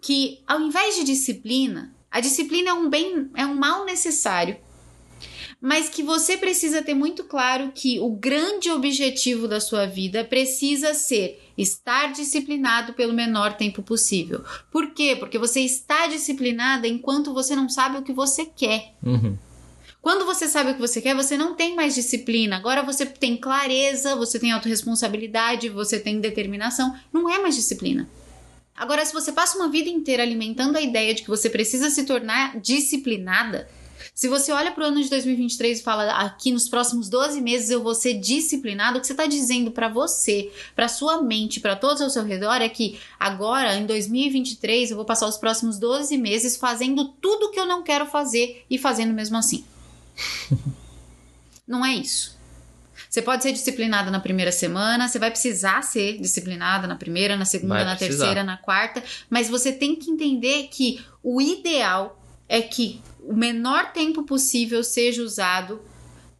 que 0.00 0.40
ao 0.46 0.60
invés 0.60 0.96
de 0.96 1.04
disciplina, 1.04 1.94
a 2.10 2.20
disciplina 2.20 2.70
é 2.70 2.74
um 2.74 2.88
bem, 2.88 3.30
é 3.34 3.46
um 3.46 3.54
mal 3.54 3.84
necessário, 3.84 4.56
mas 5.64 5.88
que 5.88 6.02
você 6.02 6.36
precisa 6.36 6.82
ter 6.82 6.92
muito 6.92 7.24
claro 7.24 7.72
que 7.74 7.98
o 7.98 8.10
grande 8.10 8.70
objetivo 8.70 9.48
da 9.48 9.60
sua 9.60 9.86
vida 9.86 10.22
precisa 10.22 10.92
ser 10.92 11.42
estar 11.56 12.12
disciplinado 12.12 12.92
pelo 12.92 13.14
menor 13.14 13.54
tempo 13.54 13.82
possível. 13.82 14.44
Por 14.70 14.90
quê? 14.90 15.16
Porque 15.18 15.38
você 15.38 15.60
está 15.60 16.06
disciplinada 16.06 16.86
enquanto 16.86 17.32
você 17.32 17.56
não 17.56 17.66
sabe 17.70 17.96
o 17.96 18.02
que 18.02 18.12
você 18.12 18.44
quer. 18.44 18.92
Uhum. 19.02 19.38
Quando 20.02 20.26
você 20.26 20.48
sabe 20.48 20.72
o 20.72 20.74
que 20.74 20.80
você 20.82 21.00
quer, 21.00 21.14
você 21.14 21.34
não 21.34 21.54
tem 21.54 21.74
mais 21.74 21.94
disciplina. 21.94 22.56
Agora 22.56 22.82
você 22.82 23.06
tem 23.06 23.34
clareza, 23.34 24.14
você 24.14 24.38
tem 24.38 24.52
autorresponsabilidade, 24.52 25.70
você 25.70 25.98
tem 25.98 26.20
determinação. 26.20 26.94
Não 27.10 27.26
é 27.26 27.38
mais 27.38 27.54
disciplina. 27.54 28.06
Agora, 28.76 29.02
se 29.02 29.14
você 29.14 29.32
passa 29.32 29.56
uma 29.56 29.70
vida 29.70 29.88
inteira 29.88 30.22
alimentando 30.22 30.76
a 30.76 30.82
ideia 30.82 31.14
de 31.14 31.22
que 31.22 31.30
você 31.30 31.48
precisa 31.48 31.88
se 31.88 32.04
tornar 32.04 32.60
disciplinada, 32.60 33.66
Se 34.14 34.28
você 34.28 34.52
olha 34.52 34.70
para 34.70 34.84
o 34.84 34.86
ano 34.86 35.02
de 35.02 35.10
2023 35.10 35.80
e 35.80 35.82
fala 35.82 36.08
aqui 36.12 36.52
nos 36.52 36.68
próximos 36.68 37.08
12 37.08 37.40
meses 37.40 37.68
eu 37.68 37.82
vou 37.82 37.96
ser 37.96 38.14
disciplinado, 38.14 38.96
o 38.96 39.00
que 39.00 39.08
você 39.08 39.12
está 39.12 39.26
dizendo 39.26 39.72
para 39.72 39.88
você, 39.88 40.52
para 40.76 40.86
sua 40.86 41.20
mente, 41.20 41.58
para 41.58 41.74
todos 41.74 42.00
ao 42.00 42.08
seu 42.08 42.22
redor 42.22 42.62
é 42.62 42.68
que 42.68 43.00
agora, 43.18 43.74
em 43.74 43.84
2023, 43.84 44.92
eu 44.92 44.96
vou 44.96 45.04
passar 45.04 45.26
os 45.26 45.36
próximos 45.36 45.80
12 45.80 46.16
meses 46.16 46.56
fazendo 46.56 47.08
tudo 47.20 47.50
que 47.50 47.58
eu 47.58 47.66
não 47.66 47.82
quero 47.82 48.06
fazer 48.06 48.64
e 48.70 48.78
fazendo 48.78 49.12
mesmo 49.12 49.36
assim. 49.36 49.64
não 51.66 51.84
é 51.84 51.96
isso. 51.96 52.38
Você 53.10 53.20
pode 53.20 53.42
ser 53.42 53.50
disciplinada 53.50 54.12
na 54.12 54.20
primeira 54.20 54.52
semana, 54.52 55.08
você 55.08 55.18
vai 55.18 55.30
precisar 55.32 55.82
ser 55.82 56.18
disciplinada 56.20 56.86
na 56.86 56.94
primeira, 56.94 57.36
na 57.36 57.44
segunda, 57.44 57.74
Vai 57.74 57.84
na 57.84 57.96
precisar. 57.96 58.26
terceira, 58.26 58.44
na 58.44 58.56
quarta, 58.56 59.02
mas 59.28 59.48
você 59.48 59.72
tem 59.72 59.96
que 59.96 60.08
entender 60.08 60.68
que 60.70 61.04
o 61.20 61.40
ideal 61.40 62.20
é 62.48 62.62
que 62.62 63.00
o 63.26 63.34
menor 63.34 63.92
tempo 63.92 64.22
possível 64.22 64.82
seja 64.84 65.22
usado 65.22 65.80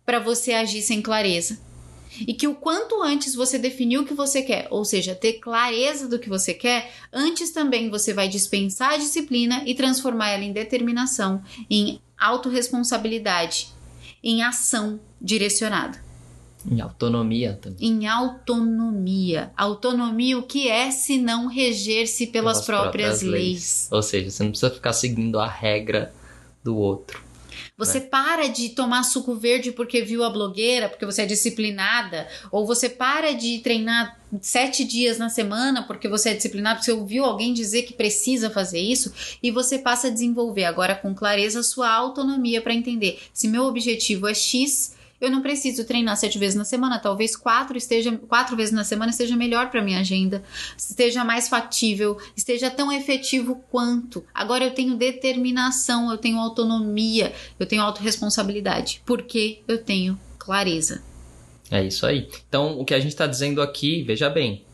para 0.04 0.18
você 0.18 0.52
agir 0.52 0.82
sem 0.82 1.00
clareza. 1.00 1.58
E 2.20 2.32
que 2.32 2.46
o 2.46 2.54
quanto 2.54 3.02
antes 3.02 3.34
você 3.34 3.58
definir 3.58 3.98
o 3.98 4.04
que 4.04 4.14
você 4.14 4.42
quer, 4.42 4.68
ou 4.70 4.84
seja, 4.84 5.16
ter 5.16 5.34
clareza 5.34 6.06
do 6.06 6.18
que 6.18 6.28
você 6.28 6.54
quer, 6.54 6.92
antes 7.12 7.50
também 7.50 7.90
você 7.90 8.12
vai 8.12 8.28
dispensar 8.28 8.92
a 8.92 8.96
disciplina 8.96 9.62
e 9.66 9.74
transformar 9.74 10.28
ela 10.28 10.44
em 10.44 10.52
determinação, 10.52 11.42
em 11.68 12.00
autorresponsabilidade, 12.16 13.68
em 14.22 14.42
ação 14.42 15.00
direcionada 15.20 16.00
Em 16.70 16.80
autonomia 16.80 17.58
também. 17.60 17.88
em 17.88 18.06
autonomia. 18.06 19.50
Autonomia, 19.56 20.38
o 20.38 20.44
que 20.44 20.68
é 20.68 20.92
se 20.92 21.18
não 21.18 21.46
reger-se 21.48 22.28
pelas, 22.28 22.64
próprias, 22.64 23.22
leis? 23.22 23.88
Ou 23.90 24.02
seja, 24.02 24.30
você 24.30 24.44
não 24.44 24.50
precisa 24.50 24.70
ficar 24.72 24.92
seguindo 24.92 25.40
a 25.40 25.48
regra 25.48 26.14
do 26.64 26.76
outro. 26.76 27.22
Você 27.76 28.00
para 28.00 28.48
de 28.48 28.70
tomar 28.70 29.02
suco 29.02 29.34
verde 29.34 29.72
porque 29.72 30.02
viu 30.02 30.24
a 30.24 30.30
blogueira, 30.30 30.88
porque 30.88 31.06
você 31.06 31.22
é 31.22 31.26
disciplinada, 31.26 32.26
ou 32.50 32.66
você 32.66 32.88
para 32.88 33.32
de 33.32 33.58
treinar 33.58 34.18
sete 34.40 34.84
dias 34.84 35.18
na 35.18 35.28
semana 35.28 35.82
porque 35.82 36.08
você 36.08 36.30
é 36.30 36.34
disciplinado, 36.34 36.76
porque 36.76 36.90
você 36.90 36.98
ouviu 36.98 37.24
alguém 37.24 37.52
dizer 37.52 37.82
que 37.82 37.92
precisa 37.92 38.50
fazer 38.50 38.80
isso, 38.80 39.12
e 39.42 39.50
você 39.50 39.78
passa 39.78 40.08
a 40.08 40.10
desenvolver 40.10 40.64
agora 40.64 40.94
com 40.94 41.14
clareza 41.14 41.60
a 41.60 41.64
sua 41.64 41.90
autonomia 41.90 42.60
para 42.60 42.74
entender 42.74 43.20
se 43.32 43.46
meu 43.46 43.64
objetivo 43.64 44.26
é 44.26 44.34
X. 44.34 44.93
Eu 45.20 45.30
não 45.30 45.40
preciso 45.40 45.84
treinar 45.84 46.16
sete 46.16 46.38
vezes 46.38 46.56
na 46.56 46.64
semana, 46.64 46.98
talvez 46.98 47.36
quatro 47.36 47.76
esteja 47.76 48.16
quatro 48.28 48.56
vezes 48.56 48.72
na 48.72 48.84
semana 48.84 49.10
esteja 49.10 49.36
melhor 49.36 49.70
para 49.70 49.82
minha 49.82 50.00
agenda, 50.00 50.42
esteja 50.76 51.24
mais 51.24 51.48
factível, 51.48 52.18
esteja 52.36 52.70
tão 52.70 52.92
efetivo 52.92 53.62
quanto. 53.70 54.24
Agora 54.34 54.64
eu 54.64 54.72
tenho 54.72 54.96
determinação, 54.96 56.10
eu 56.10 56.18
tenho 56.18 56.38
autonomia, 56.38 57.32
eu 57.58 57.66
tenho 57.66 57.82
autorresponsabilidade, 57.82 59.02
porque 59.06 59.60
eu 59.66 59.78
tenho 59.78 60.18
clareza. 60.38 61.02
É 61.70 61.82
isso 61.82 62.06
aí. 62.06 62.28
Então, 62.48 62.78
o 62.78 62.84
que 62.84 62.94
a 62.94 63.00
gente 63.00 63.12
está 63.12 63.26
dizendo 63.26 63.62
aqui, 63.62 64.02
veja 64.02 64.28
bem, 64.28 64.64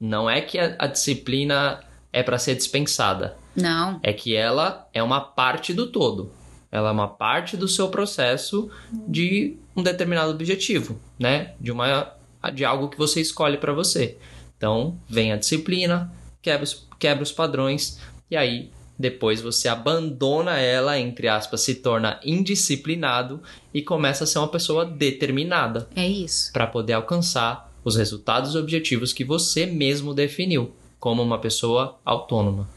não 0.00 0.28
é 0.28 0.40
que 0.40 0.58
a, 0.58 0.76
a 0.78 0.86
disciplina 0.86 1.80
é 2.12 2.22
para 2.22 2.38
ser 2.38 2.54
dispensada, 2.54 3.36
Não, 3.54 4.00
é 4.02 4.12
que 4.12 4.34
ela 4.34 4.88
é 4.92 5.02
uma 5.02 5.20
parte 5.20 5.74
do 5.74 5.86
todo. 5.86 6.32
Ela 6.70 6.88
é 6.88 6.92
uma 6.92 7.08
parte 7.08 7.56
do 7.56 7.68
seu 7.68 7.88
processo 7.88 8.70
de 9.08 9.56
um 9.74 9.82
determinado 9.82 10.30
objetivo, 10.30 11.00
né? 11.18 11.54
De 11.60 11.70
uma 11.70 12.12
de 12.52 12.64
algo 12.64 12.88
que 12.88 12.98
você 12.98 13.20
escolhe 13.20 13.56
para 13.56 13.72
você. 13.72 14.16
Então, 14.56 14.98
vem 15.08 15.32
a 15.32 15.36
disciplina, 15.36 16.12
quebra 16.40 16.64
os, 16.64 16.86
quebra 16.98 17.22
os 17.22 17.32
padrões 17.32 17.98
e 18.30 18.36
aí 18.36 18.70
depois 18.98 19.40
você 19.40 19.68
abandona 19.68 20.58
ela, 20.58 20.98
entre 20.98 21.28
aspas, 21.28 21.60
se 21.60 21.74
torna 21.76 22.18
indisciplinado 22.24 23.42
e 23.72 23.82
começa 23.82 24.24
a 24.24 24.26
ser 24.26 24.38
uma 24.38 24.48
pessoa 24.48 24.86
determinada 24.86 25.88
é 25.94 26.06
isso. 26.06 26.52
para 26.52 26.66
poder 26.66 26.94
alcançar 26.94 27.70
os 27.84 27.96
resultados 27.96 28.54
e 28.54 28.58
objetivos 28.58 29.12
que 29.12 29.24
você 29.24 29.66
mesmo 29.66 30.14
definiu 30.14 30.72
como 30.98 31.22
uma 31.22 31.38
pessoa 31.38 31.98
autônoma. 32.04 32.68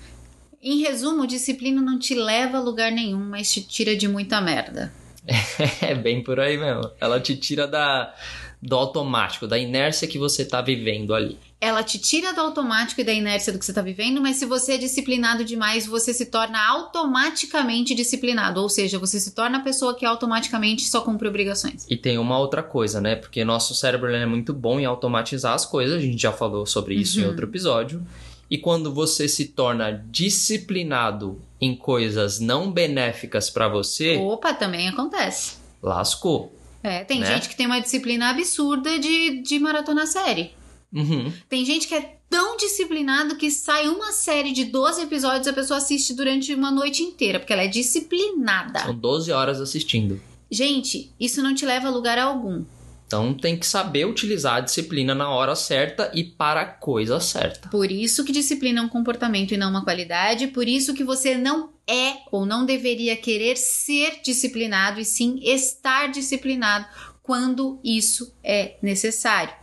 Em 0.61 0.81
resumo, 0.81 1.25
disciplina 1.25 1.81
não 1.81 1.97
te 1.97 2.13
leva 2.13 2.57
a 2.57 2.61
lugar 2.61 2.91
nenhum, 2.91 3.19
mas 3.29 3.51
te 3.51 3.61
tira 3.61 3.95
de 3.95 4.07
muita 4.07 4.41
merda. 4.41 4.91
É 5.81 5.93
bem 5.95 6.23
por 6.23 6.39
aí 6.39 6.57
mesmo. 6.57 6.89
Ela 6.99 7.19
te 7.19 7.35
tira 7.35 7.67
da 7.67 8.13
do 8.61 8.75
automático, 8.75 9.47
da 9.47 9.57
inércia 9.57 10.05
que 10.05 10.17
você 10.17 10.43
tá 10.43 10.61
vivendo 10.61 11.15
ali. 11.15 11.37
Ela 11.61 11.81
te 11.81 11.97
tira 11.97 12.33
do 12.33 12.41
automático 12.41 12.99
e 12.99 13.05
da 13.05 13.13
inércia 13.13 13.53
do 13.53 13.59
que 13.59 13.63
você 13.63 13.71
está 13.71 13.81
vivendo, 13.81 14.19
mas 14.19 14.35
se 14.35 14.45
você 14.45 14.73
é 14.73 14.77
disciplinado 14.77 15.45
demais, 15.45 15.85
você 15.85 16.13
se 16.13 16.25
torna 16.25 16.59
automaticamente 16.67 17.95
disciplinado. 17.95 18.61
Ou 18.61 18.67
seja, 18.67 18.99
você 18.99 19.17
se 19.17 19.31
torna 19.33 19.59
a 19.59 19.61
pessoa 19.61 19.95
que 19.95 20.05
automaticamente 20.05 20.83
só 20.89 20.99
cumpre 20.99 21.27
obrigações. 21.29 21.85
E 21.89 21.95
tem 21.95 22.17
uma 22.17 22.37
outra 22.37 22.61
coisa, 22.61 22.99
né? 22.99 23.15
Porque 23.15 23.45
nosso 23.45 23.73
cérebro 23.73 24.13
é 24.13 24.25
muito 24.25 24.53
bom 24.53 24.77
em 24.77 24.85
automatizar 24.85 25.53
as 25.53 25.65
coisas, 25.65 25.95
a 25.97 26.01
gente 26.01 26.21
já 26.21 26.33
falou 26.33 26.65
sobre 26.65 26.95
isso 26.95 27.19
em 27.19 27.23
Uhum. 27.23 27.29
outro 27.29 27.45
episódio. 27.45 28.05
E 28.49 28.57
quando 28.57 28.93
você 28.93 29.27
se 29.27 29.45
torna 29.49 29.91
disciplinado 30.09 31.41
em 31.61 31.75
coisas 31.75 32.39
não 32.39 32.71
benéficas 32.71 33.49
para 33.49 33.67
você, 33.67 34.17
Opa, 34.17 34.53
também 34.53 34.87
acontece. 34.87 35.57
lascou. 35.81 36.53
É, 36.81 37.03
tem 37.03 37.19
Né? 37.19 37.25
gente 37.27 37.49
que 37.49 37.55
tem 37.55 37.65
uma 37.65 37.79
disciplina 37.81 38.29
absurda 38.29 38.97
de, 38.97 39.41
de 39.41 39.59
maratona 39.59 40.07
série. 40.07 40.51
Uhum. 40.91 41.31
Tem 41.47 41.63
gente 41.65 41.87
que 41.87 41.93
é 41.93 42.15
tão 42.29 42.57
disciplinado 42.57 43.35
que 43.35 43.51
sai 43.51 43.87
uma 43.87 44.11
série 44.11 44.51
de 44.51 44.65
12 44.65 45.01
episódios 45.03 45.45
e 45.45 45.49
a 45.49 45.53
pessoa 45.53 45.77
assiste 45.77 46.13
durante 46.13 46.53
uma 46.53 46.71
noite 46.71 47.03
inteira, 47.03 47.39
porque 47.39 47.53
ela 47.53 47.63
é 47.63 47.67
disciplinada. 47.67 48.79
São 48.79 48.95
12 48.95 49.31
horas 49.31 49.61
assistindo. 49.61 50.19
Gente, 50.49 51.13
isso 51.19 51.43
não 51.43 51.53
te 51.53 51.65
leva 51.65 51.87
a 51.87 51.91
lugar 51.91 52.17
algum. 52.17 52.63
Então 53.09 53.33
tem 53.33 53.57
que 53.57 53.65
saber 53.65 54.05
utilizar 54.05 54.57
a 54.57 54.59
disciplina 54.59 55.15
na 55.15 55.31
hora 55.31 55.55
certa 55.55 56.11
e 56.13 56.23
para 56.23 56.61
a 56.61 56.65
coisa 56.65 57.19
certa. 57.19 57.67
Por 57.69 57.91
isso 57.91 58.23
que 58.23 58.31
disciplina 58.31 58.81
é 58.81 58.83
um 58.83 58.87
comportamento 58.87 59.51
e 59.51 59.57
não 59.57 59.71
uma 59.71 59.83
qualidade, 59.83 60.45
por 60.49 60.67
isso 60.67 60.93
que 60.93 61.03
você 61.03 61.35
não 61.35 61.71
é 61.87 62.17
ou 62.31 62.45
não 62.45 62.67
deveria 62.67 63.17
querer 63.17 63.57
ser 63.57 64.21
disciplinado 64.21 64.99
e 64.99 65.05
sim 65.05 65.39
estar 65.41 66.11
disciplinado 66.11 66.85
quando 67.23 67.79
isso 67.83 68.31
é 68.43 68.75
necessário. 68.79 69.55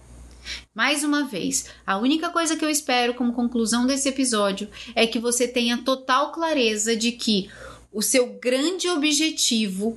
Mais 0.75 1.05
uma 1.05 1.25
vez, 1.25 1.67
a 1.87 1.99
única 1.99 2.31
coisa 2.31 2.57
que 2.57 2.65
eu 2.65 2.71
espero 2.71 3.15
como 3.15 3.33
conclusão 3.33 3.87
desse 3.87 4.09
episódio 4.09 4.69
é 4.93 5.07
que 5.07 5.21
você 5.21 5.47
tenha 5.47 5.79
total 5.79 6.33
clareza 6.33 6.97
de 6.97 7.13
que 7.13 7.49
o 7.93 8.03
seu 8.03 8.27
grande 8.41 8.89
objetivo 8.89 9.97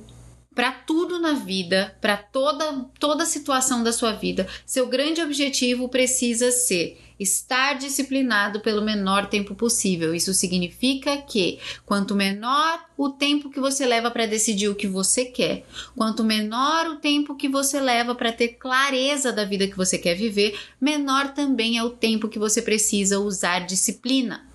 para 0.60 0.72
tudo 0.72 1.18
na 1.18 1.32
vida, 1.32 1.96
para 2.02 2.18
toda 2.18 2.84
toda 2.98 3.24
situação 3.24 3.82
da 3.82 3.94
sua 3.94 4.12
vida, 4.12 4.46
seu 4.66 4.88
grande 4.88 5.22
objetivo 5.22 5.88
precisa 5.88 6.52
ser 6.52 7.00
estar 7.18 7.78
disciplinado 7.78 8.60
pelo 8.60 8.82
menor 8.82 9.26
tempo 9.28 9.54
possível. 9.54 10.14
Isso 10.14 10.34
significa 10.34 11.16
que 11.16 11.58
quanto 11.86 12.14
menor 12.14 12.78
o 12.94 13.08
tempo 13.08 13.48
que 13.48 13.58
você 13.58 13.86
leva 13.86 14.10
para 14.10 14.26
decidir 14.26 14.68
o 14.68 14.74
que 14.74 14.86
você 14.86 15.24
quer, 15.24 15.64
quanto 15.96 16.22
menor 16.22 16.88
o 16.88 16.96
tempo 16.96 17.36
que 17.36 17.48
você 17.48 17.80
leva 17.80 18.14
para 18.14 18.30
ter 18.30 18.48
clareza 18.48 19.32
da 19.32 19.46
vida 19.46 19.66
que 19.66 19.78
você 19.78 19.96
quer 19.96 20.14
viver, 20.14 20.60
menor 20.78 21.32
também 21.32 21.78
é 21.78 21.82
o 21.82 21.88
tempo 21.88 22.28
que 22.28 22.38
você 22.38 22.60
precisa 22.60 23.18
usar 23.18 23.60
disciplina. 23.60 24.50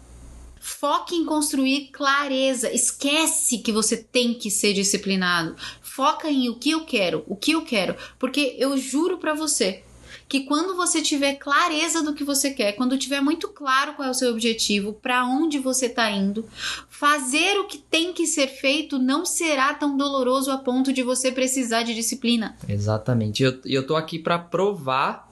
Foque 0.67 1.13
em 1.13 1.25
construir 1.25 1.89
clareza. 1.91 2.73
Esquece 2.73 3.59
que 3.59 3.71
você 3.71 3.95
tem 3.95 4.33
que 4.33 4.49
ser 4.49 4.73
disciplinado. 4.73 5.55
Foca 5.95 6.29
em 6.29 6.49
o 6.49 6.55
que 6.55 6.71
eu 6.71 6.83
quero, 6.83 7.23
o 7.25 7.37
que 7.37 7.53
eu 7.53 7.61
quero, 7.61 7.95
porque 8.19 8.53
eu 8.59 8.77
juro 8.77 9.17
para 9.17 9.33
você 9.33 9.81
que 10.27 10.41
quando 10.41 10.75
você 10.75 11.01
tiver 11.01 11.35
clareza 11.35 12.03
do 12.03 12.13
que 12.13 12.21
você 12.21 12.51
quer, 12.51 12.73
quando 12.73 12.97
tiver 12.97 13.21
muito 13.21 13.47
claro 13.47 13.93
qual 13.93 14.09
é 14.09 14.11
o 14.11 14.13
seu 14.13 14.29
objetivo, 14.29 14.91
para 14.91 15.25
onde 15.25 15.57
você 15.57 15.85
está 15.85 16.11
indo, 16.11 16.43
fazer 16.89 17.57
o 17.59 17.67
que 17.67 17.77
tem 17.77 18.11
que 18.11 18.27
ser 18.27 18.47
feito 18.47 18.99
não 18.99 19.25
será 19.25 19.73
tão 19.73 19.95
doloroso 19.95 20.51
a 20.51 20.57
ponto 20.57 20.91
de 20.91 21.01
você 21.01 21.31
precisar 21.31 21.83
de 21.83 21.95
disciplina. 21.95 22.57
Exatamente. 22.67 23.41
E 23.41 23.45
eu, 23.45 23.59
eu 23.63 23.87
tô 23.87 23.95
aqui 23.95 24.19
para 24.19 24.37
provar, 24.37 25.31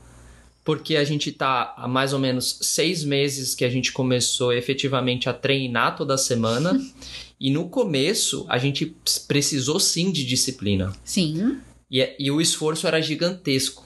porque 0.64 0.96
a 0.96 1.04
gente 1.04 1.30
tá 1.34 1.74
há 1.76 1.90
mais 1.90 2.14
ou 2.14 2.20
menos 2.20 2.60
seis 2.62 3.04
meses 3.04 3.54
que 3.54 3.66
a 3.66 3.70
gente 3.70 3.92
começou 3.92 4.54
efetivamente 4.54 5.28
a 5.28 5.34
treinar 5.34 5.98
toda 5.98 6.18
semana. 6.18 6.80
e 7.44 7.52
no 7.52 7.68
começo 7.68 8.46
a 8.48 8.58
gente 8.58 8.96
precisou 9.28 9.78
sim 9.78 10.14
de 10.14 10.26
disciplina. 10.26 10.94
Sim. 11.04 11.58
E, 11.92 12.16
e 12.18 12.32
o 12.32 12.40
esforço 12.40 12.88
era 12.88 13.02
gigantesco. 13.02 13.86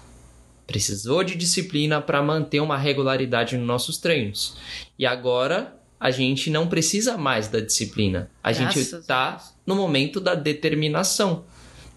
Precisou 0.67 1.23
de 1.23 1.35
disciplina 1.35 1.99
para 1.99 2.21
manter 2.21 2.59
uma 2.59 2.77
regularidade 2.77 3.57
nos 3.57 3.65
nossos 3.65 3.97
treinos. 3.97 4.55
E 4.99 5.07
agora 5.07 5.75
a 5.99 6.11
gente 6.11 6.51
não 6.51 6.67
precisa 6.67 7.17
mais 7.17 7.47
da 7.47 7.59
disciplina. 7.59 8.29
A 8.43 8.51
Graças 8.51 8.75
gente 8.75 8.99
está 8.99 9.43
no 9.65 9.75
momento 9.75 10.21
da 10.21 10.35
determinação. 10.35 11.43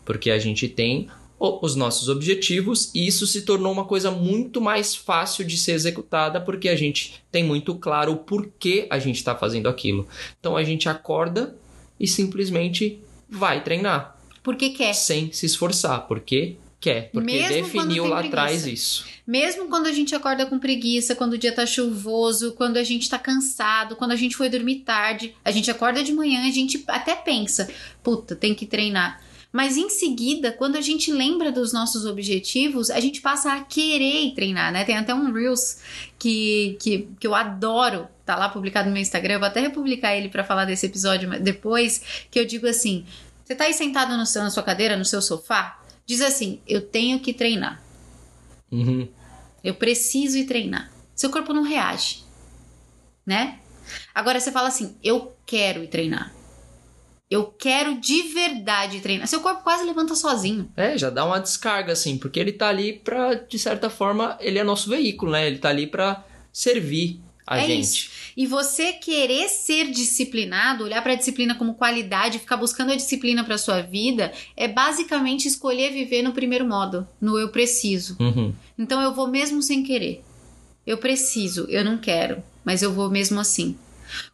Porque 0.07 0.31
a 0.31 0.39
gente 0.39 0.67
tem 0.67 1.11
os 1.41 1.74
nossos 1.74 2.11
objetivos 2.11 2.91
e 2.95 3.07
isso 3.07 3.26
se 3.26 3.43
tornou 3.43 3.72
uma 3.72 3.86
coisa 3.86 4.11
muito 4.11 4.61
mais 4.61 4.95
fácil 4.95 5.43
de 5.43 5.57
ser 5.57 5.72
executada 5.72 6.38
porque 6.38 6.68
a 6.68 6.76
gente 6.76 7.22
tem 7.32 7.43
muito 7.43 7.74
claro 7.76 8.12
o 8.12 8.16
porquê 8.16 8.86
a 8.91 8.99
gente 8.99 9.16
está 9.16 9.34
fazendo 9.34 9.66
aquilo. 9.66 10.07
Então 10.38 10.55
a 10.55 10.62
gente 10.62 10.86
acorda 10.86 11.57
e 11.99 12.07
simplesmente 12.07 13.01
vai 13.26 13.64
treinar. 13.64 14.18
Porque 14.43 14.70
quer. 14.70 14.93
Sem 14.93 15.32
se 15.32 15.47
esforçar, 15.47 16.07
porque 16.07 16.57
quer. 16.78 17.11
Porque 17.11 17.32
Mesmo 17.32 17.62
definiu 17.62 18.07
lá 18.07 18.20
atrás 18.20 18.66
isso. 18.66 19.07
Mesmo 19.26 19.68
quando 19.68 19.86
a 19.86 19.93
gente 19.93 20.14
acorda 20.14 20.45
com 20.45 20.59
preguiça, 20.59 21.14
quando 21.14 21.34
o 21.34 21.38
dia 21.38 21.53
tá 21.53 21.64
chuvoso, 21.64 22.53
quando 22.53 22.76
a 22.76 22.84
gente 22.84 23.09
tá 23.09 23.18
cansado, 23.18 23.97
quando 23.97 24.12
a 24.12 24.16
gente 24.16 24.36
foi 24.36 24.51
dormir 24.51 24.80
tarde, 24.80 25.34
a 25.45 25.51
gente 25.51 25.70
acorda 25.70 26.03
de 26.03 26.12
manhã, 26.12 26.47
a 26.47 26.51
gente 26.51 26.84
até 26.88 27.14
pensa, 27.14 27.70
puta, 28.03 28.36
tem 28.36 28.55
que 28.55 28.66
treinar. 28.66 29.22
Mas 29.53 29.77
em 29.77 29.91
seguida, 29.91 30.53
quando 30.53 30.77
a 30.77 30.81
gente 30.81 31.11
lembra 31.13 31.51
dos 31.51 31.73
nossos 31.73 32.07
objetivos, 32.07 32.89
a 32.89 33.01
gente 33.01 33.21
passa 33.21 33.53
a 33.53 33.61
querer 33.61 34.33
treinar, 34.33 34.73
né? 34.73 34.85
Tem 34.85 34.97
até 34.97 35.13
um 35.13 35.33
Reels 35.33 35.81
que, 36.19 36.77
que, 36.81 37.09
que 37.19 37.27
eu 37.27 37.35
adoro, 37.35 38.07
tá 38.25 38.37
lá 38.37 38.49
publicado 38.49 38.89
no 38.89 38.93
meu 38.93 39.03
Instagram, 39.03 39.35
eu 39.35 39.41
vou 39.41 39.49
até 39.49 39.61
republicar 39.61 40.17
ele 40.17 40.29
pra 40.29 40.45
falar 40.45 40.67
desse 40.67 40.87
episódio 40.87 41.29
depois, 41.41 42.27
que 42.31 42.39
eu 42.39 42.47
digo 42.47 42.67
assim: 42.69 43.05
você 43.45 43.57
tá 43.57 43.65
aí 43.65 43.75
sentado 43.75 44.17
no 44.17 44.25
seu, 44.25 44.43
na 44.43 44.51
sua 44.51 44.63
cadeira, 44.63 44.97
no 44.97 45.05
seu 45.05 45.21
sofá, 45.21 45.83
diz 46.07 46.21
assim: 46.21 46.61
eu 46.69 46.81
tenho 46.81 47.19
que 47.19 47.33
treinar. 47.33 47.83
Uhum. 48.71 49.09
Eu 49.65 49.75
preciso 49.75 50.39
ir 50.39 50.47
treinar. 50.47 50.91
Seu 51.15 51.29
corpo 51.29 51.53
não 51.53 51.63
reage, 51.63 52.23
né? 53.27 53.59
Agora 54.15 54.39
você 54.39 54.53
fala 54.53 54.69
assim: 54.69 54.95
eu 55.03 55.37
quero 55.45 55.83
ir 55.83 55.89
treinar. 55.89 56.33
Eu 57.31 57.47
quero 57.47 58.01
de 58.01 58.22
verdade 58.22 59.01
treinar. 59.01 59.28
Seu 59.28 59.41
corpo 59.41 59.62
quase 59.62 59.85
levanta 59.85 60.16
sozinho. 60.16 60.70
É, 60.76 60.99
já 60.99 61.11
dá 61.11 61.24
uma 61.24 61.39
descarga, 61.39 61.93
assim, 61.93 62.18
porque 62.18 62.41
ele 62.41 62.53
tá 62.53 62.68
ali 62.68 62.95
pra, 62.95 63.35
de 63.35 63.59
certa 63.59 63.89
forma, 63.89 64.37
ele 64.41 64.59
é 64.59 64.64
nosso 64.64 64.91
veículo, 64.91 65.31
né? 65.31 65.47
Ele 65.47 65.59
tá 65.59 65.68
ali 65.68 65.87
pra 65.87 66.24
servir 66.53 67.20
a 67.51 67.59
é 67.59 67.66
gente. 67.66 67.83
isso. 67.83 68.11
E 68.37 68.47
você 68.47 68.93
querer 68.93 69.49
ser 69.49 69.91
disciplinado, 69.91 70.85
olhar 70.85 71.03
para 71.03 71.12
a 71.12 71.16
disciplina 71.16 71.55
como 71.57 71.74
qualidade, 71.74 72.39
ficar 72.39 72.57
buscando 72.57 72.93
a 72.93 72.97
disciplina 72.97 73.43
para 73.43 73.59
sua 73.59 73.81
vida, 73.81 74.33
é 74.57 74.68
basicamente 74.68 75.49
escolher 75.49 75.93
viver 75.93 76.22
no 76.22 76.33
primeiro 76.33 76.64
modo, 76.64 77.07
no 77.20 77.39
eu 77.39 77.49
preciso. 77.49 78.16
Uhum. 78.20 78.55
Então 78.78 79.01
eu 79.01 79.12
vou 79.12 79.26
mesmo 79.26 79.61
sem 79.62 79.83
querer. 79.83 80.22
Eu 80.87 80.99
preciso, 80.99 81.66
eu 81.68 81.85
não 81.85 81.99
quero, 81.99 82.43
mas 82.64 82.83
eu 82.83 82.93
vou 82.93 83.11
mesmo 83.11 83.41
assim. 83.41 83.76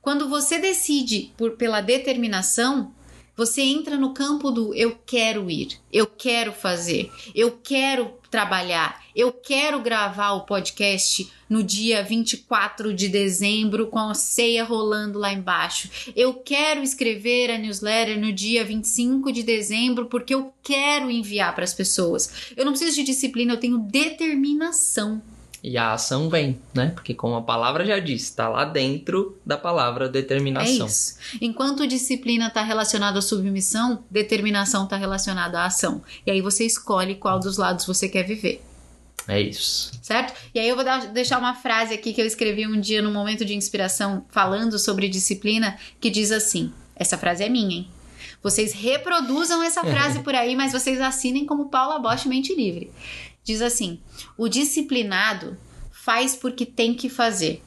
Quando 0.01 0.29
você 0.29 0.59
decide 0.59 1.33
por 1.37 1.53
pela 1.53 1.81
determinação, 1.81 2.93
você 3.37 3.61
entra 3.61 3.99
no 3.99 4.15
campo 4.15 4.51
do 4.51 4.75
eu 4.75 4.99
quero 5.05 5.51
ir, 5.51 5.79
eu 5.93 6.07
quero 6.07 6.53
fazer, 6.53 7.13
eu 7.35 7.53
quero 7.63 8.15
trabalhar, 8.31 9.05
eu 9.15 9.31
quero 9.31 9.79
gravar 9.81 10.33
o 10.33 10.47
podcast 10.47 11.31
no 11.49 11.63
dia 11.63 12.03
24 12.03 12.95
de 12.95 13.09
dezembro 13.09 13.89
com 13.89 13.99
a 13.99 14.15
ceia 14.15 14.65
rolando 14.65 15.19
lá 15.19 15.33
embaixo. 15.33 15.91
Eu 16.17 16.33
quero 16.35 16.83
escrever 16.83 17.51
a 17.51 17.59
newsletter 17.59 18.19
no 18.19 18.33
dia 18.33 18.65
25 18.65 19.31
de 19.31 19.43
dezembro 19.43 20.07
porque 20.07 20.35
eu 20.35 20.53
quero 20.63 21.11
enviar 21.11 21.55
para 21.55 21.65
as 21.65 21.75
pessoas. 21.75 22.53
Eu 22.57 22.65
não 22.65 22.73
preciso 22.73 22.97
de 22.97 23.05
disciplina, 23.05 23.53
eu 23.53 23.61
tenho 23.61 23.79
determinação. 23.79 25.23
E 25.63 25.77
a 25.77 25.93
ação 25.95 26.29
vem, 26.29 26.61
né? 26.75 26.93
Porque 26.95 27.13
como 27.15 27.35
a 27.35 27.43
palavra 27.43 27.85
já 27.85 27.99
diz, 27.99 28.31
tá 28.31 28.49
lá 28.49 28.65
dentro 28.65 29.37
da 29.45 29.57
palavra 29.57 30.07
É 30.07 30.09
determinação. 30.09 30.87
isso. 30.87 31.17
Enquanto 31.41 31.87
disciplina 31.87 32.47
está 32.49 32.63
relacionada 32.63 33.19
à 33.19 33.23
submissão, 33.23 34.05
determinação 34.11 34.85
está 34.85 34.97
relacionada 34.97 35.59
à 35.61 35.67
ação. 35.67 36.03
E 36.27 36.31
aí 36.31 36.41
você 36.41 36.65
escolhe 36.65 37.17
qual 37.17 37.41
dos 37.41 37.57
lados 37.57 37.85
você 37.87 38.09
quer 38.09 38.23
viver. 38.25 38.63
É 39.29 39.41
isso. 39.41 39.91
certo? 40.03 40.35
E 40.55 40.61
aí 40.61 40.69
eu 40.69 40.77
vou 40.77 40.85
dar- 40.85 41.09
deixar 41.09 41.39
uma 41.39 41.53
frase 41.55 41.93
aqui 41.93 42.13
que 42.13 42.21
eu 42.21 42.27
escrevi 42.27 42.65
um 42.65 42.79
dia 42.79 43.03
num 43.03 43.13
momento 43.13 43.45
de 43.45 43.55
inspiração 43.57 44.25
falando 44.29 44.79
sobre 44.79 45.09
disciplina 45.09 45.77
que 46.01 46.11
diz 46.11 46.31
assim: 46.31 46.73
essa 46.95 47.19
frase 47.19 47.43
é 47.43 47.49
minha, 47.49 47.79
hein? 47.79 47.89
Vocês 48.41 48.73
reproduzam 48.73 49.65
essa 49.65 49.83
frase 49.85 50.21
por 50.21 50.33
aí, 50.35 50.55
mas 50.55 50.71
vocês 50.73 51.01
assinem 51.01 51.45
como 51.45 51.71
Paula 51.71 51.99
Bosch 51.99 52.27
Mente 52.27 52.55
Livre. 52.55 52.93
Diz 53.47 53.63
assim: 53.63 54.01
o 54.37 54.49
disciplinado 54.49 55.57
faz 55.93 56.35
porque 56.35 56.67
tem 56.67 56.93
que 56.93 57.09
fazer. 57.09 57.63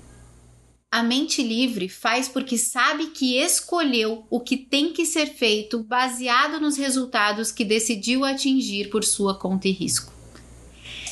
A 0.92 1.02
mente 1.02 1.42
livre 1.42 1.88
faz 1.88 2.28
porque 2.28 2.58
sabe 2.58 3.08
que 3.12 3.38
escolheu 3.38 4.26
o 4.30 4.42
que 4.42 4.58
tem 4.58 4.92
que 4.92 5.06
ser 5.06 5.28
feito 5.28 5.82
baseado 5.82 6.60
nos 6.60 6.76
resultados 6.76 7.50
que 7.50 7.64
decidiu 7.64 8.26
atingir 8.26 8.90
por 8.90 9.06
sua 9.06 9.40
conta 9.40 9.70
e 9.70 9.72
risco. 9.72 10.19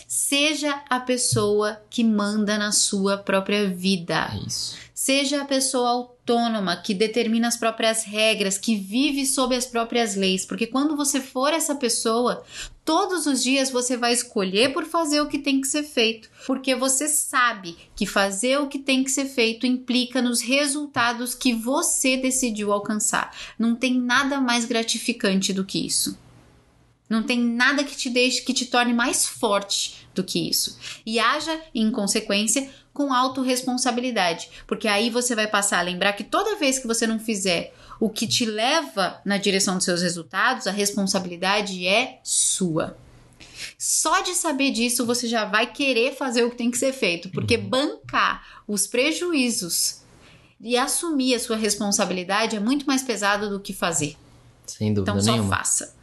Seja 0.07 0.83
a 0.89 1.01
pessoa 1.01 1.81
que 1.89 2.01
manda 2.01 2.57
na 2.57 2.71
sua 2.71 3.17
própria 3.17 3.69
vida. 3.69 4.31
É 4.33 4.47
isso. 4.47 4.77
Seja 4.93 5.41
a 5.41 5.45
pessoa 5.45 5.89
autônoma 5.89 6.77
que 6.77 6.93
determina 6.93 7.49
as 7.49 7.57
próprias 7.57 8.05
regras, 8.05 8.57
que 8.57 8.75
vive 8.75 9.25
sob 9.25 9.53
as 9.53 9.65
próprias 9.65 10.15
leis, 10.15 10.45
porque 10.45 10.65
quando 10.65 10.95
você 10.95 11.19
for 11.19 11.53
essa 11.53 11.75
pessoa, 11.75 12.43
todos 12.85 13.25
os 13.25 13.43
dias 13.43 13.69
você 13.69 13.97
vai 13.97 14.13
escolher 14.13 14.71
por 14.71 14.85
fazer 14.85 15.19
o 15.19 15.27
que 15.27 15.39
tem 15.39 15.59
que 15.59 15.67
ser 15.67 15.83
feito, 15.83 16.29
porque 16.45 16.73
você 16.73 17.09
sabe 17.09 17.77
que 17.93 18.05
fazer 18.05 18.59
o 18.59 18.67
que 18.67 18.79
tem 18.79 19.03
que 19.03 19.11
ser 19.11 19.25
feito 19.25 19.67
implica 19.67 20.21
nos 20.21 20.39
resultados 20.39 21.35
que 21.35 21.53
você 21.53 22.15
decidiu 22.15 22.71
alcançar. 22.71 23.35
Não 23.59 23.75
tem 23.75 23.99
nada 23.99 24.39
mais 24.39 24.63
gratificante 24.63 25.51
do 25.51 25.65
que 25.65 25.85
isso. 25.85 26.17
Não 27.09 27.23
tem 27.23 27.39
nada 27.39 27.83
que 27.83 27.95
te 27.95 28.09
deixe, 28.09 28.41
que 28.41 28.53
te 28.53 28.65
torne 28.65 28.93
mais 28.93 29.25
forte 29.25 30.07
do 30.13 30.23
que 30.23 30.49
isso. 30.49 30.77
E 31.05 31.19
haja, 31.19 31.61
em 31.73 31.89
consequência, 31.91 32.69
com 32.93 33.13
autorresponsabilidade. 33.13 34.49
Porque 34.65 34.87
aí 34.87 35.09
você 35.09 35.35
vai 35.35 35.47
passar 35.47 35.79
a 35.79 35.83
lembrar 35.83 36.13
que 36.13 36.23
toda 36.23 36.57
vez 36.57 36.79
que 36.79 36.87
você 36.87 37.05
não 37.05 37.19
fizer 37.19 37.73
o 37.99 38.09
que 38.09 38.27
te 38.27 38.45
leva 38.45 39.21
na 39.23 39.37
direção 39.37 39.75
dos 39.75 39.85
seus 39.85 40.01
resultados, 40.01 40.67
a 40.67 40.71
responsabilidade 40.71 41.87
é 41.87 42.19
sua. 42.23 42.97
Só 43.77 44.21
de 44.21 44.33
saber 44.33 44.71
disso 44.71 45.05
você 45.05 45.27
já 45.27 45.45
vai 45.45 45.71
querer 45.71 46.15
fazer 46.15 46.43
o 46.43 46.49
que 46.49 46.57
tem 46.57 46.71
que 46.71 46.77
ser 46.77 46.93
feito, 46.93 47.29
porque 47.29 47.57
bancar 47.57 48.61
os 48.67 48.87
prejuízos 48.87 50.01
e 50.59 50.77
assumir 50.77 51.35
a 51.35 51.39
sua 51.39 51.55
responsabilidade 51.55 52.55
é 52.55 52.59
muito 52.59 52.85
mais 52.85 53.03
pesado 53.03 53.49
do 53.49 53.59
que 53.59 53.73
fazer. 53.73 54.15
Sem 54.65 54.93
dúvida 54.93 55.11
Então 55.11 55.23
só 55.23 55.31
nenhuma. 55.31 55.55
faça. 55.55 55.95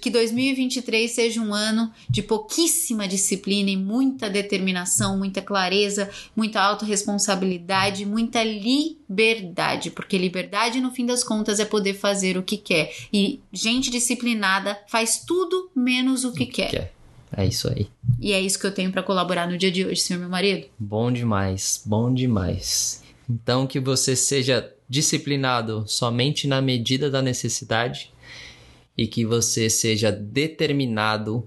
Que 0.00 0.10
2023 0.10 1.10
seja 1.10 1.40
um 1.40 1.52
ano 1.52 1.92
de 2.08 2.22
pouquíssima 2.22 3.06
disciplina 3.06 3.70
e 3.70 3.76
muita 3.76 4.30
determinação, 4.30 5.18
muita 5.18 5.42
clareza, 5.42 6.10
muita 6.34 6.60
autorresponsabilidade, 6.62 8.06
muita 8.06 8.42
liberdade, 8.42 9.90
porque 9.90 10.16
liberdade 10.16 10.80
no 10.80 10.90
fim 10.90 11.04
das 11.04 11.22
contas 11.22 11.60
é 11.60 11.64
poder 11.64 11.94
fazer 11.94 12.38
o 12.38 12.42
que 12.42 12.56
quer. 12.56 12.90
E 13.12 13.40
gente 13.52 13.90
disciplinada 13.90 14.78
faz 14.88 15.22
tudo 15.26 15.70
menos 15.74 16.24
o 16.24 16.32
que 16.32 16.46
quer. 16.46 16.70
Quer. 16.70 16.96
É 17.36 17.44
isso 17.44 17.68
aí. 17.68 17.88
E 18.20 18.32
é 18.32 18.40
isso 18.40 18.58
que 18.58 18.66
eu 18.66 18.72
tenho 18.72 18.90
para 18.90 19.02
colaborar 19.02 19.46
no 19.46 19.58
dia 19.58 19.70
de 19.70 19.84
hoje, 19.84 20.00
senhor 20.00 20.20
meu 20.20 20.28
marido. 20.28 20.66
Bom 20.78 21.12
demais, 21.12 21.82
bom 21.84 22.12
demais. 22.12 23.02
Então 23.28 23.66
que 23.66 23.80
você 23.80 24.16
seja 24.16 24.72
disciplinado 24.88 25.84
somente 25.86 26.46
na 26.46 26.62
medida 26.62 27.10
da 27.10 27.20
necessidade 27.20 28.12
e 28.96 29.06
que 29.06 29.24
você 29.24 29.68
seja 29.68 30.10
determinado 30.10 31.46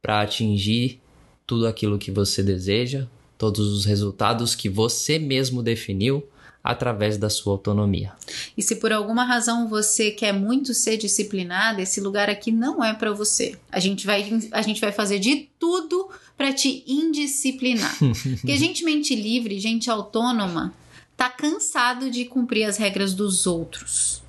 para 0.00 0.20
atingir 0.20 1.00
tudo 1.46 1.66
aquilo 1.66 1.98
que 1.98 2.10
você 2.10 2.42
deseja, 2.42 3.06
todos 3.36 3.72
os 3.72 3.84
resultados 3.84 4.54
que 4.54 4.68
você 4.68 5.18
mesmo 5.18 5.62
definiu 5.62 6.26
através 6.62 7.16
da 7.16 7.30
sua 7.30 7.54
autonomia. 7.54 8.12
E 8.56 8.62
se 8.62 8.76
por 8.76 8.92
alguma 8.92 9.24
razão 9.24 9.68
você 9.68 10.10
quer 10.10 10.32
muito 10.32 10.74
ser 10.74 10.96
disciplinada, 10.96 11.80
esse 11.80 12.00
lugar 12.00 12.28
aqui 12.28 12.52
não 12.52 12.84
é 12.84 12.92
pra 12.92 13.12
você. 13.12 13.56
A 13.72 13.80
gente 13.80 14.04
vai, 14.04 14.28
a 14.52 14.62
gente 14.62 14.80
vai 14.80 14.92
fazer 14.92 15.18
de 15.18 15.48
tudo 15.58 16.10
pra 16.36 16.52
te 16.52 16.84
indisciplinar. 16.86 17.96
Porque 18.40 18.56
gente 18.56 18.84
mente 18.84 19.14
livre, 19.14 19.58
gente 19.58 19.88
autônoma, 19.88 20.74
tá 21.16 21.30
cansado 21.30 22.10
de 22.10 22.24
cumprir 22.26 22.64
as 22.64 22.76
regras 22.76 23.14
dos 23.14 23.46
outros. 23.46 24.22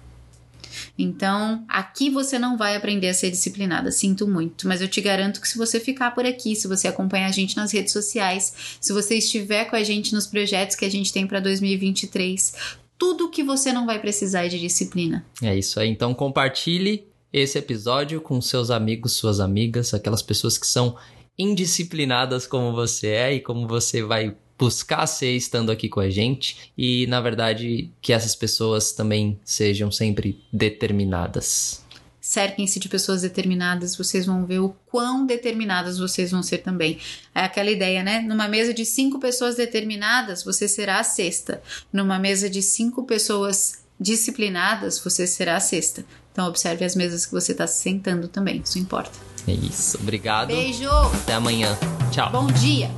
Então, 1.01 1.63
aqui 1.69 2.09
você 2.09 2.37
não 2.37 2.57
vai 2.57 2.75
aprender 2.75 3.07
a 3.07 3.13
ser 3.13 3.31
disciplinada, 3.31 3.89
sinto 3.89 4.27
muito, 4.27 4.67
mas 4.67 4.81
eu 4.81 4.87
te 4.87 4.99
garanto 4.99 5.39
que 5.39 5.47
se 5.47 5.57
você 5.57 5.79
ficar 5.79 6.11
por 6.11 6.25
aqui, 6.25 6.57
se 6.57 6.67
você 6.67 6.89
acompanhar 6.89 7.27
a 7.27 7.31
gente 7.31 7.55
nas 7.55 7.71
redes 7.71 7.93
sociais, 7.93 8.77
se 8.81 8.91
você 8.91 9.15
estiver 9.15 9.63
com 9.65 9.77
a 9.77 9.83
gente 9.83 10.13
nos 10.13 10.27
projetos 10.27 10.75
que 10.75 10.83
a 10.83 10.91
gente 10.91 11.13
tem 11.13 11.25
para 11.25 11.39
2023, 11.39 12.53
tudo 12.97 13.29
que 13.29 13.41
você 13.41 13.71
não 13.71 13.85
vai 13.85 13.97
precisar 13.97 14.45
é 14.45 14.49
de 14.49 14.59
disciplina. 14.59 15.25
É 15.41 15.57
isso 15.57 15.79
aí. 15.79 15.87
Então 15.89 16.13
compartilhe 16.13 17.07
esse 17.31 17.57
episódio 17.57 18.19
com 18.19 18.41
seus 18.41 18.69
amigos, 18.69 19.13
suas 19.13 19.39
amigas, 19.39 19.93
aquelas 19.93 20.21
pessoas 20.21 20.57
que 20.57 20.67
são 20.67 20.97
indisciplinadas 21.37 22.45
como 22.45 22.73
você 22.73 23.07
é 23.07 23.33
e 23.35 23.39
como 23.39 23.65
você 23.65 24.03
vai 24.03 24.35
buscar 24.59 25.07
ser 25.07 25.35
estando 25.35 25.71
aqui 25.71 25.87
com 25.87 26.01
a 26.01 26.09
gente. 26.09 26.71
E 26.77 27.07
na 27.07 27.21
verdade, 27.21 27.89
que 28.01 28.11
essas 28.11 28.35
pessoas 28.35 28.91
também 28.91 29.39
sejam 29.43 29.89
sempre 29.89 30.43
determinadas. 30.51 31.81
Cerquem-se 32.19 32.79
de 32.79 32.89
pessoas 32.89 33.21
determinadas, 33.21 33.95
vocês 33.95 34.25
vão 34.25 34.45
ver 34.45 34.59
o 34.59 34.75
quão 34.85 35.25
determinadas 35.25 35.97
vocês 35.97 36.29
vão 36.29 36.43
ser 36.43 36.59
também. 36.59 36.99
É 37.33 37.41
aquela 37.41 37.71
ideia, 37.71 38.03
né? 38.03 38.19
Numa 38.19 38.47
mesa 38.47 38.73
de 38.73 38.85
cinco 38.85 39.19
pessoas 39.19 39.55
determinadas, 39.55 40.43
você 40.43 40.67
será 40.67 40.99
a 40.99 41.03
sexta. 41.03 41.63
Numa 41.91 42.19
mesa 42.19 42.49
de 42.49 42.61
cinco 42.61 43.03
pessoas 43.03 43.79
disciplinadas, 43.99 44.99
você 44.99 45.25
será 45.25 45.55
a 45.55 45.59
sexta. 45.59 46.05
Então 46.31 46.47
observe 46.47 46.85
as 46.85 46.95
mesas 46.95 47.25
que 47.25 47.31
você 47.31 47.53
está 47.53 47.65
sentando 47.65 48.27
também, 48.27 48.61
isso 48.63 48.77
importa. 48.77 49.17
É 49.47 49.53
isso. 49.53 49.97
Obrigado. 49.97 50.49
Beijo! 50.49 50.89
Até 50.89 51.33
amanhã. 51.33 51.75
Tchau. 52.11 52.31
Bom 52.31 52.47
dia! 52.47 52.91